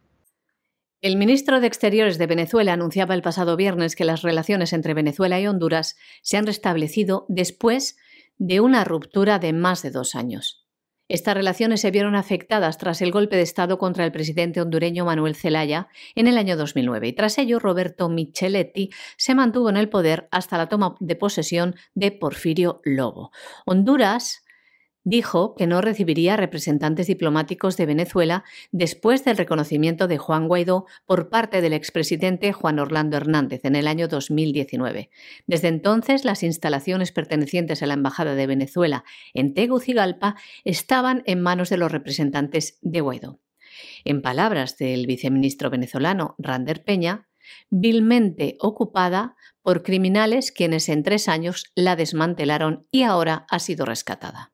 El 1.01 1.17
ministro 1.17 1.59
de 1.59 1.67
Exteriores 1.67 2.17
de 2.17 2.27
Venezuela 2.27 2.71
anunciaba 2.71 3.13
el 3.13 3.21
pasado 3.21 3.57
viernes 3.57 3.97
que 3.97 4.05
las 4.05 4.21
relaciones 4.21 4.71
entre 4.71 4.93
Venezuela 4.93 5.41
y 5.41 5.47
Honduras 5.47 5.97
se 6.21 6.37
han 6.37 6.45
restablecido 6.47 7.25
después 7.27 7.97
de 8.37 8.61
una 8.61 8.85
ruptura 8.85 9.39
de 9.39 9.51
más 9.51 9.81
de 9.81 9.91
dos 9.91 10.15
años. 10.15 10.65
Estas 11.09 11.35
relaciones 11.35 11.81
se 11.81 11.91
vieron 11.91 12.15
afectadas 12.15 12.77
tras 12.77 13.01
el 13.01 13.11
golpe 13.11 13.35
de 13.35 13.41
Estado 13.41 13.77
contra 13.77 14.05
el 14.05 14.13
presidente 14.13 14.61
hondureño 14.61 15.03
Manuel 15.03 15.35
Zelaya 15.35 15.89
en 16.15 16.27
el 16.27 16.37
año 16.37 16.55
2009 16.55 17.09
y 17.09 17.13
tras 17.13 17.37
ello 17.37 17.59
Roberto 17.59 18.07
Micheletti 18.07 18.89
se 19.17 19.35
mantuvo 19.35 19.69
en 19.69 19.75
el 19.75 19.89
poder 19.89 20.29
hasta 20.31 20.57
la 20.57 20.69
toma 20.69 20.95
de 21.01 21.17
posesión 21.17 21.75
de 21.93 22.13
Porfirio 22.13 22.79
Lobo. 22.85 23.31
Honduras 23.65 24.42
dijo 25.03 25.55
que 25.55 25.67
no 25.67 25.81
recibiría 25.81 26.37
representantes 26.37 27.07
diplomáticos 27.07 27.77
de 27.77 27.85
Venezuela 27.85 28.43
después 28.71 29.25
del 29.25 29.37
reconocimiento 29.37 30.07
de 30.07 30.17
Juan 30.17 30.47
Guaidó 30.47 30.85
por 31.05 31.29
parte 31.29 31.61
del 31.61 31.73
expresidente 31.73 32.53
Juan 32.53 32.79
Orlando 32.79 33.17
Hernández 33.17 33.65
en 33.65 33.75
el 33.75 33.87
año 33.87 34.07
2019. 34.07 35.09
Desde 35.47 35.67
entonces, 35.67 36.25
las 36.25 36.43
instalaciones 36.43 37.11
pertenecientes 37.11 37.83
a 37.83 37.87
la 37.87 37.93
Embajada 37.93 38.35
de 38.35 38.47
Venezuela 38.47 39.03
en 39.33 39.53
Tegucigalpa 39.53 40.35
estaban 40.63 41.23
en 41.25 41.41
manos 41.41 41.69
de 41.69 41.77
los 41.77 41.91
representantes 41.91 42.77
de 42.81 43.01
Guaidó. 43.01 43.39
En 44.05 44.21
palabras 44.21 44.77
del 44.77 45.07
viceministro 45.07 45.69
venezolano 45.69 46.35
Rander 46.37 46.83
Peña, 46.83 47.27
vilmente 47.69 48.55
ocupada 48.59 49.35
por 49.61 49.83
criminales 49.83 50.51
quienes 50.51 50.89
en 50.89 51.03
tres 51.03 51.27
años 51.27 51.71
la 51.75 51.95
desmantelaron 51.95 52.87
y 52.91 53.03
ahora 53.03 53.45
ha 53.49 53.59
sido 53.59 53.85
rescatada. 53.85 54.52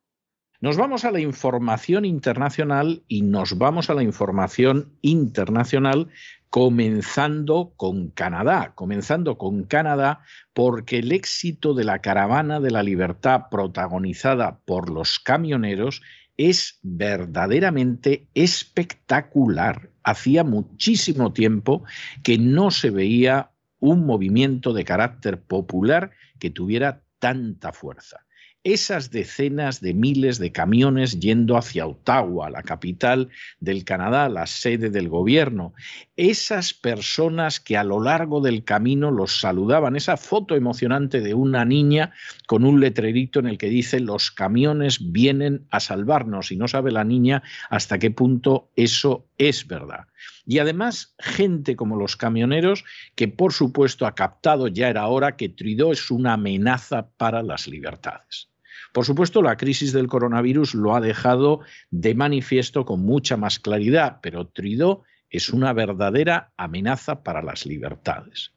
Nos 0.61 0.75
vamos 0.75 1.05
a 1.05 1.11
la 1.11 1.21
información 1.21 2.03
internacional 2.03 3.03
y 3.07 3.21
nos 3.21 3.57
vamos 3.57 3.89
a 3.89 3.93
la 3.93 4.03
información 4.03 4.91
internacional 5.01 6.09
comenzando 6.49 7.71
con 7.77 8.09
Canadá, 8.09 8.73
comenzando 8.75 9.37
con 9.37 9.63
Canadá 9.63 10.19
porque 10.53 10.97
el 10.97 11.13
éxito 11.13 11.73
de 11.73 11.85
la 11.85 11.99
caravana 11.99 12.59
de 12.59 12.71
la 12.71 12.83
libertad 12.83 13.43
protagonizada 13.49 14.59
por 14.65 14.89
los 14.89 15.19
camioneros 15.19 16.01
es 16.35 16.79
verdaderamente 16.81 18.27
espectacular. 18.33 19.91
Hacía 20.03 20.43
muchísimo 20.43 21.31
tiempo 21.31 21.85
que 22.21 22.37
no 22.37 22.69
se 22.71 22.89
veía 22.89 23.51
un 23.79 24.05
movimiento 24.05 24.73
de 24.73 24.83
carácter 24.83 25.41
popular 25.41 26.11
que 26.37 26.49
tuviera 26.49 27.01
tanta 27.19 27.71
fuerza 27.71 28.25
esas 28.63 29.09
decenas 29.09 29.79
de 29.79 29.93
miles 29.93 30.37
de 30.37 30.51
camiones 30.51 31.19
yendo 31.19 31.55
hacia 31.55 31.87
Ottawa, 31.87 32.49
la 32.49 32.61
capital 32.61 33.29
del 33.59 33.85
Canadá, 33.85 34.27
la 34.27 34.47
sede 34.47 34.89
del 34.89 35.07
gobierno, 35.07 35.73
esas 36.17 36.73
personas 36.73 37.61
que 37.61 37.77
a 37.77 37.85
lo 37.85 38.01
largo 38.01 38.41
del 38.41 38.65
camino 38.65 39.11
los 39.11 39.39
saludaban, 39.39 39.95
esa 39.95 40.17
foto 40.17 40.55
emocionante 40.55 41.21
de 41.21 41.33
una 41.33 41.63
niña 41.63 42.11
con 42.47 42.65
un 42.65 42.81
letrerito 42.81 43.39
en 43.39 43.47
el 43.47 43.57
que 43.57 43.69
dice 43.69 44.01
los 44.01 44.29
camiones 44.29 45.11
vienen 45.11 45.65
a 45.71 45.79
salvarnos 45.79 46.51
y 46.51 46.57
no 46.57 46.67
sabe 46.67 46.91
la 46.91 47.05
niña 47.05 47.43
hasta 47.69 47.97
qué 47.97 48.11
punto 48.11 48.69
eso 48.75 49.25
es 49.37 49.67
verdad. 49.67 50.07
Y 50.45 50.59
además, 50.59 51.15
gente 51.19 51.75
como 51.75 51.95
los 51.95 52.17
camioneros, 52.17 52.83
que 53.15 53.27
por 53.27 53.53
supuesto 53.53 54.05
ha 54.05 54.15
captado 54.15 54.67
ya 54.67 54.89
era 54.89 55.07
hora 55.07 55.37
que 55.37 55.47
Trudeau 55.47 55.91
es 55.91 56.11
una 56.11 56.33
amenaza 56.33 57.09
para 57.17 57.41
las 57.41 57.67
libertades. 57.67 58.48
Por 58.93 59.05
supuesto, 59.05 59.41
la 59.41 59.57
crisis 59.57 59.93
del 59.93 60.07
coronavirus 60.07 60.73
lo 60.73 60.95
ha 60.95 61.01
dejado 61.01 61.61
de 61.91 62.15
manifiesto 62.15 62.85
con 62.85 63.01
mucha 63.01 63.37
más 63.37 63.59
claridad, 63.59 64.19
pero 64.21 64.47
Trudeau 64.47 65.03
es 65.29 65.49
una 65.49 65.73
verdadera 65.73 66.51
amenaza 66.57 67.23
para 67.23 67.41
las 67.41 67.65
libertades. 67.65 68.51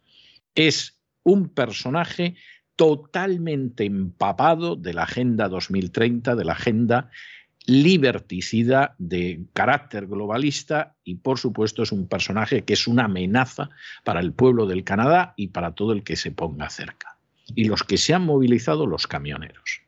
Es 0.54 0.98
un 1.22 1.48
personaje 1.48 2.36
totalmente 2.76 3.84
empapado 3.84 4.76
de 4.76 4.94
la 4.94 5.02
Agenda 5.02 5.48
2030, 5.48 6.34
de 6.34 6.44
la 6.44 6.52
Agenda 6.52 7.10
liberticida 7.66 8.96
de 8.98 9.44
carácter 9.52 10.06
globalista 10.06 10.96
y 11.04 11.16
por 11.16 11.38
supuesto 11.38 11.84
es 11.84 11.92
un 11.92 12.08
personaje 12.08 12.64
que 12.64 12.72
es 12.72 12.88
una 12.88 13.04
amenaza 13.04 13.70
para 14.02 14.20
el 14.20 14.32
pueblo 14.32 14.66
del 14.66 14.82
Canadá 14.82 15.34
y 15.36 15.48
para 15.48 15.72
todo 15.72 15.92
el 15.92 16.02
que 16.02 16.16
se 16.16 16.32
ponga 16.32 16.70
cerca. 16.70 17.18
Y 17.54 17.64
los 17.64 17.84
que 17.84 17.98
se 17.98 18.14
han 18.14 18.24
movilizado, 18.24 18.86
los 18.86 19.06
camioneros. 19.06 19.82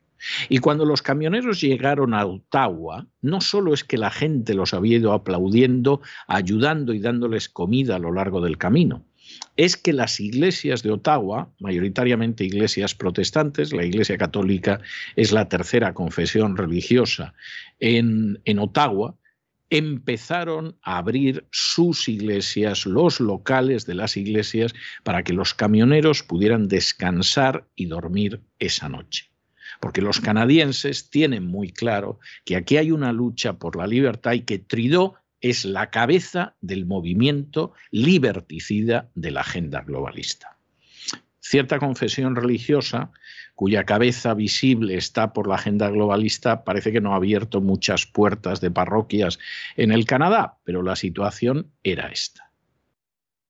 Y 0.49 0.59
cuando 0.59 0.85
los 0.85 1.03
camioneros 1.03 1.61
llegaron 1.61 2.15
a 2.15 2.27
Ottawa, 2.27 3.07
no 3.21 3.41
solo 3.41 3.75
es 3.75 3.85
que 3.85 3.99
la 3.99 4.11
gente 4.11 4.55
los 4.55 4.75
había 4.75 4.99
ido 4.99 5.13
aplaudiendo, 5.13 6.01
ayudando 6.27 6.93
y 6.93 7.01
dándoles 7.01 7.49
comida 7.49 7.97
a 7.97 7.99
lo 7.99 8.13
largo 8.13 8.41
del 8.41 8.59
camino, 8.59 9.05
es 9.57 9.77
que 9.77 9.93
las 9.93 10.21
iglesias 10.21 10.83
de 10.83 10.91
Ottawa, 10.91 11.51
mayoritariamente 11.59 12.45
iglesias 12.45 12.95
protestantes, 12.95 13.73
la 13.73 13.85
Iglesia 13.85 14.19
Católica 14.19 14.81
es 15.17 15.33
la 15.33 15.49
tercera 15.49 15.95
confesión 15.95 16.57
religiosa 16.57 17.35
en, 17.81 18.41
en 18.45 18.59
Ottawa, 18.59 19.17
empezaron 19.71 20.77
a 20.83 20.99
abrir 20.99 21.47
sus 21.51 22.09
iglesias, 22.09 22.87
los 22.87 23.19
locales 23.19 23.87
de 23.87 23.95
las 23.95 24.17
iglesias, 24.17 24.75
para 25.03 25.23
que 25.23 25.33
los 25.33 25.55
camioneros 25.55 26.23
pudieran 26.23 26.69
descansar 26.69 27.67
y 27.75 27.87
dormir 27.87 28.41
esa 28.59 28.89
noche. 28.89 29.34
Porque 29.85 30.01
los 30.01 30.19
canadienses 30.19 31.11
tienen 31.11 31.45
muy 31.47 31.71
claro 31.71 32.19
que 32.47 32.57
aquí 32.57 32.79
hay 32.79 32.91
una 32.91 33.13
lucha 33.13 33.59
por 33.59 33.77
la 33.77 33.87
libertad 33.87 34.33
y 34.33 34.41
que 34.41 34.59
Trudeau 34.59 35.13
es 35.43 35.67
la 35.67 35.91
cabeza 35.91 36.57
del 36.63 36.87
movimiento 36.87 37.75
liberticida 37.91 39.11
de 39.15 39.31
la 39.31 39.43
agenda 39.43 39.83
globalista. 39.83 40.57
Cierta 41.39 41.79
confesión 41.81 42.35
religiosa 42.35 43.13
cuya 43.55 43.85
cabeza 43.85 44.33
visible 44.33 44.97
está 44.97 45.35
por 45.35 45.47
la 45.47 45.57
agenda 45.57 45.91
globalista, 45.91 46.65
parece 46.65 46.91
que 46.91 47.03
no 47.03 47.13
ha 47.13 47.17
abierto 47.17 47.61
muchas 47.61 48.07
puertas 48.07 48.63
de 48.63 48.71
parroquias 48.71 49.39
en 49.77 49.93
el 49.93 50.07
Canadá, 50.07 50.57
pero 50.65 50.83
la 50.83 50.97
situación 50.97 51.73
era 51.83 52.09
esta. 52.09 52.44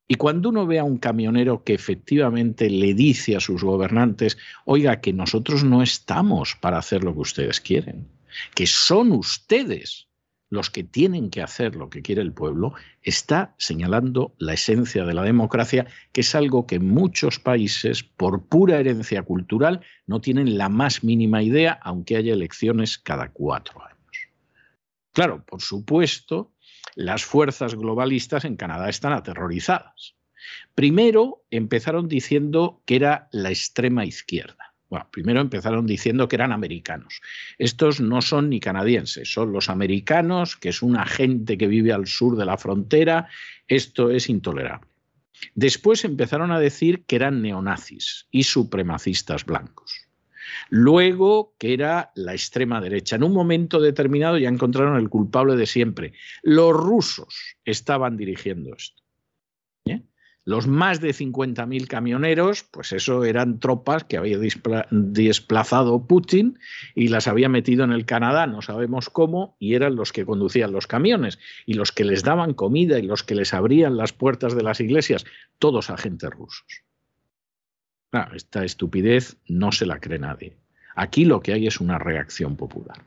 Y 0.06 0.16
cuando 0.16 0.50
uno 0.50 0.66
ve 0.66 0.78
a 0.78 0.84
un 0.84 0.98
camionero 0.98 1.64
que 1.64 1.74
efectivamente 1.74 2.68
le 2.68 2.92
dice 2.94 3.36
a 3.36 3.40
sus 3.40 3.64
gobernantes, 3.64 4.36
oiga, 4.66 5.00
que 5.00 5.12
nosotros 5.12 5.64
no 5.64 5.82
estamos 5.82 6.56
para 6.60 6.78
hacer 6.78 7.04
lo 7.04 7.14
que 7.14 7.20
ustedes 7.20 7.60
quieren, 7.60 8.08
que 8.54 8.66
son 8.66 9.12
ustedes 9.12 10.08
los 10.50 10.70
que 10.70 10.84
tienen 10.84 11.30
que 11.30 11.42
hacer 11.42 11.74
lo 11.74 11.90
que 11.90 12.00
quiere 12.00 12.22
el 12.22 12.32
pueblo, 12.32 12.74
está 13.02 13.54
señalando 13.58 14.34
la 14.38 14.54
esencia 14.54 15.04
de 15.04 15.14
la 15.14 15.22
democracia, 15.22 15.86
que 16.12 16.20
es 16.20 16.34
algo 16.34 16.66
que 16.66 16.78
muchos 16.78 17.40
países, 17.40 18.04
por 18.04 18.46
pura 18.46 18.78
herencia 18.78 19.22
cultural, 19.22 19.80
no 20.06 20.20
tienen 20.20 20.56
la 20.56 20.68
más 20.68 21.02
mínima 21.02 21.42
idea, 21.42 21.72
aunque 21.82 22.16
haya 22.16 22.32
elecciones 22.32 22.98
cada 22.98 23.30
cuatro 23.30 23.82
años. 23.82 23.94
Claro, 25.12 25.44
por 25.44 25.60
supuesto, 25.60 26.53
las 26.96 27.24
fuerzas 27.24 27.74
globalistas 27.74 28.44
en 28.44 28.56
Canadá 28.56 28.88
están 28.88 29.12
aterrorizadas. 29.12 30.14
Primero 30.74 31.44
empezaron 31.50 32.08
diciendo 32.08 32.82
que 32.84 32.96
era 32.96 33.28
la 33.32 33.50
extrema 33.50 34.04
izquierda 34.04 34.74
primero 35.10 35.40
empezaron 35.40 35.86
diciendo 35.86 36.28
que 36.28 36.36
eran 36.36 36.52
americanos. 36.52 37.20
Estos 37.58 38.00
no 38.00 38.22
son 38.22 38.48
ni 38.50 38.60
canadienses, 38.60 39.32
son 39.32 39.52
los 39.52 39.68
americanos, 39.68 40.56
que 40.56 40.68
es 40.68 40.82
una 40.82 41.04
gente 41.06 41.58
que 41.58 41.66
vive 41.66 41.92
al 41.92 42.06
sur 42.06 42.36
de 42.36 42.44
la 42.44 42.56
frontera. 42.56 43.28
Esto 43.66 44.10
es 44.10 44.28
intolerable. 44.28 44.88
Después 45.54 46.04
empezaron 46.04 46.52
a 46.52 46.60
decir 46.60 47.04
que 47.04 47.16
eran 47.16 47.42
neonazis 47.42 48.28
y 48.30 48.44
supremacistas 48.44 49.44
blancos. 49.44 50.03
Luego 50.68 51.54
que 51.58 51.74
era 51.74 52.12
la 52.14 52.32
extrema 52.32 52.80
derecha. 52.80 53.16
En 53.16 53.24
un 53.24 53.32
momento 53.32 53.80
determinado 53.80 54.38
ya 54.38 54.48
encontraron 54.48 54.96
el 54.96 55.08
culpable 55.08 55.56
de 55.56 55.66
siempre. 55.66 56.12
Los 56.42 56.72
rusos 56.72 57.56
estaban 57.64 58.16
dirigiendo 58.16 58.74
esto. 58.74 59.04
Los 60.46 60.66
más 60.66 61.00
de 61.00 61.14
50.000 61.14 61.86
camioneros, 61.86 62.64
pues 62.64 62.92
eso 62.92 63.24
eran 63.24 63.60
tropas 63.60 64.04
que 64.04 64.18
había 64.18 64.38
desplazado 64.90 66.06
Putin 66.06 66.58
y 66.94 67.08
las 67.08 67.28
había 67.28 67.48
metido 67.48 67.82
en 67.82 67.92
el 67.92 68.04
Canadá, 68.04 68.46
no 68.46 68.60
sabemos 68.60 69.08
cómo, 69.08 69.56
y 69.58 69.72
eran 69.74 69.96
los 69.96 70.12
que 70.12 70.26
conducían 70.26 70.72
los 70.72 70.86
camiones 70.86 71.38
y 71.64 71.74
los 71.74 71.92
que 71.92 72.04
les 72.04 72.24
daban 72.24 72.52
comida 72.52 72.98
y 72.98 73.02
los 73.02 73.22
que 73.22 73.34
les 73.34 73.54
abrían 73.54 73.96
las 73.96 74.12
puertas 74.12 74.54
de 74.54 74.62
las 74.62 74.80
iglesias, 74.80 75.24
todos 75.58 75.88
agentes 75.88 76.28
rusos. 76.28 76.84
Esta 78.34 78.64
estupidez 78.64 79.36
no 79.48 79.72
se 79.72 79.86
la 79.86 79.98
cree 79.98 80.18
nadie. 80.18 80.56
Aquí 80.96 81.24
lo 81.24 81.40
que 81.40 81.52
hay 81.52 81.66
es 81.66 81.80
una 81.80 81.98
reacción 81.98 82.56
popular. 82.56 82.98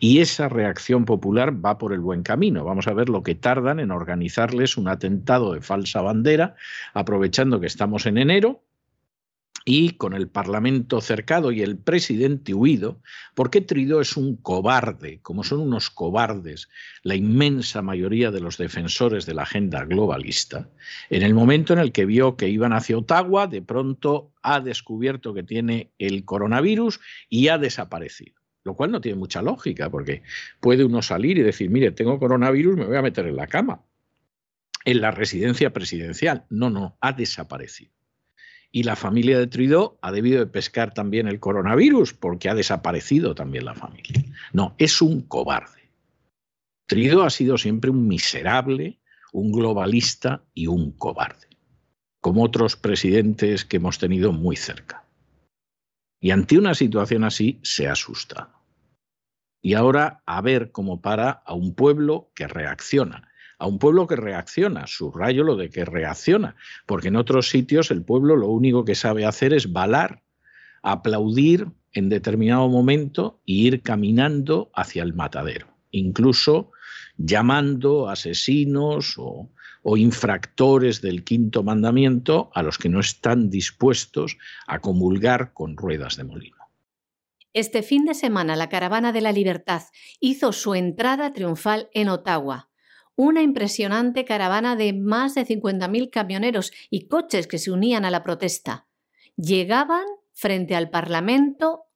Y 0.00 0.20
esa 0.20 0.48
reacción 0.48 1.04
popular 1.04 1.64
va 1.64 1.78
por 1.78 1.92
el 1.92 2.00
buen 2.00 2.22
camino. 2.22 2.64
Vamos 2.64 2.88
a 2.88 2.94
ver 2.94 3.08
lo 3.08 3.22
que 3.22 3.34
tardan 3.34 3.78
en 3.78 3.90
organizarles 3.90 4.76
un 4.76 4.88
atentado 4.88 5.52
de 5.52 5.60
falsa 5.60 6.00
bandera, 6.00 6.56
aprovechando 6.94 7.60
que 7.60 7.66
estamos 7.66 8.06
en 8.06 8.18
enero 8.18 8.62
y 9.68 9.90
con 9.96 10.14
el 10.14 10.28
Parlamento 10.28 11.00
cercado 11.00 11.50
y 11.50 11.60
el 11.60 11.76
presidente 11.76 12.54
huido, 12.54 13.02
porque 13.34 13.60
Trudeau 13.60 13.98
es 13.98 14.16
un 14.16 14.36
cobarde, 14.36 15.18
como 15.22 15.42
son 15.42 15.58
unos 15.58 15.90
cobardes 15.90 16.68
la 17.02 17.16
inmensa 17.16 17.82
mayoría 17.82 18.30
de 18.30 18.40
los 18.40 18.58
defensores 18.58 19.26
de 19.26 19.34
la 19.34 19.42
agenda 19.42 19.84
globalista. 19.84 20.70
En 21.10 21.24
el 21.24 21.34
momento 21.34 21.72
en 21.72 21.80
el 21.80 21.90
que 21.90 22.06
vio 22.06 22.36
que 22.36 22.48
iban 22.48 22.72
hacia 22.72 22.96
Ottawa, 22.96 23.48
de 23.48 23.60
pronto 23.60 24.30
ha 24.40 24.60
descubierto 24.60 25.34
que 25.34 25.42
tiene 25.42 25.90
el 25.98 26.24
coronavirus 26.24 27.00
y 27.28 27.48
ha 27.48 27.58
desaparecido 27.58 28.36
lo 28.62 28.74
cual 28.74 28.90
no 28.90 29.00
tiene 29.00 29.16
mucha 29.16 29.42
lógica, 29.42 29.90
porque 29.90 30.24
puede 30.58 30.84
uno 30.84 31.00
salir 31.00 31.38
y 31.38 31.42
decir, 31.42 31.70
mire, 31.70 31.92
tengo 31.92 32.18
coronavirus, 32.18 32.76
me 32.76 32.84
voy 32.84 32.96
a 32.96 33.02
meter 33.02 33.24
en 33.26 33.36
la 33.36 33.46
cama, 33.46 33.84
en 34.84 35.00
la 35.00 35.12
residencia 35.12 35.72
presidencial. 35.72 36.46
No, 36.50 36.68
no, 36.68 36.98
ha 37.00 37.12
desaparecido. 37.12 37.95
Y 38.76 38.82
la 38.82 38.94
familia 38.94 39.38
de 39.38 39.46
Trudeau 39.46 39.96
ha 40.02 40.12
debido 40.12 40.38
de 40.38 40.48
pescar 40.48 40.92
también 40.92 41.28
el 41.28 41.40
coronavirus, 41.40 42.12
porque 42.12 42.50
ha 42.50 42.54
desaparecido 42.54 43.34
también 43.34 43.64
la 43.64 43.74
familia. 43.74 44.22
No, 44.52 44.74
es 44.76 45.00
un 45.00 45.22
cobarde. 45.22 45.88
Trudeau 46.86 47.22
ha 47.22 47.30
sido 47.30 47.56
siempre 47.56 47.88
un 47.88 48.06
miserable, 48.06 49.00
un 49.32 49.50
globalista 49.50 50.44
y 50.52 50.66
un 50.66 50.92
cobarde, 50.92 51.46
como 52.20 52.42
otros 52.42 52.76
presidentes 52.76 53.64
que 53.64 53.78
hemos 53.78 53.98
tenido 53.98 54.32
muy 54.32 54.56
cerca. 54.56 55.06
Y 56.20 56.30
ante 56.32 56.58
una 56.58 56.74
situación 56.74 57.24
así 57.24 57.58
se 57.62 57.88
ha 57.88 57.92
asustado. 57.92 58.52
Y 59.62 59.72
ahora 59.72 60.22
a 60.26 60.42
ver 60.42 60.70
cómo 60.70 61.00
para 61.00 61.30
a 61.30 61.54
un 61.54 61.74
pueblo 61.74 62.30
que 62.34 62.46
reacciona. 62.46 63.26
A 63.58 63.66
un 63.66 63.78
pueblo 63.78 64.06
que 64.06 64.16
reacciona, 64.16 64.86
subrayo 64.86 65.42
lo 65.42 65.56
de 65.56 65.70
que 65.70 65.84
reacciona, 65.84 66.56
porque 66.84 67.08
en 67.08 67.16
otros 67.16 67.48
sitios 67.48 67.90
el 67.90 68.02
pueblo 68.02 68.36
lo 68.36 68.48
único 68.48 68.84
que 68.84 68.94
sabe 68.94 69.24
hacer 69.24 69.52
es 69.54 69.72
balar, 69.72 70.22
aplaudir 70.82 71.68
en 71.92 72.08
determinado 72.08 72.68
momento 72.68 73.40
y 73.44 73.66
ir 73.66 73.82
caminando 73.82 74.70
hacia 74.74 75.02
el 75.02 75.14
matadero, 75.14 75.68
incluso 75.90 76.70
llamando 77.16 78.10
asesinos 78.10 79.14
o, 79.16 79.50
o 79.82 79.96
infractores 79.96 81.00
del 81.00 81.24
quinto 81.24 81.62
mandamiento 81.62 82.50
a 82.54 82.62
los 82.62 82.76
que 82.76 82.88
no 82.88 83.00
están 83.00 83.50
dispuestos 83.50 84.36
a 84.66 84.80
comulgar 84.80 85.52
con 85.54 85.76
ruedas 85.76 86.16
de 86.16 86.24
molino. 86.24 86.56
Este 87.52 87.82
fin 87.82 88.04
de 88.04 88.14
semana 88.14 88.56
la 88.56 88.68
Caravana 88.68 89.12
de 89.12 89.20
la 89.20 89.32
Libertad 89.32 89.82
hizo 90.20 90.52
su 90.52 90.74
entrada 90.74 91.32
triunfal 91.32 91.88
en 91.94 92.08
Ottawa. 92.08 92.68
Una 93.16 93.42
impresionante 93.42 94.24
caravana 94.24 94.76
de 94.76 94.92
más 94.92 95.34
de 95.34 95.46
50.000 95.46 96.10
camioneros 96.10 96.72
y 96.90 97.08
coches 97.08 97.46
que 97.46 97.58
se 97.58 97.70
unían 97.72 98.04
a 98.04 98.10
la 98.10 98.22
protesta. 98.22 98.86
Llegaban 99.36 100.04
frente 100.32 100.76
al 100.76 100.90
Parlamento 100.90 101.86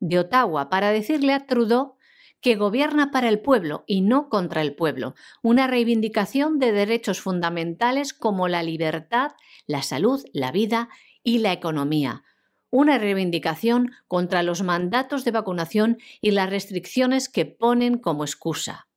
de 0.00 0.18
Ottawa 0.18 0.68
para 0.68 0.90
decirle 0.90 1.32
a 1.32 1.46
Trudeau 1.46 1.96
que 2.40 2.56
gobierna 2.56 3.10
para 3.10 3.28
el 3.28 3.40
pueblo 3.40 3.84
y 3.86 4.02
no 4.02 4.28
contra 4.28 4.62
el 4.62 4.74
pueblo, 4.74 5.14
una 5.42 5.66
reivindicación 5.66 6.58
de 6.58 6.72
derechos 6.72 7.20
fundamentales 7.20 8.12
como 8.12 8.46
la 8.46 8.62
libertad, 8.62 9.32
la 9.66 9.82
salud, 9.82 10.22
la 10.32 10.52
vida 10.52 10.88
y 11.22 11.38
la 11.38 11.52
economía, 11.52 12.22
una 12.70 12.98
reivindicación 12.98 13.92
contra 14.06 14.42
los 14.42 14.62
mandatos 14.62 15.24
de 15.24 15.30
vacunación 15.30 15.98
y 16.20 16.32
las 16.32 16.50
restricciones 16.50 17.28
que 17.28 17.46
ponen 17.46 17.98
como 17.98 18.24
excusa. 18.24 18.88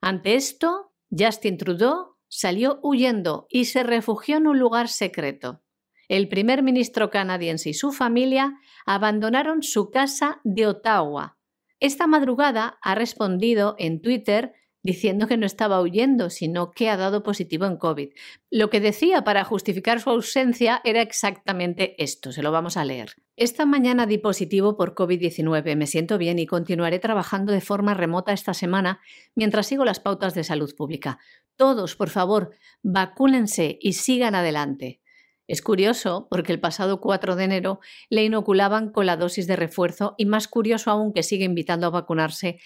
Ante 0.00 0.34
esto, 0.34 0.87
Justin 1.16 1.56
Trudeau 1.56 2.16
salió 2.28 2.78
huyendo 2.82 3.46
y 3.48 3.66
se 3.66 3.82
refugió 3.82 4.36
en 4.36 4.46
un 4.46 4.58
lugar 4.58 4.88
secreto. 4.88 5.62
El 6.08 6.28
primer 6.28 6.62
ministro 6.62 7.10
canadiense 7.10 7.70
y 7.70 7.74
su 7.74 7.92
familia 7.92 8.54
abandonaron 8.86 9.62
su 9.62 9.90
casa 9.90 10.40
de 10.44 10.66
Ottawa, 10.66 11.38
esta 11.80 12.08
madrugada 12.08 12.78
ha 12.82 12.94
respondido 12.96 13.76
en 13.78 14.02
Twitter 14.02 14.52
diciendo 14.88 15.26
que 15.26 15.36
no 15.36 15.44
estaba 15.44 15.82
huyendo, 15.82 16.30
sino 16.30 16.70
que 16.70 16.88
ha 16.88 16.96
dado 16.96 17.22
positivo 17.22 17.66
en 17.66 17.76
COVID. 17.76 18.08
Lo 18.50 18.70
que 18.70 18.80
decía 18.80 19.22
para 19.22 19.44
justificar 19.44 20.00
su 20.00 20.08
ausencia 20.08 20.80
era 20.82 21.02
exactamente 21.02 21.94
esto, 22.02 22.32
se 22.32 22.42
lo 22.42 22.52
vamos 22.52 22.78
a 22.78 22.86
leer. 22.86 23.16
Esta 23.36 23.66
mañana 23.66 24.06
di 24.06 24.16
positivo 24.16 24.78
por 24.78 24.94
COVID-19, 24.94 25.76
me 25.76 25.86
siento 25.86 26.16
bien 26.16 26.38
y 26.38 26.46
continuaré 26.46 26.98
trabajando 27.00 27.52
de 27.52 27.60
forma 27.60 27.92
remota 27.92 28.32
esta 28.32 28.54
semana 28.54 29.00
mientras 29.34 29.66
sigo 29.66 29.84
las 29.84 30.00
pautas 30.00 30.32
de 30.32 30.42
salud 30.42 30.74
pública. 30.74 31.18
Todos, 31.56 31.94
por 31.94 32.08
favor, 32.08 32.54
vacúnense 32.82 33.78
y 33.82 33.92
sigan 33.92 34.34
adelante. 34.34 35.02
Es 35.46 35.60
curioso 35.60 36.28
porque 36.30 36.52
el 36.52 36.60
pasado 36.60 37.00
4 37.02 37.36
de 37.36 37.44
enero 37.44 37.80
le 38.08 38.24
inoculaban 38.24 38.90
con 38.90 39.04
la 39.04 39.18
dosis 39.18 39.46
de 39.46 39.56
refuerzo 39.56 40.14
y 40.16 40.24
más 40.24 40.48
curioso 40.48 40.90
aún 40.90 41.12
que 41.12 41.22
sigue 41.22 41.44
invitando 41.44 41.86
a 41.86 41.90
vacunarse 41.90 42.58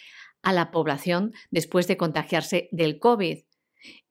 a 0.42 0.52
la 0.52 0.70
población 0.70 1.32
después 1.50 1.86
de 1.86 1.96
contagiarse 1.96 2.68
del 2.72 2.98
COVID 2.98 3.44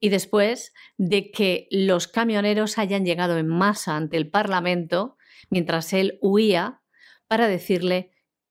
y 0.00 0.08
después 0.08 0.72
de 0.98 1.30
que 1.30 1.68
los 1.70 2.08
camioneros 2.08 2.78
hayan 2.78 3.04
llegado 3.04 3.38
en 3.38 3.48
masa 3.48 3.96
ante 3.96 4.16
el 4.16 4.30
Parlamento 4.30 5.16
mientras 5.50 5.92
él 5.92 6.18
huía 6.20 6.82
para 7.28 7.48
decirle 7.48 8.10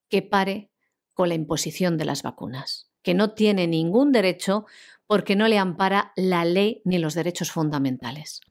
que 0.09 0.21
pare 0.21 0.71
con 1.13 1.29
la 1.29 1.35
imposición 1.35 1.97
de 1.97 2.05
las 2.05 2.23
vacunas. 2.23 2.87
que 3.03 3.15
no 3.15 3.33
tiene 3.33 3.65
ningún 3.65 4.11
derecho 4.11 4.65
porque 5.07 5.35
no 5.35 5.47
le 5.47 5.57
ampara 5.57 6.13
la 6.15 6.45
ley 6.45 6.81
ni 6.85 6.99
los 6.99 7.15
derechos 7.15 7.51
fundamentales. 7.51 8.41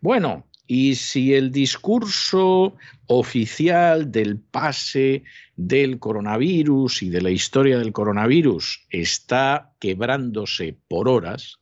Bueno, 0.00 0.46
y 0.74 0.94
si 0.94 1.34
el 1.34 1.52
discurso 1.52 2.78
oficial 3.06 4.10
del 4.10 4.38
pase 4.38 5.22
del 5.54 5.98
coronavirus 5.98 7.02
y 7.02 7.10
de 7.10 7.20
la 7.20 7.28
historia 7.28 7.78
del 7.78 7.92
coronavirus 7.92 8.86
está 8.88 9.74
quebrándose 9.80 10.78
por 10.88 11.10
horas, 11.10 11.58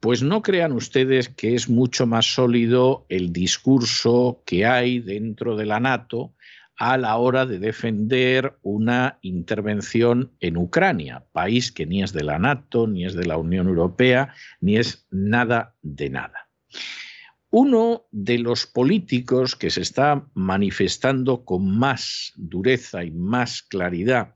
pues 0.00 0.24
no 0.24 0.42
crean 0.42 0.72
ustedes 0.72 1.28
que 1.28 1.54
es 1.54 1.68
mucho 1.68 2.08
más 2.08 2.26
sólido 2.26 3.06
el 3.08 3.32
discurso 3.32 4.42
que 4.44 4.66
hay 4.66 4.98
dentro 4.98 5.54
de 5.54 5.66
la 5.66 5.78
NATO 5.78 6.34
a 6.76 6.98
la 6.98 7.16
hora 7.18 7.46
de 7.46 7.60
defender 7.60 8.58
una 8.62 9.20
intervención 9.22 10.32
en 10.40 10.56
Ucrania, 10.56 11.24
país 11.30 11.70
que 11.70 11.86
ni 11.86 12.02
es 12.02 12.12
de 12.12 12.24
la 12.24 12.40
NATO, 12.40 12.88
ni 12.88 13.06
es 13.06 13.14
de 13.14 13.26
la 13.26 13.36
Unión 13.36 13.68
Europea, 13.68 14.34
ni 14.60 14.76
es 14.76 15.06
nada 15.12 15.76
de 15.82 16.10
nada. 16.10 16.48
Uno 17.56 18.08
de 18.10 18.40
los 18.40 18.66
políticos 18.66 19.54
que 19.54 19.70
se 19.70 19.80
está 19.80 20.26
manifestando 20.34 21.44
con 21.44 21.78
más 21.78 22.32
dureza 22.34 23.04
y 23.04 23.12
más 23.12 23.62
claridad 23.62 24.34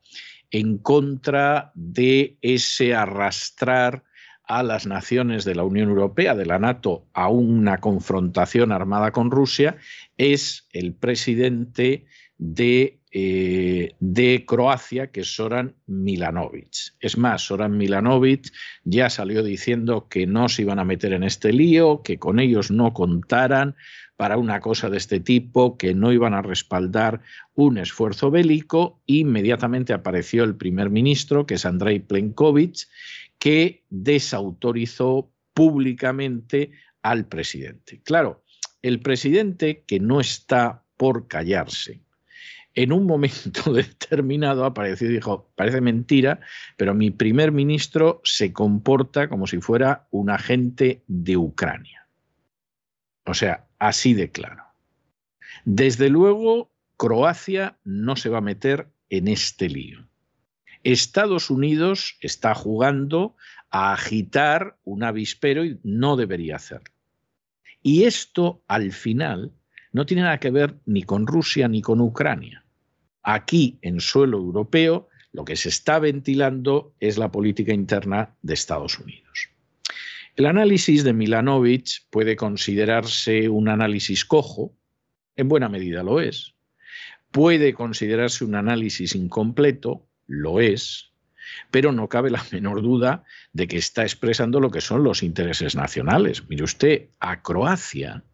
en 0.52 0.78
contra 0.78 1.72
de 1.74 2.38
ese 2.42 2.94
arrastrar 2.94 4.04
a 4.44 4.62
las 4.62 4.86
naciones 4.86 5.44
de 5.44 5.56
la 5.56 5.64
Unión 5.64 5.88
Europea, 5.88 6.36
de 6.36 6.46
la 6.46 6.60
NATO, 6.60 7.08
a 7.12 7.28
una 7.28 7.78
confrontación 7.78 8.70
armada 8.70 9.10
con 9.10 9.32
Rusia, 9.32 9.78
es 10.16 10.68
el 10.72 10.94
presidente 10.94 12.06
de, 12.36 12.97
eh, 13.12 13.94
de, 14.00 14.44
Croacia, 14.46 15.10
que 15.10 15.20
es 15.20 15.34
Soran 15.34 15.74
Milanovic. 15.86 16.94
Es 17.00 17.16
más, 17.16 17.42
Soran 17.42 17.76
Milanovic 17.76 18.52
ya 18.84 19.10
salió 19.10 19.42
diciendo 19.42 20.08
que 20.08 20.26
no 20.26 20.48
se 20.48 20.62
iban 20.62 20.78
a 20.78 20.84
meter 20.84 21.12
en 21.12 21.24
este 21.24 21.52
lío, 21.52 22.02
que 22.02 22.18
con 22.18 22.38
ellos 22.38 22.70
no 22.70 22.92
contaran 22.92 23.76
para 24.16 24.36
una 24.36 24.60
cosa 24.60 24.90
de 24.90 24.98
este 24.98 25.20
tipo, 25.20 25.78
que 25.78 25.94
no 25.94 26.12
iban 26.12 26.34
a 26.34 26.42
respaldar 26.42 27.22
un 27.54 27.78
esfuerzo 27.78 28.30
bélico. 28.30 29.00
Inmediatamente 29.06 29.92
apareció 29.92 30.44
el 30.44 30.56
primer 30.56 30.90
ministro, 30.90 31.46
que 31.46 31.54
es 31.54 31.64
Andrei 31.64 32.00
Plenkovic, 32.00 32.88
que 33.38 33.84
desautorizó 33.90 35.30
públicamente 35.54 36.72
al 37.02 37.26
presidente. 37.26 38.00
Claro, 38.02 38.42
el 38.82 39.00
presidente 39.00 39.84
que 39.86 40.00
no 40.00 40.20
está 40.20 40.84
por 40.96 41.28
callarse, 41.28 42.02
en 42.78 42.92
un 42.92 43.06
momento 43.06 43.72
determinado 43.72 44.64
apareció 44.64 45.10
y 45.10 45.14
dijo, 45.14 45.50
parece 45.56 45.80
mentira, 45.80 46.38
pero 46.76 46.94
mi 46.94 47.10
primer 47.10 47.50
ministro 47.50 48.20
se 48.22 48.52
comporta 48.52 49.28
como 49.28 49.48
si 49.48 49.60
fuera 49.60 50.06
un 50.12 50.30
agente 50.30 51.02
de 51.08 51.36
Ucrania. 51.36 52.06
O 53.26 53.34
sea, 53.34 53.66
así 53.80 54.14
de 54.14 54.30
claro. 54.30 54.62
Desde 55.64 56.08
luego, 56.08 56.70
Croacia 56.96 57.76
no 57.82 58.14
se 58.14 58.28
va 58.28 58.38
a 58.38 58.42
meter 58.42 58.86
en 59.10 59.26
este 59.26 59.68
lío. 59.68 60.06
Estados 60.84 61.50
Unidos 61.50 62.16
está 62.20 62.54
jugando 62.54 63.34
a 63.70 63.92
agitar 63.92 64.78
un 64.84 65.02
avispero 65.02 65.64
y 65.64 65.80
no 65.82 66.16
debería 66.16 66.54
hacerlo. 66.54 66.94
Y 67.82 68.04
esto, 68.04 68.62
al 68.68 68.92
final, 68.92 69.52
no 69.92 70.06
tiene 70.06 70.22
nada 70.22 70.38
que 70.38 70.52
ver 70.52 70.78
ni 70.86 71.02
con 71.02 71.26
Rusia 71.26 71.66
ni 71.66 71.82
con 71.82 72.00
Ucrania. 72.00 72.64
Aquí, 73.30 73.78
en 73.82 74.00
suelo 74.00 74.38
europeo, 74.38 75.10
lo 75.34 75.44
que 75.44 75.54
se 75.54 75.68
está 75.68 75.98
ventilando 75.98 76.94
es 76.98 77.18
la 77.18 77.30
política 77.30 77.74
interna 77.74 78.34
de 78.40 78.54
Estados 78.54 78.98
Unidos. 78.98 79.50
El 80.34 80.46
análisis 80.46 81.04
de 81.04 81.12
Milanovic 81.12 82.08
puede 82.08 82.36
considerarse 82.36 83.50
un 83.50 83.68
análisis 83.68 84.24
cojo, 84.24 84.74
en 85.36 85.46
buena 85.46 85.68
medida 85.68 86.02
lo 86.02 86.22
es. 86.22 86.54
Puede 87.30 87.74
considerarse 87.74 88.46
un 88.46 88.54
análisis 88.54 89.14
incompleto, 89.14 90.08
lo 90.26 90.58
es, 90.58 91.12
pero 91.70 91.92
no 91.92 92.08
cabe 92.08 92.30
la 92.30 92.42
menor 92.50 92.80
duda 92.80 93.24
de 93.52 93.68
que 93.68 93.76
está 93.76 94.04
expresando 94.04 94.58
lo 94.58 94.70
que 94.70 94.80
son 94.80 95.04
los 95.04 95.22
intereses 95.22 95.76
nacionales. 95.76 96.48
Mire 96.48 96.64
usted, 96.64 97.08
a 97.20 97.42
Croacia 97.42 98.24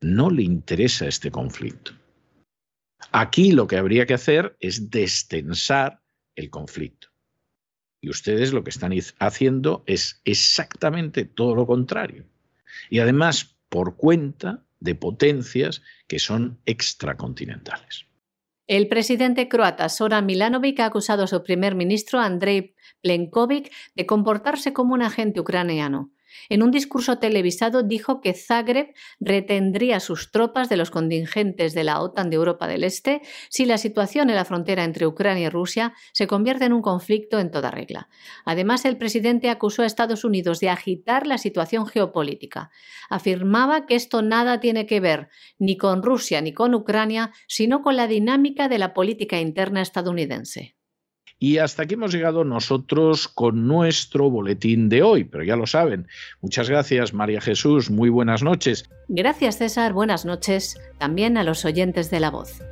no 0.00 0.30
le 0.30 0.44
interesa 0.44 1.08
este 1.08 1.32
conflicto. 1.32 1.94
Aquí 3.12 3.52
lo 3.52 3.66
que 3.66 3.76
habría 3.76 4.06
que 4.06 4.14
hacer 4.14 4.56
es 4.60 4.90
destensar 4.90 6.00
el 6.34 6.50
conflicto. 6.50 7.08
Y 8.00 8.10
ustedes 8.10 8.52
lo 8.52 8.62
que 8.62 8.70
están 8.70 8.92
haciendo 9.18 9.82
es 9.86 10.20
exactamente 10.24 11.24
todo 11.24 11.54
lo 11.54 11.66
contrario. 11.66 12.24
Y 12.90 13.00
además 13.00 13.56
por 13.68 13.96
cuenta 13.96 14.62
de 14.80 14.94
potencias 14.94 15.82
que 16.06 16.18
son 16.18 16.58
extracontinentales. 16.66 18.06
El 18.66 18.88
presidente 18.88 19.48
croata 19.48 19.88
Zoran 19.88 20.26
Milanovic 20.26 20.80
ha 20.80 20.86
acusado 20.86 21.22
a 21.22 21.26
su 21.28 21.42
primer 21.42 21.74
ministro 21.74 22.20
Andrei 22.20 22.74
Plenkovic 23.00 23.72
de 23.94 24.06
comportarse 24.06 24.72
como 24.72 24.94
un 24.94 25.02
agente 25.02 25.40
ucraniano. 25.40 26.10
En 26.48 26.62
un 26.62 26.70
discurso 26.70 27.18
televisado 27.18 27.82
dijo 27.82 28.20
que 28.20 28.34
Zagreb 28.34 28.94
retendría 29.20 30.00
sus 30.00 30.30
tropas 30.30 30.68
de 30.68 30.76
los 30.76 30.90
contingentes 30.90 31.74
de 31.74 31.84
la 31.84 32.00
OTAN 32.00 32.30
de 32.30 32.36
Europa 32.36 32.66
del 32.68 32.84
Este 32.84 33.22
si 33.48 33.64
la 33.64 33.78
situación 33.78 34.30
en 34.30 34.36
la 34.36 34.44
frontera 34.44 34.84
entre 34.84 35.06
Ucrania 35.06 35.46
y 35.46 35.50
Rusia 35.50 35.94
se 36.12 36.26
convierte 36.26 36.64
en 36.64 36.72
un 36.72 36.82
conflicto 36.82 37.38
en 37.38 37.50
toda 37.50 37.70
regla. 37.70 38.08
Además, 38.44 38.84
el 38.84 38.96
presidente 38.96 39.50
acusó 39.50 39.82
a 39.82 39.86
Estados 39.86 40.24
Unidos 40.24 40.60
de 40.60 40.70
agitar 40.70 41.26
la 41.26 41.38
situación 41.38 41.86
geopolítica. 41.86 42.70
Afirmaba 43.08 43.86
que 43.86 43.94
esto 43.94 44.22
nada 44.22 44.60
tiene 44.60 44.86
que 44.86 45.00
ver 45.00 45.28
ni 45.58 45.76
con 45.76 46.02
Rusia 46.02 46.40
ni 46.40 46.52
con 46.52 46.74
Ucrania, 46.74 47.32
sino 47.48 47.82
con 47.82 47.96
la 47.96 48.06
dinámica 48.06 48.68
de 48.68 48.78
la 48.78 48.94
política 48.94 49.40
interna 49.40 49.82
estadounidense. 49.82 50.75
Y 51.38 51.58
hasta 51.58 51.82
aquí 51.82 51.94
hemos 51.94 52.12
llegado 52.12 52.44
nosotros 52.44 53.28
con 53.28 53.66
nuestro 53.66 54.30
boletín 54.30 54.88
de 54.88 55.02
hoy, 55.02 55.24
pero 55.24 55.44
ya 55.44 55.56
lo 55.56 55.66
saben. 55.66 56.08
Muchas 56.40 56.70
gracias, 56.70 57.12
María 57.12 57.40
Jesús. 57.40 57.90
Muy 57.90 58.08
buenas 58.08 58.42
noches. 58.42 58.88
Gracias, 59.08 59.58
César. 59.58 59.92
Buenas 59.92 60.24
noches 60.24 60.80
también 60.98 61.36
a 61.36 61.44
los 61.44 61.64
oyentes 61.64 62.10
de 62.10 62.20
la 62.20 62.30
voz. 62.30 62.62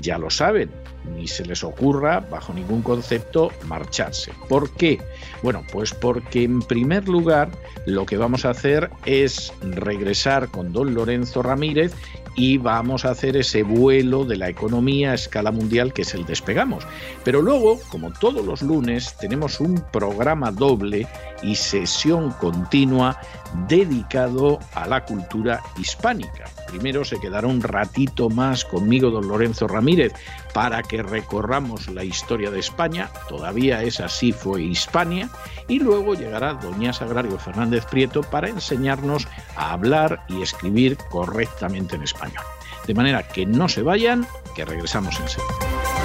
Ya 0.00 0.18
lo 0.18 0.30
saben, 0.30 0.70
ni 1.14 1.28
se 1.28 1.44
les 1.44 1.62
ocurra, 1.64 2.20
bajo 2.20 2.52
ningún 2.52 2.82
concepto, 2.82 3.50
marcharse. 3.66 4.32
¿Por 4.48 4.70
qué? 4.70 5.00
Bueno, 5.42 5.64
pues 5.72 5.92
porque 5.92 6.44
en 6.44 6.60
primer 6.60 7.08
lugar 7.08 7.50
lo 7.86 8.06
que 8.06 8.16
vamos 8.16 8.44
a 8.44 8.50
hacer 8.50 8.90
es 9.04 9.52
regresar 9.60 10.48
con 10.48 10.72
don 10.72 10.94
Lorenzo 10.94 11.42
Ramírez 11.42 11.92
y 12.34 12.56
vamos 12.58 13.04
a 13.04 13.10
hacer 13.10 13.36
ese 13.36 13.62
vuelo 13.62 14.24
de 14.24 14.36
la 14.36 14.48
economía 14.48 15.12
a 15.12 15.14
escala 15.14 15.52
mundial 15.52 15.92
que 15.92 16.02
es 16.02 16.14
el 16.14 16.24
despegamos. 16.24 16.86
Pero 17.24 17.42
luego, 17.42 17.78
como 17.90 18.12
todos 18.12 18.44
los 18.44 18.62
lunes, 18.62 19.16
tenemos 19.18 19.60
un 19.60 19.82
programa 19.92 20.50
doble 20.50 21.06
y 21.42 21.54
sesión 21.56 22.30
continua 22.32 23.20
dedicado 23.68 24.58
a 24.74 24.86
la 24.86 25.04
cultura 25.04 25.60
hispánica. 25.78 26.44
Primero 26.72 27.04
se 27.04 27.20
quedará 27.20 27.46
un 27.48 27.60
ratito 27.60 28.30
más 28.30 28.64
conmigo 28.64 29.10
don 29.10 29.28
Lorenzo 29.28 29.68
Ramírez 29.68 30.14
para 30.54 30.82
que 30.82 31.02
recorramos 31.02 31.86
la 31.88 32.02
historia 32.02 32.50
de 32.50 32.60
España, 32.60 33.10
todavía 33.28 33.82
es 33.82 34.00
así 34.00 34.32
fue 34.32 34.62
Hispania, 34.62 35.28
y 35.68 35.80
luego 35.80 36.14
llegará 36.14 36.54
doña 36.54 36.94
Sagrario 36.94 37.38
Fernández 37.38 37.84
Prieto 37.84 38.22
para 38.22 38.48
enseñarnos 38.48 39.28
a 39.54 39.74
hablar 39.74 40.24
y 40.30 40.40
escribir 40.40 40.96
correctamente 41.10 41.96
en 41.96 42.04
español. 42.04 42.42
De 42.86 42.94
manera 42.94 43.28
que 43.28 43.44
no 43.44 43.68
se 43.68 43.82
vayan, 43.82 44.26
que 44.56 44.64
regresamos 44.64 45.20
enseguida. 45.20 46.01